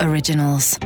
Originals. 0.00 0.76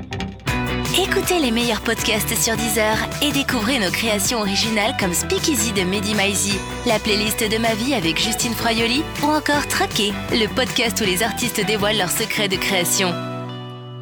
Écoutez 0.96 1.40
les 1.40 1.50
meilleurs 1.50 1.80
podcasts 1.80 2.33
sur 2.37 2.56
Deezer 2.56 2.96
et 3.22 3.33
découvrez 3.33 3.80
nos 3.80 3.90
créations 3.90 4.38
originales 4.38 4.94
comme 5.00 5.12
Speakeasy 5.12 5.72
de 5.72 5.83
Mehdi 5.83 6.14
Maizi, 6.14 6.56
la 6.87 7.00
playlist 7.00 7.40
de 7.40 7.58
ma 7.58 7.74
vie 7.74 7.92
avec 7.92 8.21
Justine 8.21 8.53
Froyoli 8.53 9.03
ou 9.24 9.27
encore 9.27 9.66
Traqué, 9.66 10.12
le 10.30 10.46
podcast 10.54 11.00
où 11.00 11.04
les 11.04 11.24
artistes 11.24 11.61
dévoilent 11.66 11.98
leurs 11.98 12.11
secrets 12.11 12.48
de 12.48 12.56
création. 12.56 13.12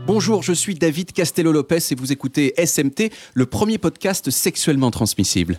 Bonjour, 0.07 0.43
je 0.43 0.53
suis 0.53 0.75
David 0.75 1.13
Castello-Lopez 1.13 1.93
et 1.93 1.95
vous 1.95 2.13
écoutez 2.13 2.53
SMT, 2.63 3.11
le 3.33 3.47
premier 3.47 3.79
podcast 3.79 4.29
sexuellement 4.31 4.91
transmissible. 4.91 5.59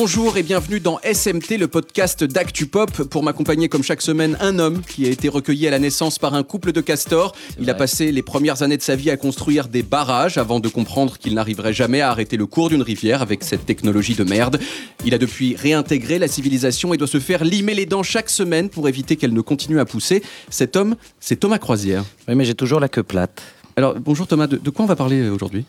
Bonjour 0.00 0.36
et 0.36 0.44
bienvenue 0.44 0.78
dans 0.78 1.00
SMT, 1.00 1.58
le 1.58 1.66
podcast 1.66 2.22
d'ActuPop. 2.22 3.02
Pour 3.08 3.24
m'accompagner 3.24 3.68
comme 3.68 3.82
chaque 3.82 4.00
semaine, 4.00 4.36
un 4.38 4.60
homme 4.60 4.80
qui 4.82 5.04
a 5.06 5.10
été 5.10 5.28
recueilli 5.28 5.66
à 5.66 5.72
la 5.72 5.80
naissance 5.80 6.20
par 6.20 6.34
un 6.34 6.44
couple 6.44 6.70
de 6.70 6.80
castors. 6.80 7.34
Il 7.58 7.68
a 7.68 7.74
passé 7.74 8.12
les 8.12 8.22
premières 8.22 8.62
années 8.62 8.76
de 8.76 8.82
sa 8.82 8.94
vie 8.94 9.10
à 9.10 9.16
construire 9.16 9.66
des 9.66 9.82
barrages 9.82 10.38
avant 10.38 10.60
de 10.60 10.68
comprendre 10.68 11.18
qu'il 11.18 11.34
n'arriverait 11.34 11.72
jamais 11.72 12.00
à 12.00 12.12
arrêter 12.12 12.36
le 12.36 12.46
cours 12.46 12.68
d'une 12.68 12.82
rivière 12.82 13.22
avec 13.22 13.42
cette 13.42 13.66
technologie 13.66 14.14
de 14.14 14.22
merde. 14.22 14.60
Il 15.04 15.14
a 15.14 15.18
depuis 15.18 15.56
réintégré 15.56 16.20
la 16.20 16.28
civilisation 16.28 16.94
et 16.94 16.96
doit 16.96 17.08
se 17.08 17.18
faire 17.18 17.42
limer 17.42 17.74
les 17.74 17.84
dents 17.84 18.04
chaque 18.04 18.30
semaine 18.30 18.68
pour 18.68 18.88
éviter 18.88 19.16
qu'elle 19.16 19.34
ne 19.34 19.40
continue 19.40 19.80
à 19.80 19.84
pousser. 19.84 20.22
Cet 20.48 20.76
homme, 20.76 20.94
c'est 21.18 21.40
Thomas 21.40 21.58
Croisière. 21.58 22.04
Oui, 22.28 22.36
mais 22.36 22.44
j'ai 22.44 22.54
toujours 22.54 22.78
la 22.78 22.88
queue 22.88 23.02
plate. 23.02 23.42
Alors, 23.74 23.96
bonjour 23.98 24.28
Thomas, 24.28 24.46
de, 24.46 24.58
de 24.58 24.70
quoi 24.70 24.84
on 24.84 24.88
va 24.88 24.94
parler 24.94 25.22
euh, 25.22 25.34
aujourd'hui? 25.34 25.66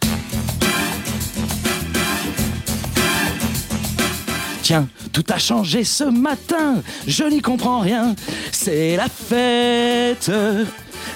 Tiens, 4.69 4.87
tout 5.11 5.25
a 5.29 5.39
changé 5.39 5.83
ce 5.83 6.03
matin, 6.03 6.83
je 7.07 7.23
n'y 7.23 7.41
comprends 7.41 7.79
rien. 7.79 8.13
C'est 8.51 8.97
la 8.97 9.07
fête, 9.09 10.31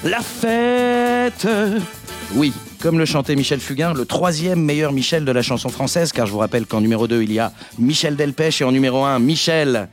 la 0.04 0.22
fête. 0.22 1.48
Oui, 2.34 2.52
comme 2.82 2.98
le 2.98 3.06
chantait 3.06 3.36
Michel 3.36 3.60
Fugain, 3.60 3.94
le 3.94 4.08
troisième 4.08 4.60
meilleur 4.60 4.92
Michel 4.92 5.24
de 5.24 5.32
la 5.32 5.44
chanson 5.44 5.70
française, 5.70 6.12
car 6.12 6.26
je 6.26 6.32
vous 6.32 6.40
rappelle 6.40 6.66
qu'en 6.66 6.82
numéro 6.82 7.08
2, 7.08 7.22
il 7.22 7.32
y 7.32 7.38
a 7.38 7.52
Michel 7.78 8.16
Delpech 8.16 8.62
et 8.62 8.64
en 8.64 8.72
numéro 8.72 9.04
1, 9.04 9.20
Michel. 9.20 9.88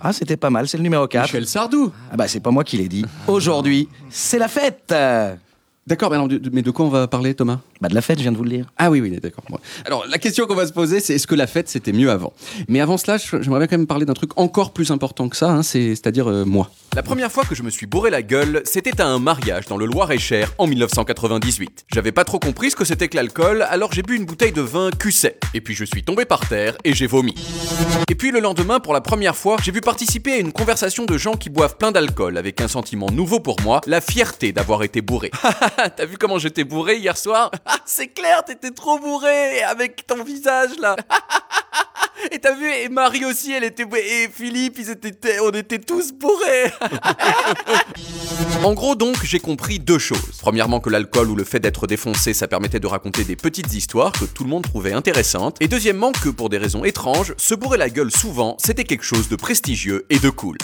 Ah, 0.00 0.12
c'était 0.12 0.36
pas 0.36 0.50
mal, 0.50 0.68
c'est 0.68 0.76
le 0.76 0.84
numéro 0.84 1.08
4. 1.08 1.24
Michel 1.24 1.48
Sardou 1.48 1.90
Ah 2.12 2.16
bah 2.16 2.28
c'est 2.28 2.38
pas 2.38 2.52
moi 2.52 2.62
qui 2.62 2.76
l'ai 2.76 2.86
dit. 2.86 3.04
Aujourd'hui, 3.26 3.88
c'est 4.08 4.38
la 4.38 4.46
fête 4.46 4.94
D'accord, 5.84 6.10
mais, 6.10 6.16
alors, 6.16 6.28
mais 6.52 6.62
de 6.62 6.70
quoi 6.70 6.86
on 6.86 6.90
va 6.90 7.08
parler 7.08 7.34
Thomas? 7.34 7.58
Bah 7.80 7.88
de 7.88 7.94
la 7.94 8.02
fête, 8.02 8.18
je 8.18 8.22
viens 8.22 8.32
de 8.32 8.36
vous 8.36 8.44
le 8.44 8.50
dire. 8.50 8.66
Ah 8.76 8.90
oui, 8.90 9.00
oui, 9.00 9.10
d'accord. 9.22 9.44
Bon. 9.48 9.58
Alors, 9.86 10.04
la 10.08 10.18
question 10.18 10.46
qu'on 10.46 10.54
va 10.54 10.66
se 10.66 10.72
poser, 10.72 11.00
c'est 11.00 11.14
est-ce 11.14 11.26
que 11.26 11.34
la 11.34 11.46
fête, 11.46 11.68
c'était 11.68 11.92
mieux 11.92 12.10
avant? 12.10 12.32
Mais 12.68 12.80
avant 12.80 12.98
cela, 12.98 13.16
je- 13.16 13.40
j'aimerais 13.40 13.60
bien 13.60 13.66
quand 13.68 13.78
même 13.78 13.86
parler 13.86 14.04
d'un 14.04 14.12
truc 14.12 14.32
encore 14.36 14.72
plus 14.72 14.90
important 14.90 15.28
que 15.30 15.36
ça, 15.36 15.50
hein, 15.50 15.62
c'est- 15.62 15.90
c'est-à-dire 15.94 16.28
euh, 16.30 16.44
moi. 16.44 16.70
La 16.94 17.02
première 17.02 17.30
fois 17.32 17.44
que 17.44 17.54
je 17.54 17.62
me 17.62 17.70
suis 17.70 17.86
bourré 17.86 18.10
la 18.10 18.20
gueule, 18.22 18.62
c'était 18.64 19.00
à 19.00 19.06
un 19.06 19.18
mariage 19.18 19.66
dans 19.66 19.76
le 19.78 19.86
Loir-et-Cher 19.86 20.52
en 20.58 20.66
1998. 20.66 21.84
J'avais 21.94 22.12
pas 22.12 22.24
trop 22.24 22.38
compris 22.38 22.70
ce 22.70 22.76
que 22.76 22.84
c'était 22.84 23.08
que 23.08 23.16
l'alcool, 23.16 23.62
alors 23.70 23.92
j'ai 23.92 24.02
bu 24.02 24.16
une 24.16 24.24
bouteille 24.26 24.52
de 24.52 24.60
vin 24.60 24.90
Cusset. 24.90 25.38
Et 25.54 25.60
puis 25.60 25.74
je 25.74 25.84
suis 25.84 26.02
tombé 26.02 26.24
par 26.24 26.46
terre 26.48 26.76
et 26.84 26.92
j'ai 26.94 27.06
vomi. 27.06 27.34
Et 28.08 28.14
puis 28.14 28.30
le 28.30 28.40
lendemain, 28.40 28.80
pour 28.80 28.92
la 28.92 29.00
première 29.00 29.36
fois, 29.36 29.56
j'ai 29.62 29.72
vu 29.72 29.80
participer 29.80 30.32
à 30.32 30.36
une 30.38 30.52
conversation 30.52 31.04
de 31.06 31.16
gens 31.16 31.34
qui 31.34 31.48
boivent 31.48 31.76
plein 31.76 31.92
d'alcool 31.92 32.36
avec 32.36 32.60
un 32.60 32.68
sentiment 32.68 33.06
nouveau 33.10 33.40
pour 33.40 33.56
moi, 33.62 33.80
la 33.86 34.00
fierté 34.00 34.52
d'avoir 34.52 34.82
été 34.82 35.00
bourré. 35.00 35.30
T'as 35.96 36.06
vu 36.06 36.18
comment 36.18 36.38
j'étais 36.38 36.64
bourré 36.64 36.96
hier 36.98 37.16
soir? 37.16 37.50
C'est 37.84 38.08
clair, 38.08 38.44
t'étais 38.44 38.70
trop 38.70 38.98
bourré 38.98 39.62
avec 39.62 40.06
ton 40.06 40.22
visage 40.24 40.70
là. 40.78 40.96
Et 42.32 42.38
t'as 42.38 42.54
vu, 42.54 42.70
et 42.70 42.90
Marie 42.90 43.24
aussi, 43.24 43.50
elle 43.52 43.64
était 43.64 43.84
et 43.84 44.28
Philippe, 44.28 44.76
ils 44.78 44.90
étaient, 44.90 45.40
on 45.40 45.50
était 45.52 45.78
tous 45.78 46.12
bourrés. 46.12 46.70
En 48.62 48.74
gros 48.74 48.94
donc, 48.94 49.24
j'ai 49.24 49.40
compris 49.40 49.78
deux 49.78 49.98
choses. 49.98 50.38
Premièrement 50.38 50.80
que 50.80 50.90
l'alcool 50.90 51.30
ou 51.30 51.34
le 51.34 51.44
fait 51.44 51.60
d'être 51.60 51.86
défoncé, 51.86 52.34
ça 52.34 52.46
permettait 52.46 52.78
de 52.78 52.86
raconter 52.86 53.24
des 53.24 53.36
petites 53.36 53.72
histoires 53.72 54.12
que 54.12 54.26
tout 54.26 54.44
le 54.44 54.50
monde 54.50 54.64
trouvait 54.64 54.92
intéressantes. 54.92 55.56
Et 55.60 55.68
deuxièmement 55.68 56.12
que 56.12 56.28
pour 56.28 56.50
des 56.50 56.58
raisons 56.58 56.84
étranges, 56.84 57.32
se 57.38 57.54
bourrer 57.54 57.78
la 57.78 57.88
gueule 57.88 58.10
souvent, 58.10 58.56
c'était 58.58 58.84
quelque 58.84 59.04
chose 59.04 59.30
de 59.30 59.36
prestigieux 59.36 60.04
et 60.10 60.18
de 60.18 60.28
cool. 60.28 60.58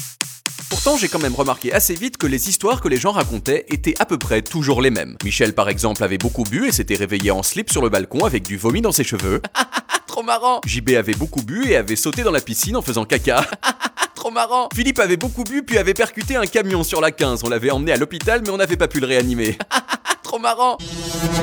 Pourtant, 0.68 0.96
j'ai 0.96 1.06
quand 1.06 1.20
même 1.20 1.34
remarqué 1.34 1.72
assez 1.72 1.94
vite 1.94 2.16
que 2.16 2.26
les 2.26 2.48
histoires 2.48 2.80
que 2.80 2.88
les 2.88 2.96
gens 2.96 3.12
racontaient 3.12 3.66
étaient 3.68 3.94
à 4.00 4.04
peu 4.04 4.18
près 4.18 4.42
toujours 4.42 4.82
les 4.82 4.90
mêmes. 4.90 5.16
Michel, 5.24 5.54
par 5.54 5.68
exemple, 5.68 6.02
avait 6.02 6.18
beaucoup 6.18 6.42
bu 6.42 6.66
et 6.66 6.72
s'était 6.72 6.96
réveillé 6.96 7.30
en 7.30 7.44
slip 7.44 7.70
sur 7.70 7.82
le 7.82 7.88
balcon 7.88 8.24
avec 8.24 8.42
du 8.42 8.56
vomi 8.56 8.80
dans 8.80 8.90
ses 8.90 9.04
cheveux. 9.04 9.40
Trop 10.08 10.24
marrant 10.24 10.60
JB 10.66 10.90
avait 10.90 11.14
beaucoup 11.14 11.42
bu 11.42 11.68
et 11.68 11.76
avait 11.76 11.94
sauté 11.94 12.22
dans 12.24 12.32
la 12.32 12.40
piscine 12.40 12.76
en 12.76 12.82
faisant 12.82 13.04
caca. 13.04 13.46
Trop 14.16 14.32
marrant 14.32 14.68
Philippe 14.74 14.98
avait 14.98 15.16
beaucoup 15.16 15.44
bu 15.44 15.62
puis 15.62 15.78
avait 15.78 15.94
percuté 15.94 16.34
un 16.34 16.46
camion 16.46 16.82
sur 16.82 17.00
la 17.00 17.12
15. 17.12 17.44
On 17.44 17.48
l'avait 17.48 17.70
emmené 17.70 17.92
à 17.92 17.96
l'hôpital 17.96 18.40
mais 18.42 18.50
on 18.50 18.56
n'avait 18.56 18.76
pas 18.76 18.88
pu 18.88 18.98
le 18.98 19.06
réanimer. 19.06 19.56
Trop 20.24 20.40
marrant 20.40 20.78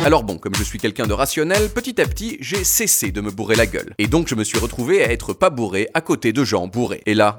Alors 0.03 0.23
bon, 0.23 0.37
comme 0.37 0.55
je 0.55 0.63
suis 0.63 0.79
quelqu'un 0.79 1.07
de 1.07 1.13
rationnel, 1.13 1.69
petit 1.69 2.01
à 2.01 2.05
petit, 2.05 2.37
j'ai 2.41 2.65
cessé 2.65 3.11
de 3.11 3.21
me 3.21 3.31
bourrer 3.31 3.55
la 3.55 3.67
gueule. 3.67 3.93
Et 3.99 4.07
donc 4.07 4.27
je 4.27 4.35
me 4.35 4.43
suis 4.43 4.59
retrouvé 4.59 5.01
à 5.01 5.11
être 5.13 5.31
pas 5.31 5.49
bourré 5.49 5.87
à 5.93 6.01
côté 6.01 6.33
de 6.33 6.43
gens 6.43 6.67
bourrés. 6.67 7.01
Et 7.05 7.13
là 7.13 7.37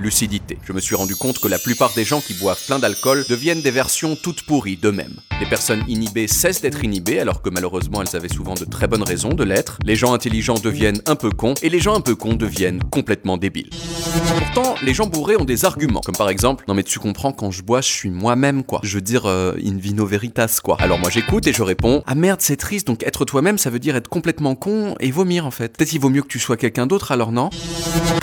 lucidité. 0.00 0.58
Je 0.64 0.72
me 0.72 0.80
suis 0.80 0.94
rendu 0.94 1.14
compte 1.14 1.38
que 1.38 1.48
la 1.48 1.58
plupart 1.58 1.92
des 1.94 2.04
gens 2.04 2.20
qui 2.20 2.34
boivent 2.34 2.64
plein 2.66 2.78
d'alcool 2.78 3.24
deviennent 3.28 3.60
des 3.60 3.70
versions 3.70 4.16
toutes 4.16 4.42
pourries 4.42 4.76
d'eux-mêmes. 4.76 5.20
Les 5.40 5.46
personnes 5.46 5.84
inhibées 5.88 6.26
cessent 6.26 6.60
d'être 6.60 6.82
inhibées 6.82 7.20
alors 7.20 7.42
que 7.42 7.50
malheureusement 7.50 8.02
elles 8.02 8.16
avaient 8.16 8.28
souvent 8.28 8.54
de 8.54 8.64
très 8.64 8.86
bonnes 8.86 9.02
raisons 9.02 9.34
de 9.34 9.44
l'être. 9.44 9.78
Les 9.84 9.96
gens 9.96 10.12
intelligents 10.12 10.58
deviennent 10.58 11.02
un 11.06 11.16
peu 11.16 11.30
cons 11.30 11.54
et 11.62 11.68
les 11.68 11.80
gens 11.80 11.94
un 11.94 12.00
peu 12.00 12.14
cons 12.14 12.34
deviennent 12.34 12.82
complètement 12.90 13.36
débiles. 13.36 13.70
Pourtant, 14.38 14.74
les 14.82 14.94
gens 14.94 15.06
bourrés 15.06 15.36
ont 15.36 15.44
des 15.44 15.64
arguments, 15.64 16.00
comme 16.00 16.16
par 16.16 16.28
exemple, 16.28 16.64
non 16.66 16.74
mais 16.74 16.82
tu 16.82 16.98
comprends, 16.98 17.32
quand 17.32 17.50
je 17.50 17.62
bois, 17.62 17.80
je 17.80 17.88
suis 17.88 18.10
moi-même 18.10 18.64
quoi. 18.64 18.80
Je 18.82 18.96
veux 18.96 19.00
dire, 19.00 19.26
euh, 19.26 19.54
in 19.64 19.76
vino 19.76 20.06
veritas 20.06 20.60
quoi. 20.62 20.76
Alors 20.80 20.98
moi 20.98 21.10
j'écoute 21.10 21.46
et 21.46 21.52
je 21.52 21.62
réponds, 21.62 22.02
ah 22.06 22.14
merde 22.14 22.40
c'est 22.40 22.56
triste, 22.56 22.86
donc 22.86 23.02
être 23.04 23.24
toi-même 23.24 23.58
ça 23.58 23.70
veut 23.70 23.78
dire 23.78 23.96
être 23.96 24.08
complètement 24.08 24.54
con 24.54 24.94
et 25.00 25.10
vomir 25.10 25.46
en 25.46 25.50
fait. 25.50 25.76
Peut-être 25.76 25.92
il 25.92 26.00
vaut 26.00 26.10
mieux 26.10 26.22
que 26.22 26.28
tu 26.28 26.38
sois 26.38 26.56
quelqu'un 26.56 26.86
d'autre 26.86 27.12
alors 27.12 27.32
non? 27.32 27.50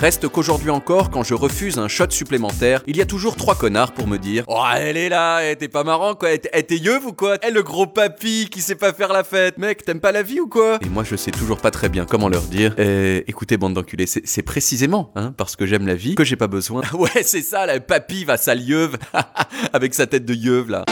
Reste 0.00 0.28
qu'aujourd'hui 0.28 0.70
encore, 0.70 1.10
quand 1.10 1.22
je 1.22 1.34
refuse 1.34 1.67
un 1.76 1.88
shot 1.88 2.10
supplémentaire, 2.10 2.82
il 2.86 2.96
y 2.96 3.02
a 3.02 3.06
toujours 3.06 3.36
trois 3.36 3.56
connards 3.56 3.92
pour 3.92 4.06
me 4.06 4.16
dire 4.16 4.44
Oh, 4.46 4.62
elle 4.74 4.96
est 4.96 5.08
là, 5.08 5.40
eh, 5.42 5.56
t'es 5.56 5.68
pas 5.68 5.84
marrant 5.84 6.14
quoi, 6.14 6.30
eh, 6.32 6.38
t'es 6.38 6.76
yeuve 6.76 7.06
ou 7.06 7.12
quoi? 7.12 7.36
Eh, 7.46 7.50
le 7.50 7.62
gros 7.62 7.86
papy 7.86 8.48
qui 8.50 8.60
sait 8.60 8.76
pas 8.76 8.92
faire 8.92 9.12
la 9.12 9.24
fête, 9.24 9.58
mec, 9.58 9.84
t'aimes 9.84 10.00
pas 10.00 10.12
la 10.12 10.22
vie 10.22 10.40
ou 10.40 10.48
quoi 10.48 10.78
Et 10.84 10.88
moi, 10.88 11.02
je 11.04 11.16
sais 11.16 11.32
toujours 11.32 11.58
pas 11.58 11.70
très 11.70 11.88
bien 11.88 12.06
comment 12.06 12.28
leur 12.28 12.42
dire. 12.42 12.74
Eh, 12.78 13.24
écoutez, 13.26 13.56
bande 13.56 13.74
d'enculés, 13.74 14.06
c'est 14.06 14.22
c'est 14.24 14.42
précisément 14.42 15.10
hein, 15.16 15.34
parce 15.36 15.56
que 15.56 15.66
j'aime 15.66 15.86
la 15.86 15.96
vie 15.96 16.14
que 16.14 16.22
j'ai 16.22 16.36
pas 16.36 16.46
besoin. 16.46 16.82
ouais, 16.92 17.22
c'est 17.22 17.42
ça, 17.42 17.66
la 17.66 17.80
papy 17.80 18.24
va 18.24 18.36
sale 18.36 18.62
yeuve, 18.62 18.96
avec 19.72 19.94
sa 19.94 20.06
tête 20.06 20.24
de 20.24 20.34
yeuve 20.34 20.70
là. 20.70 20.84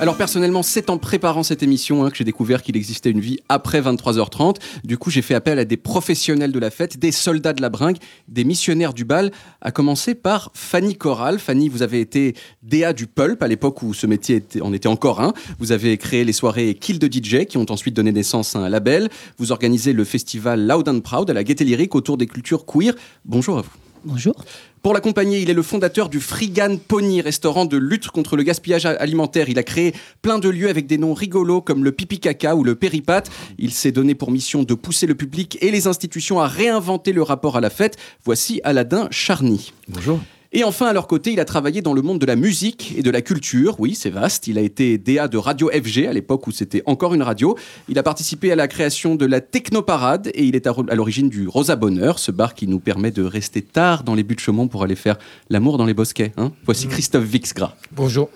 Alors 0.00 0.16
personnellement, 0.16 0.62
c'est 0.62 0.88
en 0.88 0.96
préparant 0.96 1.42
cette 1.42 1.62
émission 1.62 2.02
hein, 2.02 2.10
que 2.10 2.16
j'ai 2.16 2.24
découvert 2.24 2.62
qu'il 2.62 2.74
existait 2.74 3.10
une 3.10 3.20
vie 3.20 3.38
après 3.50 3.82
23h30. 3.82 4.56
Du 4.82 4.96
coup, 4.96 5.10
j'ai 5.10 5.20
fait 5.20 5.34
appel 5.34 5.58
à 5.58 5.66
des 5.66 5.76
professionnels 5.76 6.52
de 6.52 6.58
la 6.58 6.70
fête, 6.70 6.98
des 6.98 7.12
soldats 7.12 7.52
de 7.52 7.60
la 7.60 7.68
bringue, 7.68 7.98
des 8.26 8.44
missionnaires 8.44 8.94
du 8.94 9.04
bal, 9.04 9.30
à 9.60 9.72
commencer 9.72 10.14
par 10.14 10.52
Fanny 10.54 10.96
Corral. 10.96 11.38
Fanny, 11.38 11.68
vous 11.68 11.82
avez 11.82 12.00
été 12.00 12.34
DA 12.62 12.94
du 12.94 13.08
Pulp 13.08 13.42
à 13.42 13.46
l'époque 13.46 13.82
où 13.82 13.92
ce 13.92 14.06
métier 14.06 14.36
était, 14.36 14.62
en 14.62 14.72
était 14.72 14.88
encore 14.88 15.20
un. 15.20 15.34
Vous 15.58 15.70
avez 15.70 15.98
créé 15.98 16.24
les 16.24 16.32
soirées 16.32 16.76
Kill 16.76 16.98
de 16.98 17.06
DJ 17.06 17.44
qui 17.44 17.58
ont 17.58 17.66
ensuite 17.68 17.94
donné 17.94 18.10
naissance 18.10 18.56
à 18.56 18.60
un 18.60 18.70
label. 18.70 19.10
Vous 19.36 19.52
organisez 19.52 19.92
le 19.92 20.04
festival 20.04 20.66
Loud 20.66 20.88
and 20.88 21.00
Proud 21.00 21.28
à 21.28 21.34
la 21.34 21.44
Gaieté 21.44 21.66
Lyrique 21.66 21.94
autour 21.94 22.16
des 22.16 22.26
cultures 22.26 22.64
queer. 22.64 22.94
Bonjour 23.26 23.58
à 23.58 23.60
vous. 23.60 23.89
Bonjour. 24.04 24.34
Pour 24.82 24.94
l'accompagner, 24.94 25.40
il 25.40 25.50
est 25.50 25.54
le 25.54 25.62
fondateur 25.62 26.08
du 26.08 26.20
Frigan 26.20 26.76
Pony, 26.76 27.20
restaurant 27.20 27.66
de 27.66 27.76
lutte 27.76 28.08
contre 28.08 28.36
le 28.36 28.42
gaspillage 28.42 28.86
alimentaire. 28.86 29.50
Il 29.50 29.58
a 29.58 29.62
créé 29.62 29.94
plein 30.22 30.38
de 30.38 30.48
lieux 30.48 30.70
avec 30.70 30.86
des 30.86 30.96
noms 30.96 31.12
rigolos 31.12 31.60
comme 31.60 31.84
le 31.84 31.92
Pipi 31.92 32.18
Caca 32.18 32.56
ou 32.56 32.64
le 32.64 32.74
Péripat. 32.74 33.30
Il 33.58 33.72
s'est 33.72 33.92
donné 33.92 34.14
pour 34.14 34.30
mission 34.30 34.62
de 34.62 34.74
pousser 34.74 35.06
le 35.06 35.14
public 35.14 35.58
et 35.60 35.70
les 35.70 35.86
institutions 35.86 36.40
à 36.40 36.46
réinventer 36.46 37.12
le 37.12 37.22
rapport 37.22 37.56
à 37.58 37.60
la 37.60 37.68
fête. 37.68 37.98
Voici 38.24 38.60
Aladin 38.64 39.08
Charny. 39.10 39.72
Bonjour. 39.88 40.18
Et 40.52 40.64
enfin, 40.64 40.86
à 40.86 40.92
leur 40.92 41.06
côté, 41.06 41.32
il 41.32 41.38
a 41.38 41.44
travaillé 41.44 41.80
dans 41.80 41.92
le 41.92 42.02
monde 42.02 42.18
de 42.18 42.26
la 42.26 42.34
musique 42.34 42.94
et 42.96 43.02
de 43.02 43.10
la 43.10 43.22
culture. 43.22 43.76
Oui, 43.78 43.94
c'est 43.94 44.10
vaste. 44.10 44.48
Il 44.48 44.58
a 44.58 44.62
été 44.62 44.98
DA 44.98 45.28
de 45.28 45.38
Radio 45.38 45.70
FG 45.72 46.06
à 46.08 46.12
l'époque 46.12 46.48
où 46.48 46.50
c'était 46.50 46.82
encore 46.86 47.14
une 47.14 47.22
radio. 47.22 47.56
Il 47.88 47.96
a 48.00 48.02
participé 48.02 48.50
à 48.50 48.56
la 48.56 48.66
création 48.66 49.14
de 49.14 49.26
la 49.26 49.40
Technoparade 49.40 50.28
et 50.34 50.44
il 50.44 50.56
est 50.56 50.66
à 50.66 50.74
à 50.88 50.94
l'origine 50.96 51.28
du 51.28 51.46
Rosa 51.46 51.76
Bonheur, 51.76 52.18
ce 52.18 52.32
bar 52.32 52.54
qui 52.54 52.66
nous 52.66 52.80
permet 52.80 53.12
de 53.12 53.22
rester 53.22 53.62
tard 53.62 54.02
dans 54.02 54.14
les 54.16 54.24
buts 54.24 54.34
de 54.34 54.40
Chaumont 54.40 54.66
pour 54.66 54.82
aller 54.82 54.96
faire 54.96 55.18
l'amour 55.50 55.78
dans 55.78 55.86
les 55.86 55.94
bosquets. 55.94 56.32
hein. 56.36 56.50
Voici 56.64 56.88
Christophe 56.88 57.24
Vixgra. 57.24 57.76
Bonjour. 57.92 58.28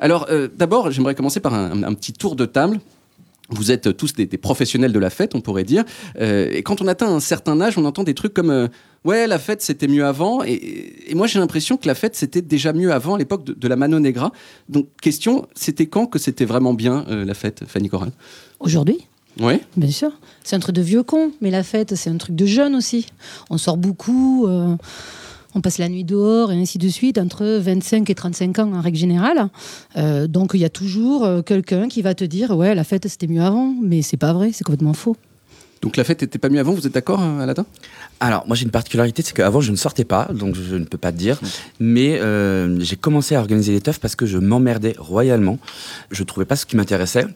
Alors, 0.00 0.26
euh, 0.30 0.48
d'abord, 0.56 0.90
j'aimerais 0.90 1.14
commencer 1.14 1.38
par 1.40 1.54
un, 1.54 1.84
un 1.84 1.94
petit 1.94 2.12
tour 2.12 2.34
de 2.36 2.46
table. 2.46 2.80
Vous 3.50 3.70
êtes 3.70 3.96
tous 3.96 4.12
des, 4.12 4.26
professionnels 4.26 4.92
de 4.92 4.98
la 4.98 5.10
fête, 5.10 5.34
on 5.34 5.40
pourrait 5.40 5.64
dire. 5.64 5.84
Euh, 6.20 6.50
et 6.52 6.62
quand 6.62 6.82
on 6.82 6.86
atteint 6.86 7.08
un 7.08 7.20
certain 7.20 7.60
âge, 7.60 7.78
on 7.78 7.84
entend 7.84 8.04
des 8.04 8.14
trucs 8.14 8.34
comme 8.34 8.50
euh, 8.50 8.68
Ouais, 9.04 9.26
la 9.26 9.38
fête, 9.38 9.62
c'était 9.62 9.86
mieux 9.86 10.04
avant. 10.04 10.42
Et, 10.42 11.12
moi, 11.14 11.26
j'ai 11.26 11.38
l'impression 11.38 11.76
que 11.76 11.86
la 11.86 11.94
fête, 11.94 12.16
c'était 12.16 12.42
déjà 12.42 12.72
mieux 12.72 12.92
avant, 12.92 13.14
à 13.14 13.18
l'époque 13.18 13.44
de, 13.44 13.68
la 13.68 13.76
Mano 13.76 14.00
Negra. 14.00 14.32
Donc, 14.68 14.88
question 15.00 15.46
c'était 15.54 15.86
quand 15.86 16.06
que 16.06 16.18
c'était 16.18 16.44
vraiment 16.44 16.74
bien, 16.74 17.06
euh, 17.08 17.24
la 17.24 17.34
fête, 17.34 17.64
Fanny 17.66 17.88
Corral 17.88 18.10
Aujourd'hui? 18.60 18.98
Oui. 19.40 19.60
Bien 19.76 19.90
sûr. 19.90 20.10
C'est 20.42 20.56
un 20.56 20.58
truc 20.58 20.74
de 20.74 20.82
vieux 20.82 21.04
con, 21.04 21.30
mais 21.40 21.50
la 21.50 21.62
fête, 21.62 21.94
c'est 21.94 22.10
un 22.10 22.16
truc 22.16 22.34
de 22.34 22.44
jeune 22.44 22.74
aussi. 22.74 23.06
On 23.50 23.56
sort 23.56 23.76
beaucoup 23.76 24.48
on 25.54 25.60
passe 25.60 25.78
la 25.78 25.88
nuit 25.88 26.04
dehors 26.04 26.52
et 26.52 26.56
ainsi 26.56 26.78
de 26.78 26.88
suite, 26.88 27.18
entre 27.18 27.44
25 27.58 28.08
et 28.10 28.14
35 28.14 28.58
ans 28.58 28.72
en 28.74 28.80
règle 28.80 28.98
générale. 28.98 29.48
Euh, 29.96 30.26
donc 30.26 30.50
il 30.54 30.60
y 30.60 30.64
a 30.64 30.70
toujours 30.70 31.24
euh, 31.24 31.42
quelqu'un 31.42 31.88
qui 31.88 32.02
va 32.02 32.14
te 32.14 32.24
dire 32.24 32.56
ouais 32.56 32.74
la 32.74 32.84
fête 32.84 33.08
c'était 33.08 33.26
mieux 33.26 33.42
avant, 33.42 33.74
mais 33.82 34.02
c'est 34.02 34.16
pas 34.16 34.32
vrai, 34.32 34.50
c'est 34.52 34.64
complètement 34.64 34.92
faux. 34.92 35.16
Donc 35.80 35.96
la 35.96 36.02
fête 36.02 36.22
n'était 36.22 36.40
pas 36.40 36.48
mieux 36.48 36.58
avant, 36.58 36.72
vous 36.72 36.86
êtes 36.86 36.94
d'accord 36.94 37.22
euh, 37.22 37.40
Aladdin? 37.40 37.64
Alors 38.20 38.46
moi 38.46 38.56
j'ai 38.56 38.64
une 38.64 38.70
particularité, 38.70 39.22
c'est 39.22 39.34
qu'avant 39.34 39.60
je 39.60 39.70
ne 39.70 39.76
sortais 39.76 40.04
pas, 40.04 40.28
donc 40.32 40.56
je 40.56 40.74
ne 40.74 40.84
peux 40.84 40.98
pas 40.98 41.12
te 41.12 41.16
dire, 41.16 41.40
mais 41.80 42.20
j'ai 42.80 42.96
commencé 42.96 43.34
à 43.34 43.40
organiser 43.40 43.72
les 43.72 43.80
teufs 43.80 44.00
parce 44.00 44.16
que 44.16 44.26
je 44.26 44.38
m'emmerdais 44.38 44.94
royalement. 44.98 45.58
Je 46.10 46.24
trouvais 46.24 46.46
pas 46.46 46.56
ce 46.56 46.66
qui 46.66 46.76
m'intéressait. 46.76 47.26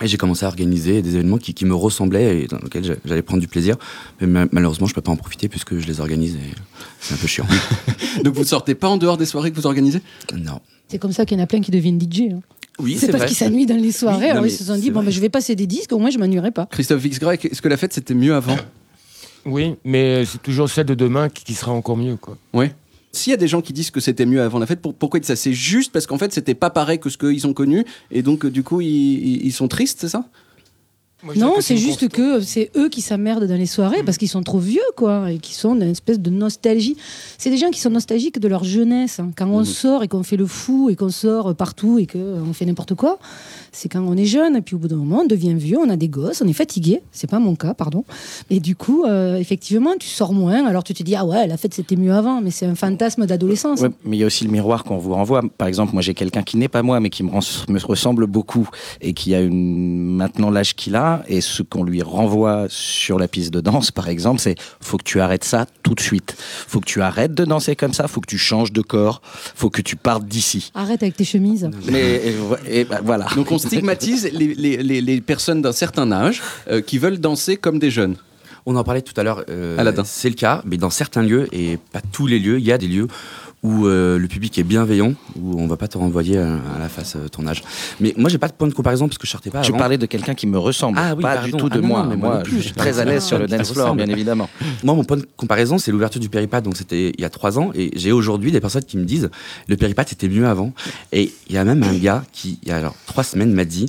Et 0.00 0.06
j'ai 0.06 0.16
commencé 0.16 0.44
à 0.44 0.48
organiser 0.48 1.02
des 1.02 1.14
événements 1.14 1.38
qui, 1.38 1.64
me 1.64 1.74
ressemblaient 1.74 2.42
et 2.42 2.46
dans 2.46 2.58
lesquels 2.58 2.98
j'allais 3.04 3.22
prendre 3.22 3.40
du 3.40 3.48
plaisir. 3.48 3.76
Mais 4.20 4.46
malheureusement, 4.52 4.86
je 4.86 4.92
ne 4.92 4.94
peux 4.94 5.00
pas 5.00 5.10
en 5.10 5.16
profiter 5.16 5.48
puisque 5.48 5.76
je 5.76 5.86
les 5.86 6.00
organise 6.00 6.36
et 6.36 6.54
c'est 7.00 7.14
un 7.14 7.16
peu 7.16 7.26
chiant. 7.26 7.46
Donc 8.24 8.34
vous 8.34 8.42
ne 8.42 8.46
sortez 8.46 8.76
pas 8.76 8.88
en 8.88 8.96
dehors 8.96 9.16
des 9.16 9.26
soirées 9.26 9.50
que 9.50 9.56
vous 9.56 9.66
organisez? 9.66 10.00
Non. 10.36 10.60
C'est 10.86 10.98
comme 10.98 11.12
ça 11.12 11.26
qu'il 11.26 11.36
y 11.36 11.40
en 11.40 11.44
a 11.44 11.46
plein 11.46 11.60
qui 11.60 11.72
deviennent 11.72 12.00
DJ. 12.00 12.32
Hein. 12.32 12.40
Oui, 12.78 12.96
c'est 12.98 13.10
parce 13.10 13.26
qu'ils 13.26 13.36
s'ennuient 13.36 13.66
dans 13.66 13.76
les 13.76 13.90
soirées. 13.90 14.30
alors 14.30 14.46
ils 14.46 14.52
se 14.52 14.64
sont 14.64 14.76
dit, 14.76 14.90
bon, 14.90 15.02
ben, 15.02 15.10
je 15.10 15.20
vais 15.20 15.28
passer 15.28 15.56
des 15.56 15.66
disques, 15.66 15.92
au 15.92 15.98
moins 15.98 16.10
je 16.10 16.18
m'ennuierai 16.18 16.52
pas. 16.52 16.66
Christophe 16.66 17.02
Vixgra, 17.02 17.34
est-ce 17.34 17.60
que 17.60 17.68
la 17.68 17.76
fête 17.76 17.92
c'était 17.92 18.14
mieux 18.14 18.34
avant? 18.34 18.56
Oui, 19.44 19.74
mais 19.84 20.24
c'est 20.24 20.42
toujours 20.42 20.68
celle 20.68 20.86
de 20.86 20.94
demain 20.94 21.28
qui, 21.28 21.54
sera 21.54 21.72
encore 21.72 21.96
mieux. 21.96 22.16
Quoi. 22.16 22.36
Oui. 22.52 22.66
S'il 23.12 23.30
y 23.30 23.34
a 23.34 23.38
des 23.38 23.48
gens 23.48 23.62
qui 23.62 23.72
disent 23.72 23.90
que 23.90 24.00
c'était 24.00 24.26
mieux 24.26 24.42
avant 24.42 24.58
la 24.58 24.66
fête, 24.66 24.80
pourquoi 24.80 25.20
ça? 25.22 25.36
C'est 25.36 25.52
juste 25.52 25.92
parce 25.92 26.06
qu'en 26.06 26.18
fait, 26.18 26.32
c'était 26.32 26.54
pas 26.54 26.70
pareil 26.70 26.98
que 26.98 27.08
ce 27.08 27.16
qu'ils 27.16 27.46
ont 27.46 27.54
connu, 27.54 27.84
et 28.10 28.22
donc 28.22 28.46
du 28.46 28.62
coup, 28.62 28.80
ils 28.80 29.52
sont 29.52 29.68
tristes, 29.68 29.98
c'est 30.00 30.08
ça? 30.08 30.24
Non, 31.34 31.56
c'est 31.60 31.76
juste 31.76 32.08
que 32.08 32.40
c'est 32.40 32.70
eux 32.76 32.88
qui 32.88 33.02
s'emmerdent 33.02 33.44
dans 33.44 33.56
les 33.56 33.66
soirées 33.66 34.04
parce 34.04 34.18
qu'ils 34.18 34.28
sont 34.28 34.42
trop 34.42 34.60
vieux, 34.60 34.80
quoi, 34.96 35.32
et 35.32 35.38
qui 35.38 35.52
sont 35.52 35.74
dans 35.74 35.84
une 35.84 35.90
espèce 35.90 36.20
de 36.20 36.30
nostalgie. 36.30 36.96
C'est 37.38 37.50
des 37.50 37.56
gens 37.56 37.70
qui 37.70 37.80
sont 37.80 37.90
nostalgiques 37.90 38.38
de 38.38 38.46
leur 38.46 38.62
jeunesse. 38.62 39.18
Hein. 39.18 39.32
Quand 39.36 39.48
on 39.48 39.60
mhm. 39.60 39.64
sort 39.64 40.02
et 40.04 40.08
qu'on 40.08 40.22
fait 40.22 40.36
le 40.36 40.46
fou 40.46 40.90
et 40.90 40.96
qu'on 40.96 41.08
sort 41.08 41.56
partout 41.56 41.98
et 41.98 42.06
qu'on 42.06 42.52
fait 42.52 42.66
n'importe 42.66 42.94
quoi, 42.94 43.18
c'est 43.72 43.88
quand 43.88 44.00
on 44.00 44.16
est 44.16 44.24
jeune. 44.24 44.56
Et 44.56 44.60
puis 44.60 44.74
au 44.74 44.78
bout 44.78 44.88
d'un 44.88 44.96
moment, 44.96 45.20
on 45.22 45.26
devient 45.26 45.54
vieux, 45.54 45.78
on 45.78 45.88
a 45.90 45.96
des 45.96 46.08
gosses, 46.08 46.42
on 46.42 46.48
est 46.48 46.52
fatigué. 46.52 47.00
C'est 47.12 47.30
pas 47.30 47.38
mon 47.38 47.54
cas, 47.54 47.74
pardon. 47.74 48.04
Et 48.50 48.60
du 48.60 48.76
coup, 48.76 49.04
euh, 49.04 49.36
effectivement, 49.36 49.94
tu 49.98 50.08
sors 50.08 50.32
moins. 50.32 50.66
Alors 50.66 50.84
tu 50.84 50.94
te 50.94 51.02
dis, 51.02 51.14
ah 51.14 51.24
ouais, 51.24 51.46
la 51.46 51.56
fête 51.56 51.74
c'était 51.74 51.96
mieux 51.96 52.12
avant, 52.12 52.40
mais 52.40 52.50
c'est 52.50 52.66
un 52.66 52.74
fantasme 52.74 53.26
d'adolescence. 53.26 53.80
mais 54.04 54.16
il 54.16 54.20
y 54.20 54.22
a 54.22 54.26
aussi 54.26 54.44
le 54.44 54.50
miroir 54.50 54.84
qu'on 54.84 54.98
vous 54.98 55.14
renvoie. 55.14 55.42
Par 55.56 55.68
exemple, 55.68 55.92
moi 55.92 56.02
j'ai 56.02 56.14
quelqu'un 56.14 56.42
qui 56.42 56.56
n'est 56.56 56.68
pas 56.68 56.82
moi, 56.82 57.00
mais 57.00 57.10
qui 57.10 57.22
me, 57.22 57.30
me 57.30 57.86
ressemble 57.86 58.26
beaucoup 58.26 58.68
et 59.00 59.12
qui 59.12 59.34
a 59.34 59.40
une... 59.40 60.16
maintenant 60.16 60.50
l'âge 60.50 60.74
qu'il 60.74 60.96
a 60.96 61.22
et 61.28 61.40
ce 61.40 61.62
qu'on 61.62 61.84
lui 61.84 62.02
renvoie 62.02 62.66
sur 62.68 63.18
la 63.18 63.28
piste 63.28 63.52
de 63.52 63.60
danse, 63.60 63.90
par 63.90 64.08
exemple, 64.08 64.40
c'est 64.40 64.56
faut 64.80 64.96
que 64.96 65.04
tu 65.04 65.20
arrêtes 65.20 65.44
ça 65.44 65.66
tout 65.82 65.94
de 65.94 66.00
suite. 66.00 66.36
Faut 66.38 66.80
que 66.80 66.86
tu 66.86 67.02
arrêtes 67.02 67.34
de 67.34 67.44
danser 67.44 67.76
comme 67.76 67.92
ça. 67.92 68.08
Faut 68.08 68.20
que 68.20 68.26
tu 68.26 68.38
changes 68.38 68.72
de 68.72 68.82
corps. 68.82 69.20
Faut 69.24 69.70
que 69.70 69.82
tu 69.82 69.96
partes 69.96 70.24
d'ici. 70.24 70.70
Arrête 70.74 71.02
avec 71.02 71.16
tes 71.16 71.24
chemises. 71.24 71.70
Mais 71.90 72.34
et, 72.68 72.84
bah, 72.84 73.00
voilà. 73.04 73.26
Donc 73.34 73.52
on 73.52 73.58
stigmatise 73.68 74.30
les, 74.32 75.20
personnes 75.20 75.62
d'un 75.62 75.72
certain 75.72 76.10
âge 76.12 76.42
euh, 76.70 76.80
qui 76.80 76.98
veulent 76.98 77.18
danser 77.18 77.56
comme 77.56 77.78
des 77.78 77.90
jeunes. 77.90 78.16
On 78.66 78.76
en 78.76 78.84
parlait 78.84 79.02
tout 79.02 79.14
à 79.16 79.22
l'heure. 79.22 79.44
Euh, 79.48 79.92
c'est 80.04 80.28
le 80.28 80.34
cas, 80.34 80.62
mais 80.66 80.76
dans 80.76 80.90
certains 80.90 81.22
lieux 81.22 81.48
et 81.52 81.78
pas 81.92 82.02
tous 82.12 82.26
les 82.26 82.38
lieux, 82.38 82.58
il 82.58 82.66
y 82.66 82.72
a 82.72 82.78
des 82.78 82.88
lieux 82.88 83.08
où 83.62 83.86
euh, 83.86 84.18
le 84.18 84.28
public 84.28 84.56
est 84.58 84.62
bienveillant, 84.62 85.14
où 85.36 85.60
on 85.60 85.66
va 85.66 85.76
pas 85.76 85.88
te 85.88 85.98
renvoyer 85.98 86.38
à, 86.38 86.58
la 86.78 86.88
face 86.88 87.16
euh, 87.16 87.28
ton 87.28 87.46
âge. 87.46 87.62
Mais 88.00 88.14
moi, 88.16 88.30
j'ai 88.30 88.38
pas 88.38 88.48
de 88.48 88.52
point 88.52 88.68
de 88.68 88.74
comparaison 88.74 89.08
parce 89.08 89.18
que 89.18 89.26
je 89.26 89.32
sortais 89.32 89.50
pas. 89.50 89.62
Je 89.62 89.72
parlais 89.72 89.98
de 89.98 90.06
quelqu'un 90.06 90.34
qui 90.34 90.46
me 90.46 90.58
ressemble, 90.58 90.98
ah, 91.00 91.14
oui, 91.16 91.22
pas 91.22 91.38
du 91.38 91.52
tout 91.52 91.68
de 91.68 91.78
ah 91.78 91.86
moi. 91.86 92.06
mais 92.08 92.16
moi, 92.16 92.42
je 92.44 92.58
suis 92.58 92.72
très 92.72 93.00
à 93.00 93.04
l'aise 93.04 93.24
sur 93.24 93.38
le 93.38 93.46
dance 93.46 93.72
floor, 93.72 93.94
bien 93.94 94.08
évidemment. 94.08 94.48
Moi, 94.84 94.94
mon 94.94 95.04
point 95.04 95.16
de 95.16 95.26
comparaison, 95.36 95.78
c'est 95.78 95.90
l'ouverture 95.90 96.20
du 96.20 96.28
Péripat, 96.28 96.60
donc 96.60 96.76
c'était 96.76 97.12
il 97.16 97.20
y 97.20 97.24
a 97.24 97.30
trois 97.30 97.58
ans, 97.58 97.70
et 97.74 97.90
j'ai 97.96 98.12
aujourd'hui 98.12 98.52
des 98.52 98.60
personnes 98.60 98.84
qui 98.84 98.96
me 98.96 99.04
disent 99.04 99.30
le 99.66 99.76
Péripat 99.76 100.08
c'était 100.08 100.28
mieux 100.28 100.46
avant. 100.46 100.72
Et 101.12 101.32
il 101.48 101.54
y 101.54 101.58
a 101.58 101.64
même 101.64 101.82
un 101.82 101.94
gars 101.94 102.24
qui, 102.32 102.58
il 102.62 102.68
y 102.68 102.72
a 102.72 102.76
alors 102.76 102.94
trois 103.06 103.24
semaines, 103.24 103.52
m'a 103.52 103.64
dit 103.64 103.88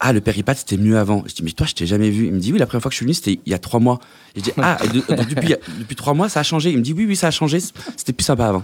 ah 0.00 0.14
le 0.14 0.22
péripat 0.22 0.54
c'était 0.54 0.78
mieux 0.78 0.98
avant. 0.98 1.22
Je 1.26 1.34
dis 1.34 1.42
mais 1.42 1.50
toi 1.52 1.66
je 1.66 1.74
t'ai 1.74 1.86
jamais 1.86 2.08
vu. 2.08 2.26
Il 2.26 2.32
me 2.32 2.40
dit 2.40 2.52
oui 2.52 2.58
la 2.58 2.66
première 2.66 2.82
fois 2.82 2.88
que 2.88 2.94
je 2.94 2.96
suis 2.96 3.04
venu 3.04 3.14
c'était 3.14 3.38
il 3.44 3.50
y 3.50 3.54
a 3.54 3.58
trois 3.58 3.80
mois. 3.80 4.00
je 4.34 4.40
dis 4.40 4.52
ah 4.56 4.78
depuis 5.28 5.54
depuis 5.78 5.96
trois 5.96 6.14
mois 6.14 6.30
ça 6.30 6.40
a 6.40 6.42
changé. 6.42 6.70
Il 6.70 6.78
me 6.78 6.82
dit 6.82 6.94
oui 6.94 7.04
oui 7.06 7.16
ça 7.16 7.26
a 7.28 7.30
changé. 7.30 7.60
C'était 7.60 8.14
plus 8.14 8.24
sympa 8.24 8.46
avant. 8.46 8.62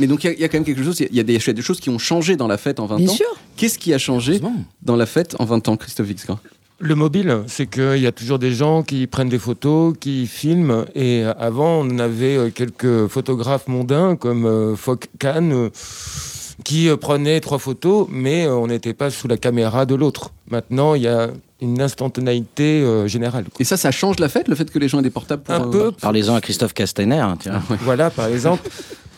Mais 0.00 0.06
donc 0.06 0.24
il 0.24 0.38
y, 0.38 0.44
a 0.44 0.48
quand 0.48 0.58
même 0.58 0.64
quelque 0.64 0.82
chose, 0.82 1.00
il 1.00 1.14
y, 1.14 1.20
a 1.20 1.22
des, 1.22 1.38
choses 1.38 1.80
qui 1.80 1.90
ont 1.90 1.98
changé 1.98 2.36
dans 2.36 2.48
la 2.48 2.58
fête 2.58 2.80
en 2.80 2.86
20 2.86 2.96
Bien 2.96 3.08
ans. 3.08 3.12
sûr. 3.12 3.26
Qu'est-ce 3.56 3.78
qui 3.78 3.94
a 3.94 3.98
changé 3.98 4.40
dans 4.82 4.96
la 4.96 5.06
fête 5.06 5.36
en 5.38 5.44
20 5.44 5.68
ans, 5.68 5.76
Christophe 5.76 6.06
Vixgra 6.06 6.40
le 6.80 6.96
mobile, 6.96 7.42
c'est 7.46 7.66
qu'il 7.66 7.98
y 7.98 8.06
a 8.06 8.12
toujours 8.12 8.38
des 8.38 8.52
gens 8.52 8.82
qui 8.82 9.06
prennent 9.06 9.28
des 9.28 9.38
photos, 9.38 9.94
qui 9.98 10.26
filment. 10.26 10.84
Et 10.94 11.22
avant, 11.38 11.80
on 11.80 11.98
avait 11.98 12.36
euh, 12.36 12.50
quelques 12.50 13.06
photographes 13.06 13.68
mondains 13.68 14.16
comme 14.16 14.44
euh, 14.44 14.74
Fock 14.74 15.06
Kahn 15.18 15.52
euh, 15.52 15.70
qui 16.64 16.88
prenaient 17.00 17.40
trois 17.40 17.58
photos, 17.58 18.06
mais 18.10 18.48
on 18.48 18.66
n'était 18.66 18.92
pas 18.92 19.10
sous 19.10 19.28
la 19.28 19.36
caméra 19.36 19.86
de 19.86 19.94
l'autre. 19.94 20.32
Maintenant, 20.50 20.94
il 20.94 21.02
y 21.02 21.08
a 21.08 21.30
une 21.60 21.80
instantanéité 21.80 22.84
générale. 23.06 23.46
Et 23.58 23.64
ça, 23.64 23.76
ça 23.76 23.90
change 23.90 24.18
la 24.18 24.28
fête, 24.28 24.48
le 24.48 24.54
fait 24.54 24.70
que 24.70 24.78
les 24.78 24.86
gens 24.86 25.00
aient 25.00 25.02
des 25.02 25.10
portables 25.10 25.42
Un 25.48 25.60
peu. 25.60 25.90
Parlez-en 25.92 26.34
à 26.34 26.40
Christophe 26.40 26.74
Castaner. 26.74 27.24
Tiens. 27.40 27.62
Voilà, 27.80 28.10
par 28.10 28.26
exemple. 28.26 28.68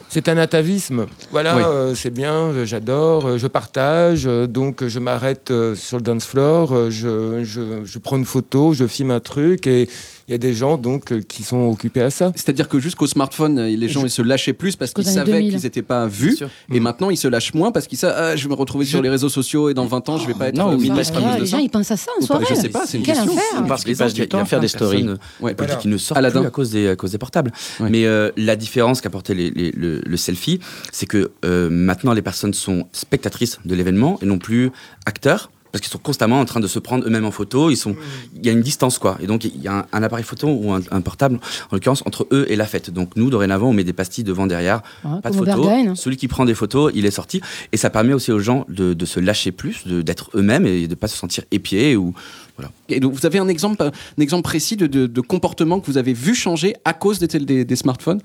C'est 0.08 0.28
un 0.28 0.38
atavisme. 0.38 1.06
Voilà, 1.30 1.56
euh, 1.56 1.94
c'est 1.94 2.10
bien, 2.10 2.34
euh, 2.34 2.64
j'adore, 2.64 3.26
euh, 3.26 3.38
je 3.38 3.46
partage, 3.46 4.24
donc 4.24 4.86
je 4.86 4.98
m'arrête 4.98 5.52
sur 5.74 5.98
le 5.98 6.02
dance 6.02 6.24
floor, 6.24 6.90
je, 6.90 7.42
je, 7.44 7.84
je, 7.84 7.98
prends 7.98 8.16
une 8.16 8.24
photo, 8.24 8.72
je 8.72 8.86
filme 8.86 9.10
un 9.10 9.20
truc 9.20 9.66
et 9.66 9.88
il 10.28 10.32
y 10.32 10.34
a 10.34 10.38
des 10.38 10.54
gens 10.54 10.76
donc 10.76 11.12
euh, 11.12 11.20
qui 11.20 11.44
sont 11.44 11.68
occupés 11.68 12.02
à 12.02 12.10
ça. 12.10 12.32
C'est-à-dire 12.34 12.68
que 12.68 12.80
jusqu'au 12.80 13.06
smartphone, 13.06 13.58
euh, 13.58 13.68
les 13.68 13.88
gens 13.88 14.02
ils 14.02 14.10
se 14.10 14.22
lâchaient 14.22 14.52
plus 14.52 14.74
parce 14.74 14.92
qu'ils 14.92 15.04
savaient 15.04 15.40
qu'ils 15.42 15.60
n'étaient 15.62 15.82
pas 15.82 16.06
vus. 16.06 16.38
Et 16.72 16.80
maintenant, 16.80 17.10
ils 17.10 17.16
se 17.16 17.28
lâchent 17.28 17.54
moins 17.54 17.70
parce 17.70 17.86
qu'ils 17.86 17.98
savent 17.98 18.14
ah, 18.16 18.36
je 18.36 18.42
vais 18.42 18.50
me 18.50 18.54
retrouver 18.54 18.84
sur 18.84 19.02
les 19.02 19.08
réseaux 19.08 19.28
sociaux 19.28 19.68
et 19.68 19.74
dans 19.74 19.86
20 19.86 20.08
ans, 20.08 20.18
je 20.18 20.26
vais 20.26 20.34
pas 20.34 20.48
être. 20.48 20.56
Non, 20.56 20.72
euh, 20.72 21.38
les 21.38 21.46
gens 21.46 21.58
ils 21.58 21.70
pensent 21.70 21.90
à 21.90 21.96
ça 21.96 22.10
en 22.18 22.24
soirée. 22.24 22.44
Je 22.48 22.54
sais 22.54 22.68
pas, 22.68 22.86
c'est 22.86 22.98
une 22.98 23.04
question. 23.04 23.34
Parce 23.68 23.84
qu'ils 23.84 23.96
passent 23.96 24.14
du 24.14 24.28
temps 24.28 24.40
à 24.40 24.44
faire 24.44 24.60
des 24.60 24.68
stories. 24.68 25.06
Ouais, 25.40 25.54
qui 25.80 25.88
ne 25.88 25.98
sortent 25.98 26.20
plus 26.20 26.46
à 26.46 26.50
cause 26.50 26.70
des, 26.70 26.88
à 26.88 26.96
cause 26.96 27.12
des 27.12 27.18
portables. 27.18 27.52
Mais 27.80 28.06
la 28.36 28.56
différence 28.56 29.00
qu'apportait 29.00 29.34
le 29.34 30.16
selfie, 30.16 30.58
c'est 30.92 31.06
que 31.06 31.30
maintenant 31.70 32.12
les 32.12 32.22
personnes 32.22 32.54
sont 32.54 32.88
spectatrices 32.92 33.58
de 33.64 33.74
l'événement 33.74 34.18
et 34.22 34.26
non 34.26 34.38
plus 34.38 34.70
acteurs 35.04 35.50
parce 35.76 35.82
qu'ils 35.82 35.92
sont 35.92 35.98
constamment 35.98 36.40
en 36.40 36.46
train 36.46 36.60
de 36.60 36.68
se 36.68 36.78
prendre 36.78 37.06
eux-mêmes 37.06 37.26
en 37.26 37.30
photo. 37.30 37.68
Ils 37.68 37.76
sont, 37.76 37.94
il 38.34 38.46
y 38.46 38.48
a 38.48 38.52
une 38.52 38.62
distance 38.62 38.98
quoi. 38.98 39.18
Et 39.20 39.26
donc 39.26 39.44
il 39.44 39.60
y 39.60 39.68
a 39.68 39.86
un, 39.92 40.02
appareil 40.02 40.24
photo 40.24 40.48
ou 40.48 40.72
un, 40.72 41.00
portable 41.02 41.38
en 41.70 41.76
l'occurrence 41.76 42.02
entre 42.06 42.26
eux 42.32 42.46
et 42.48 42.56
la 42.56 42.64
fête. 42.64 42.90
Donc 42.90 43.10
nous 43.16 43.28
dorénavant 43.28 43.68
on 43.68 43.72
met 43.74 43.84
des 43.84 43.92
pastilles 43.92 44.24
devant 44.24 44.46
derrière, 44.46 44.80
ah, 45.04 45.20
pas 45.22 45.30
de 45.30 45.36
photo. 45.36 45.68
Celui 45.94 46.16
qui 46.16 46.28
prend 46.28 46.46
des 46.46 46.54
photos, 46.54 46.92
il 46.94 47.04
est 47.04 47.10
sorti 47.10 47.42
et 47.72 47.76
ça 47.76 47.90
permet 47.90 48.14
aussi 48.14 48.32
aux 48.32 48.38
gens 48.38 48.64
de, 48.70 49.04
se 49.04 49.20
lâcher 49.20 49.52
plus, 49.52 49.86
d'être 49.86 50.30
eux-mêmes 50.34 50.66
et 50.66 50.88
de 50.88 50.94
pas 50.94 51.08
se 51.08 51.16
sentir 51.16 51.44
épiés 51.50 51.94
ou 51.94 52.14
voilà. 52.56 52.72
Et 52.88 52.98
donc 52.98 53.12
vous 53.12 53.26
avez 53.26 53.38
un 53.38 53.48
exemple, 53.48 53.82
un 53.82 54.22
exemple 54.22 54.44
précis 54.44 54.76
de, 54.76 55.20
comportement 55.20 55.78
que 55.78 55.86
vous 55.90 55.98
avez 55.98 56.14
vu 56.14 56.34
changer 56.34 56.74
à 56.86 56.94
cause 56.94 57.18
des 57.18 57.76
smartphones? 57.76 58.22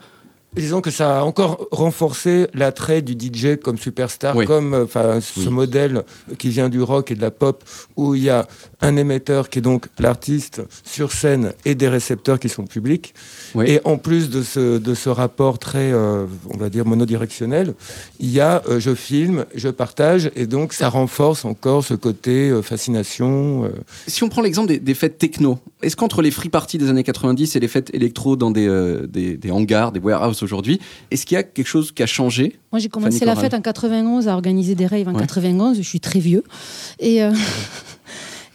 Disons 0.53 0.81
que 0.81 0.91
ça 0.91 1.19
a 1.19 1.23
encore 1.23 1.65
renforcé 1.71 2.47
l'attrait 2.53 3.01
du 3.01 3.13
DJ 3.13 3.55
comme 3.55 3.77
superstar, 3.77 4.35
comme 4.45 4.73
euh, 4.73 4.83
enfin 4.83 5.21
ce 5.21 5.47
modèle 5.47 6.03
qui 6.37 6.49
vient 6.49 6.67
du 6.67 6.81
rock 6.81 7.09
et 7.09 7.15
de 7.15 7.21
la 7.21 7.31
pop, 7.31 7.63
où 7.95 8.15
il 8.15 8.23
y 8.23 8.29
a 8.29 8.45
un 8.81 8.97
émetteur 8.97 9.49
qui 9.49 9.59
est 9.59 9.61
donc 9.61 9.87
l'artiste 9.97 10.61
sur 10.83 11.13
scène 11.13 11.53
et 11.63 11.73
des 11.73 11.87
récepteurs 11.87 12.37
qui 12.37 12.49
sont 12.49 12.65
publics. 12.65 13.13
Et 13.65 13.79
en 13.85 13.97
plus 13.97 14.29
de 14.29 14.43
ce, 14.43 14.77
de 14.77 14.93
ce 14.93 15.07
rapport 15.07 15.57
très, 15.57 15.93
euh, 15.93 16.25
on 16.49 16.57
va 16.57 16.69
dire, 16.69 16.85
monodirectionnel, 16.85 17.73
il 18.19 18.29
y 18.29 18.41
a 18.41 18.61
euh, 18.67 18.81
je 18.81 18.93
filme, 18.93 19.45
je 19.55 19.69
partage, 19.69 20.31
et 20.35 20.47
donc 20.47 20.73
ça 20.73 20.89
renforce 20.89 21.45
encore 21.45 21.85
ce 21.85 21.93
côté 21.93 22.51
fascination. 22.61 23.71
Si 24.05 24.21
on 24.25 24.27
prend 24.27 24.41
l'exemple 24.41 24.67
des, 24.67 24.79
des, 24.79 24.95
fêtes 24.95 25.17
techno, 25.17 25.59
est-ce 25.81 25.95
qu'entre 25.95 26.21
les 26.21 26.31
free 26.31 26.49
parties 26.49 26.77
des 26.77 26.89
années 26.89 27.05
90 27.05 27.55
et 27.55 27.59
les 27.61 27.69
fêtes 27.69 27.89
électro 27.93 28.35
dans 28.35 28.51
des, 28.51 28.67
des, 29.07 29.37
des 29.37 29.51
hangars, 29.51 29.93
des 29.93 30.01
warehouses, 30.01 30.40
aujourd'hui. 30.43 30.79
Est-ce 31.09 31.25
qu'il 31.25 31.35
y 31.35 31.37
a 31.37 31.43
quelque 31.43 31.67
chose 31.67 31.91
qui 31.91 32.03
a 32.03 32.07
changé? 32.07 32.59
Moi, 32.71 32.79
j'ai 32.79 32.89
commencé 32.89 33.25
la 33.25 33.35
fête 33.35 33.53
en 33.53 33.61
91 33.61 34.27
à 34.27 34.33
organiser 34.33 34.75
des 34.75 34.87
raves 34.87 35.07
en 35.07 35.13
91. 35.13 35.77
Je 35.77 35.81
suis 35.81 35.99
très 35.99 36.19
vieux. 36.19 36.43
Et. 36.99 37.23
Euh, 37.23 37.31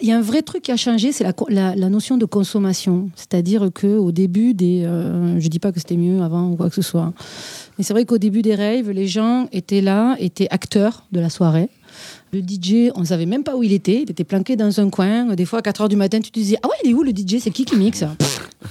il 0.01 0.09
y 0.09 0.13
a 0.13 0.19
un 0.19 0.23
vrai 0.23 0.43
truc 0.43 0.63
qui 0.63 0.73
a 0.73 0.77
changé, 0.77 1.11
c'est 1.13 1.25
la, 1.49 1.75
la, 1.75 1.89
notion 1.89 2.19
de 2.19 2.27
consommation. 2.27 3.09
C'est-à-dire 3.15 3.71
qu'au 3.73 4.13
début 4.13 4.55
des. 4.55 4.85
Euh, 4.85 5.41
je 5.41 5.45
ne 5.45 5.49
dis 5.49 5.59
pas 5.59 5.73
que 5.73 5.79
c'était 5.79 5.97
mieux 5.97 6.23
avant 6.23 6.51
ou 6.51 6.57
quoi 6.57 6.69
que 6.69 6.75
ce 6.75 6.83
soit. 6.83 7.13
Mais 7.79 7.85
c'est 7.85 7.93
vrai 7.93 8.05
qu'au 8.05 8.19
début 8.19 8.43
des 8.43 8.55
raves, 8.55 8.91
les 8.91 9.07
gens 9.07 9.49
étaient 9.53 9.81
là, 9.81 10.17
étaient 10.19 10.49
acteurs 10.51 11.05
de 11.13 11.21
la 11.21 11.31
soirée. 11.31 11.69
Le 12.33 12.41
DJ, 12.41 12.91
on 12.95 13.01
ne 13.01 13.05
savait 13.05 13.27
même 13.27 13.45
pas 13.45 13.57
où 13.57 13.63
il 13.63 13.73
était. 13.73 14.03
Il 14.03 14.11
était 14.11 14.25
planqué 14.25 14.57
dans 14.57 14.81
un 14.81 14.91
coin. 14.91 15.35
Des 15.35 15.45
fois, 15.45 15.61
à 15.61 15.63
4 15.63 15.85
h 15.85 15.89
du 15.89 15.97
matin, 15.97 16.21
tu 16.21 16.31
te 16.31 16.39
disais 16.39 16.57
Ah 16.63 16.69
ouais, 16.69 16.75
il 16.85 16.91
est 16.91 16.95
où 16.95 17.03
le 17.03 17.13
DJ 17.13 17.39
C'est 17.41 17.51
qui 17.51 17.65
qui 17.65 17.77
mixe? 17.77 18.05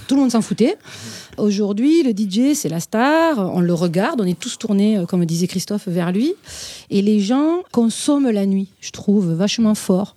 Tout 0.08 0.14
le 0.14 0.20
monde 0.20 0.30
s'en 0.30 0.42
foutait. 0.42 0.76
Aujourd'hui, 1.38 2.02
le 2.02 2.10
DJ, 2.10 2.54
c'est 2.54 2.68
la 2.68 2.80
star. 2.80 3.38
On 3.38 3.60
le 3.60 3.74
regarde. 3.74 4.20
On 4.20 4.26
est 4.26 4.38
tous 4.38 4.58
tournés, 4.58 4.98
euh, 4.98 5.06
comme 5.06 5.24
disait 5.24 5.46
Christophe, 5.46 5.88
vers 5.88 6.12
lui. 6.12 6.34
Et 6.90 7.02
les 7.02 7.20
gens 7.20 7.62
consomment 7.72 8.30
la 8.30 8.46
nuit, 8.46 8.68
je 8.80 8.90
trouve, 8.90 9.32
vachement 9.32 9.74
fort. 9.74 10.16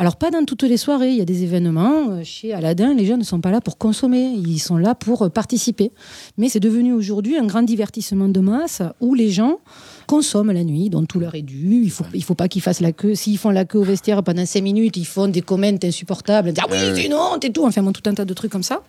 Alors, 0.00 0.16
pas 0.16 0.30
dans 0.30 0.46
toutes 0.46 0.62
les 0.62 0.78
soirées. 0.78 1.10
Il 1.10 1.18
y 1.18 1.20
a 1.20 1.26
des 1.26 1.42
événements. 1.42 2.08
Euh, 2.08 2.24
chez 2.24 2.54
Aladdin, 2.54 2.94
les 2.94 3.04
gens 3.04 3.18
ne 3.18 3.22
sont 3.22 3.42
pas 3.42 3.50
là 3.50 3.60
pour 3.60 3.76
consommer. 3.76 4.32
Ils 4.34 4.58
sont 4.58 4.78
là 4.78 4.94
pour 4.94 5.20
euh, 5.20 5.28
participer. 5.28 5.92
Mais 6.38 6.48
c'est 6.48 6.58
devenu 6.58 6.94
aujourd'hui 6.94 7.36
un 7.36 7.44
grand 7.44 7.60
divertissement 7.62 8.28
de 8.28 8.40
masse 8.40 8.80
où 9.02 9.14
les 9.14 9.28
gens 9.28 9.58
consomment 10.06 10.52
la 10.52 10.64
nuit, 10.64 10.88
dont 10.88 11.04
tout 11.04 11.20
leur 11.20 11.34
est 11.34 11.42
dû. 11.42 11.82
Il 11.82 11.90
faut, 11.90 12.06
il 12.14 12.24
faut 12.24 12.34
pas 12.34 12.48
qu'ils 12.48 12.62
fassent 12.62 12.80
la 12.80 12.92
queue. 12.92 13.14
S'ils 13.14 13.36
font 13.36 13.50
la 13.50 13.66
queue 13.66 13.80
au 13.80 13.82
vestiaire 13.82 14.22
pendant 14.22 14.46
5 14.46 14.62
minutes, 14.62 14.96
ils 14.96 15.04
font 15.04 15.28
des 15.28 15.42
comments 15.42 15.76
insupportables. 15.84 16.54
Ah 16.58 16.64
oui, 16.70 16.78
c'est 16.94 17.04
une 17.04 17.12
honte 17.12 17.44
et 17.44 17.52
tout. 17.52 17.66
Enfin, 17.66 17.84
tout 17.92 18.08
un 18.08 18.14
tas 18.14 18.24
de 18.24 18.32
trucs 18.32 18.52
comme 18.52 18.62
ça. 18.62 18.82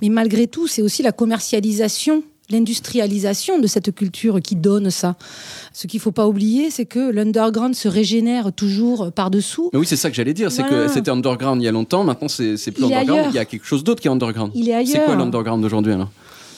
Mais 0.00 0.08
malgré 0.08 0.46
tout, 0.46 0.66
c'est 0.66 0.80
aussi 0.80 1.02
la 1.02 1.12
commercialisation 1.12 2.22
l'industrialisation 2.50 3.58
de 3.58 3.66
cette 3.66 3.94
culture 3.94 4.40
qui 4.40 4.56
donne 4.56 4.90
ça. 4.90 5.16
Ce 5.72 5.86
qu'il 5.86 5.98
ne 5.98 6.02
faut 6.02 6.12
pas 6.12 6.26
oublier, 6.26 6.70
c'est 6.70 6.86
que 6.86 7.10
l'underground 7.10 7.74
se 7.74 7.88
régénère 7.88 8.52
toujours 8.52 9.12
par-dessous. 9.12 9.70
oui, 9.72 9.86
c'est 9.86 9.96
ça 9.96 10.10
que 10.10 10.16
j'allais 10.16 10.34
dire, 10.34 10.50
c'est 10.52 10.64
que 10.64 10.88
c'était 10.88 11.10
underground 11.10 11.62
il 11.62 11.64
y 11.64 11.68
a 11.68 11.72
longtemps, 11.72 12.04
maintenant 12.04 12.28
c'est 12.28 12.70
plus 12.72 12.84
underground, 12.84 13.26
il 13.30 13.36
y 13.36 13.38
a 13.38 13.44
quelque 13.44 13.66
chose 13.66 13.84
d'autre 13.84 14.00
qui 14.00 14.08
est 14.08 14.10
underground. 14.10 14.52
Il 14.54 14.68
est 14.68 14.74
ailleurs. 14.74 14.92
C'est 14.92 15.04
quoi 15.04 15.16
l'underground 15.16 15.62
d'aujourd'hui 15.62 15.92
alors? 15.92 16.10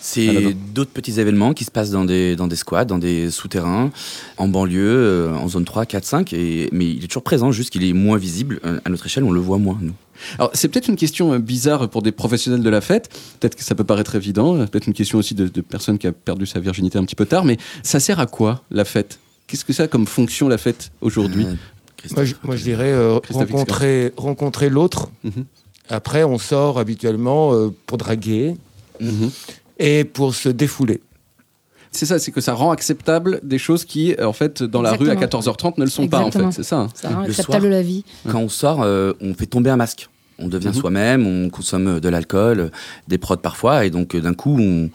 C'est 0.04 0.56
d'autres 0.74 0.90
petits 0.90 1.20
événements 1.20 1.54
qui 1.54 1.62
se 1.62 1.70
passent 1.70 1.92
dans 1.92 2.04
des, 2.04 2.34
dans 2.34 2.48
des 2.48 2.56
squats, 2.56 2.84
dans 2.84 2.98
des 2.98 3.30
souterrains, 3.30 3.92
en 4.36 4.48
banlieue, 4.48 4.80
euh, 4.84 5.34
en 5.36 5.46
zone 5.46 5.64
3, 5.64 5.86
4, 5.86 6.04
5. 6.04 6.32
Et, 6.32 6.68
mais 6.72 6.90
il 6.90 7.04
est 7.04 7.06
toujours 7.06 7.22
présent, 7.22 7.52
juste 7.52 7.70
qu'il 7.70 7.84
est 7.84 7.92
moins 7.92 8.18
visible. 8.18 8.58
Euh, 8.64 8.80
à 8.84 8.90
notre 8.90 9.06
échelle, 9.06 9.22
on 9.22 9.30
le 9.30 9.40
voit 9.40 9.58
moins, 9.58 9.78
nous. 9.80 9.94
Alors, 10.38 10.50
c'est 10.54 10.66
peut-être 10.66 10.88
une 10.88 10.96
question 10.96 11.32
euh, 11.32 11.38
bizarre 11.38 11.88
pour 11.88 12.02
des 12.02 12.10
professionnels 12.10 12.62
de 12.62 12.68
la 12.68 12.80
fête. 12.80 13.16
Peut-être 13.38 13.54
que 13.54 13.62
ça 13.62 13.76
peut 13.76 13.84
paraître 13.84 14.16
évident. 14.16 14.66
Peut-être 14.66 14.88
une 14.88 14.92
question 14.92 15.18
aussi 15.18 15.36
de, 15.36 15.46
de 15.46 15.60
personne 15.60 15.98
qui 15.98 16.08
a 16.08 16.12
perdu 16.12 16.46
sa 16.46 16.58
virginité 16.58 16.98
un 16.98 17.04
petit 17.04 17.14
peu 17.14 17.26
tard. 17.26 17.44
Mais 17.44 17.56
ça 17.84 18.00
sert 18.00 18.18
à 18.18 18.26
quoi, 18.26 18.64
la 18.72 18.84
fête? 18.84 19.20
Qu'est-ce 19.46 19.64
que 19.64 19.72
ça 19.72 19.84
a 19.84 19.88
comme 19.88 20.06
fonction, 20.06 20.48
la 20.48 20.58
fête, 20.58 20.90
aujourd'hui? 21.00 21.46
Moi, 22.16 22.24
je, 22.24 22.62
dirais 22.64 22.92
rencontrer, 23.30 24.12
rencontrer 24.16 24.68
l'autre. 24.68 25.12
Mhm. 25.22 25.44
Après, 25.88 26.24
on 26.24 26.38
sort 26.38 26.80
habituellement 26.80 27.52
pour 27.86 27.98
draguer. 27.98 28.56
Mhm 29.00 29.30
et 29.78 30.04
pour 30.04 30.34
se 30.34 30.48
défouler. 30.48 31.00
C'est 31.92 32.06
ça, 32.06 32.18
c'est 32.18 32.32
que 32.32 32.40
ça 32.40 32.54
rend 32.54 32.70
acceptable 32.70 33.38
des 33.42 33.58
choses 33.58 33.84
qui, 33.84 34.14
euh, 34.14 34.26
en 34.26 34.32
fait, 34.32 34.62
dans 34.62 34.80
la 34.80 34.92
rue 34.92 35.10
à 35.10 35.14
14h30 35.14 35.74
ne 35.76 35.84
le 35.84 35.90
sont 35.90 36.08
pas, 36.08 36.20
en 36.20 36.30
fait. 36.30 36.50
C'est 36.50 36.62
ça. 36.62 36.80
Hein. 36.80 36.88
Ça 36.94 37.10
rend 37.10 37.22
acceptable 37.22 37.68
la 37.68 37.82
vie. 37.82 38.04
Quand 38.28 38.40
on 38.40 38.48
sort, 38.48 38.82
euh, 38.82 39.12
on 39.20 39.34
fait 39.34 39.46
tomber 39.46 39.68
un 39.68 39.76
masque. 39.76 40.08
On 40.38 40.48
devient 40.48 40.68
mhm. 40.68 40.74
soi-même, 40.74 41.26
on 41.26 41.50
consomme 41.50 42.00
de 42.00 42.08
l'alcool, 42.08 42.70
des 43.08 43.18
prods 43.18 43.36
parfois, 43.36 43.84
et 43.84 43.90
donc 43.90 44.14
euh, 44.14 44.20
d'un 44.20 44.32
coup, 44.32 44.58
on, 44.58 44.88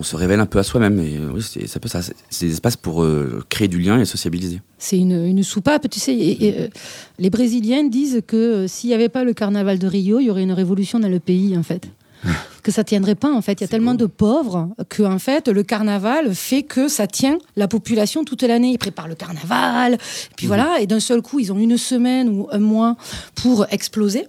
se 0.00 0.14
révèle 0.14 0.38
un 0.38 0.46
peu 0.46 0.60
à 0.60 0.62
soi-même. 0.62 1.00
Et 1.00 1.18
oui, 1.18 1.42
c'est 1.42 1.66
ça 1.66 1.80
ça. 1.86 2.00
C'est 2.30 2.46
des 2.46 2.52
espaces 2.52 2.76
pour 2.76 3.04
créer 3.48 3.66
du 3.66 3.80
lien 3.80 3.98
et 3.98 4.04
sociabiliser. 4.04 4.62
C'est 4.78 4.96
une, 4.96 5.26
une, 5.26 5.42
soupape, 5.42 5.90
tu 5.90 5.98
sais. 5.98 6.14
Et, 6.14 6.70
les 7.18 7.30
Brésiliens 7.30 7.82
disent 7.82 8.22
que 8.24 8.66
s'il 8.68 8.90
n'y 8.90 8.94
avait 8.94 9.08
pas 9.08 9.24
le 9.24 9.32
carnaval 9.32 9.80
de 9.80 9.88
Rio, 9.88 10.20
il 10.20 10.26
y 10.26 10.30
aurait 10.30 10.44
une 10.44 10.52
révolution 10.52 11.00
dans 11.00 11.08
le 11.08 11.18
pays, 11.18 11.58
en 11.58 11.64
fait 11.64 11.88
que 12.68 12.74
ça 12.74 12.84
tiendrait 12.84 13.14
pas 13.14 13.32
en 13.32 13.40
fait. 13.40 13.52
Il 13.54 13.60
y 13.62 13.64
a 13.64 13.68
tellement 13.68 13.94
de 13.94 14.04
pauvres 14.04 14.68
que 14.90 15.02
en 15.02 15.18
fait 15.18 15.48
le 15.48 15.62
carnaval 15.62 16.34
fait 16.34 16.64
que 16.64 16.86
ça 16.88 17.06
tient 17.06 17.38
la 17.56 17.66
population 17.66 18.24
toute 18.24 18.42
l'année. 18.42 18.72
Ils 18.72 18.78
préparent 18.78 19.08
le 19.08 19.14
carnaval, 19.14 19.94
et 19.94 20.34
puis 20.36 20.46
mhm. 20.46 20.48
voilà, 20.48 20.78
et 20.78 20.86
d'un 20.86 21.00
seul 21.00 21.22
coup 21.22 21.40
ils 21.40 21.50
ont 21.50 21.58
une 21.58 21.78
semaine 21.78 22.28
ou 22.28 22.46
un 22.52 22.58
mois 22.58 22.96
pour 23.36 23.64
exploser. 23.70 24.26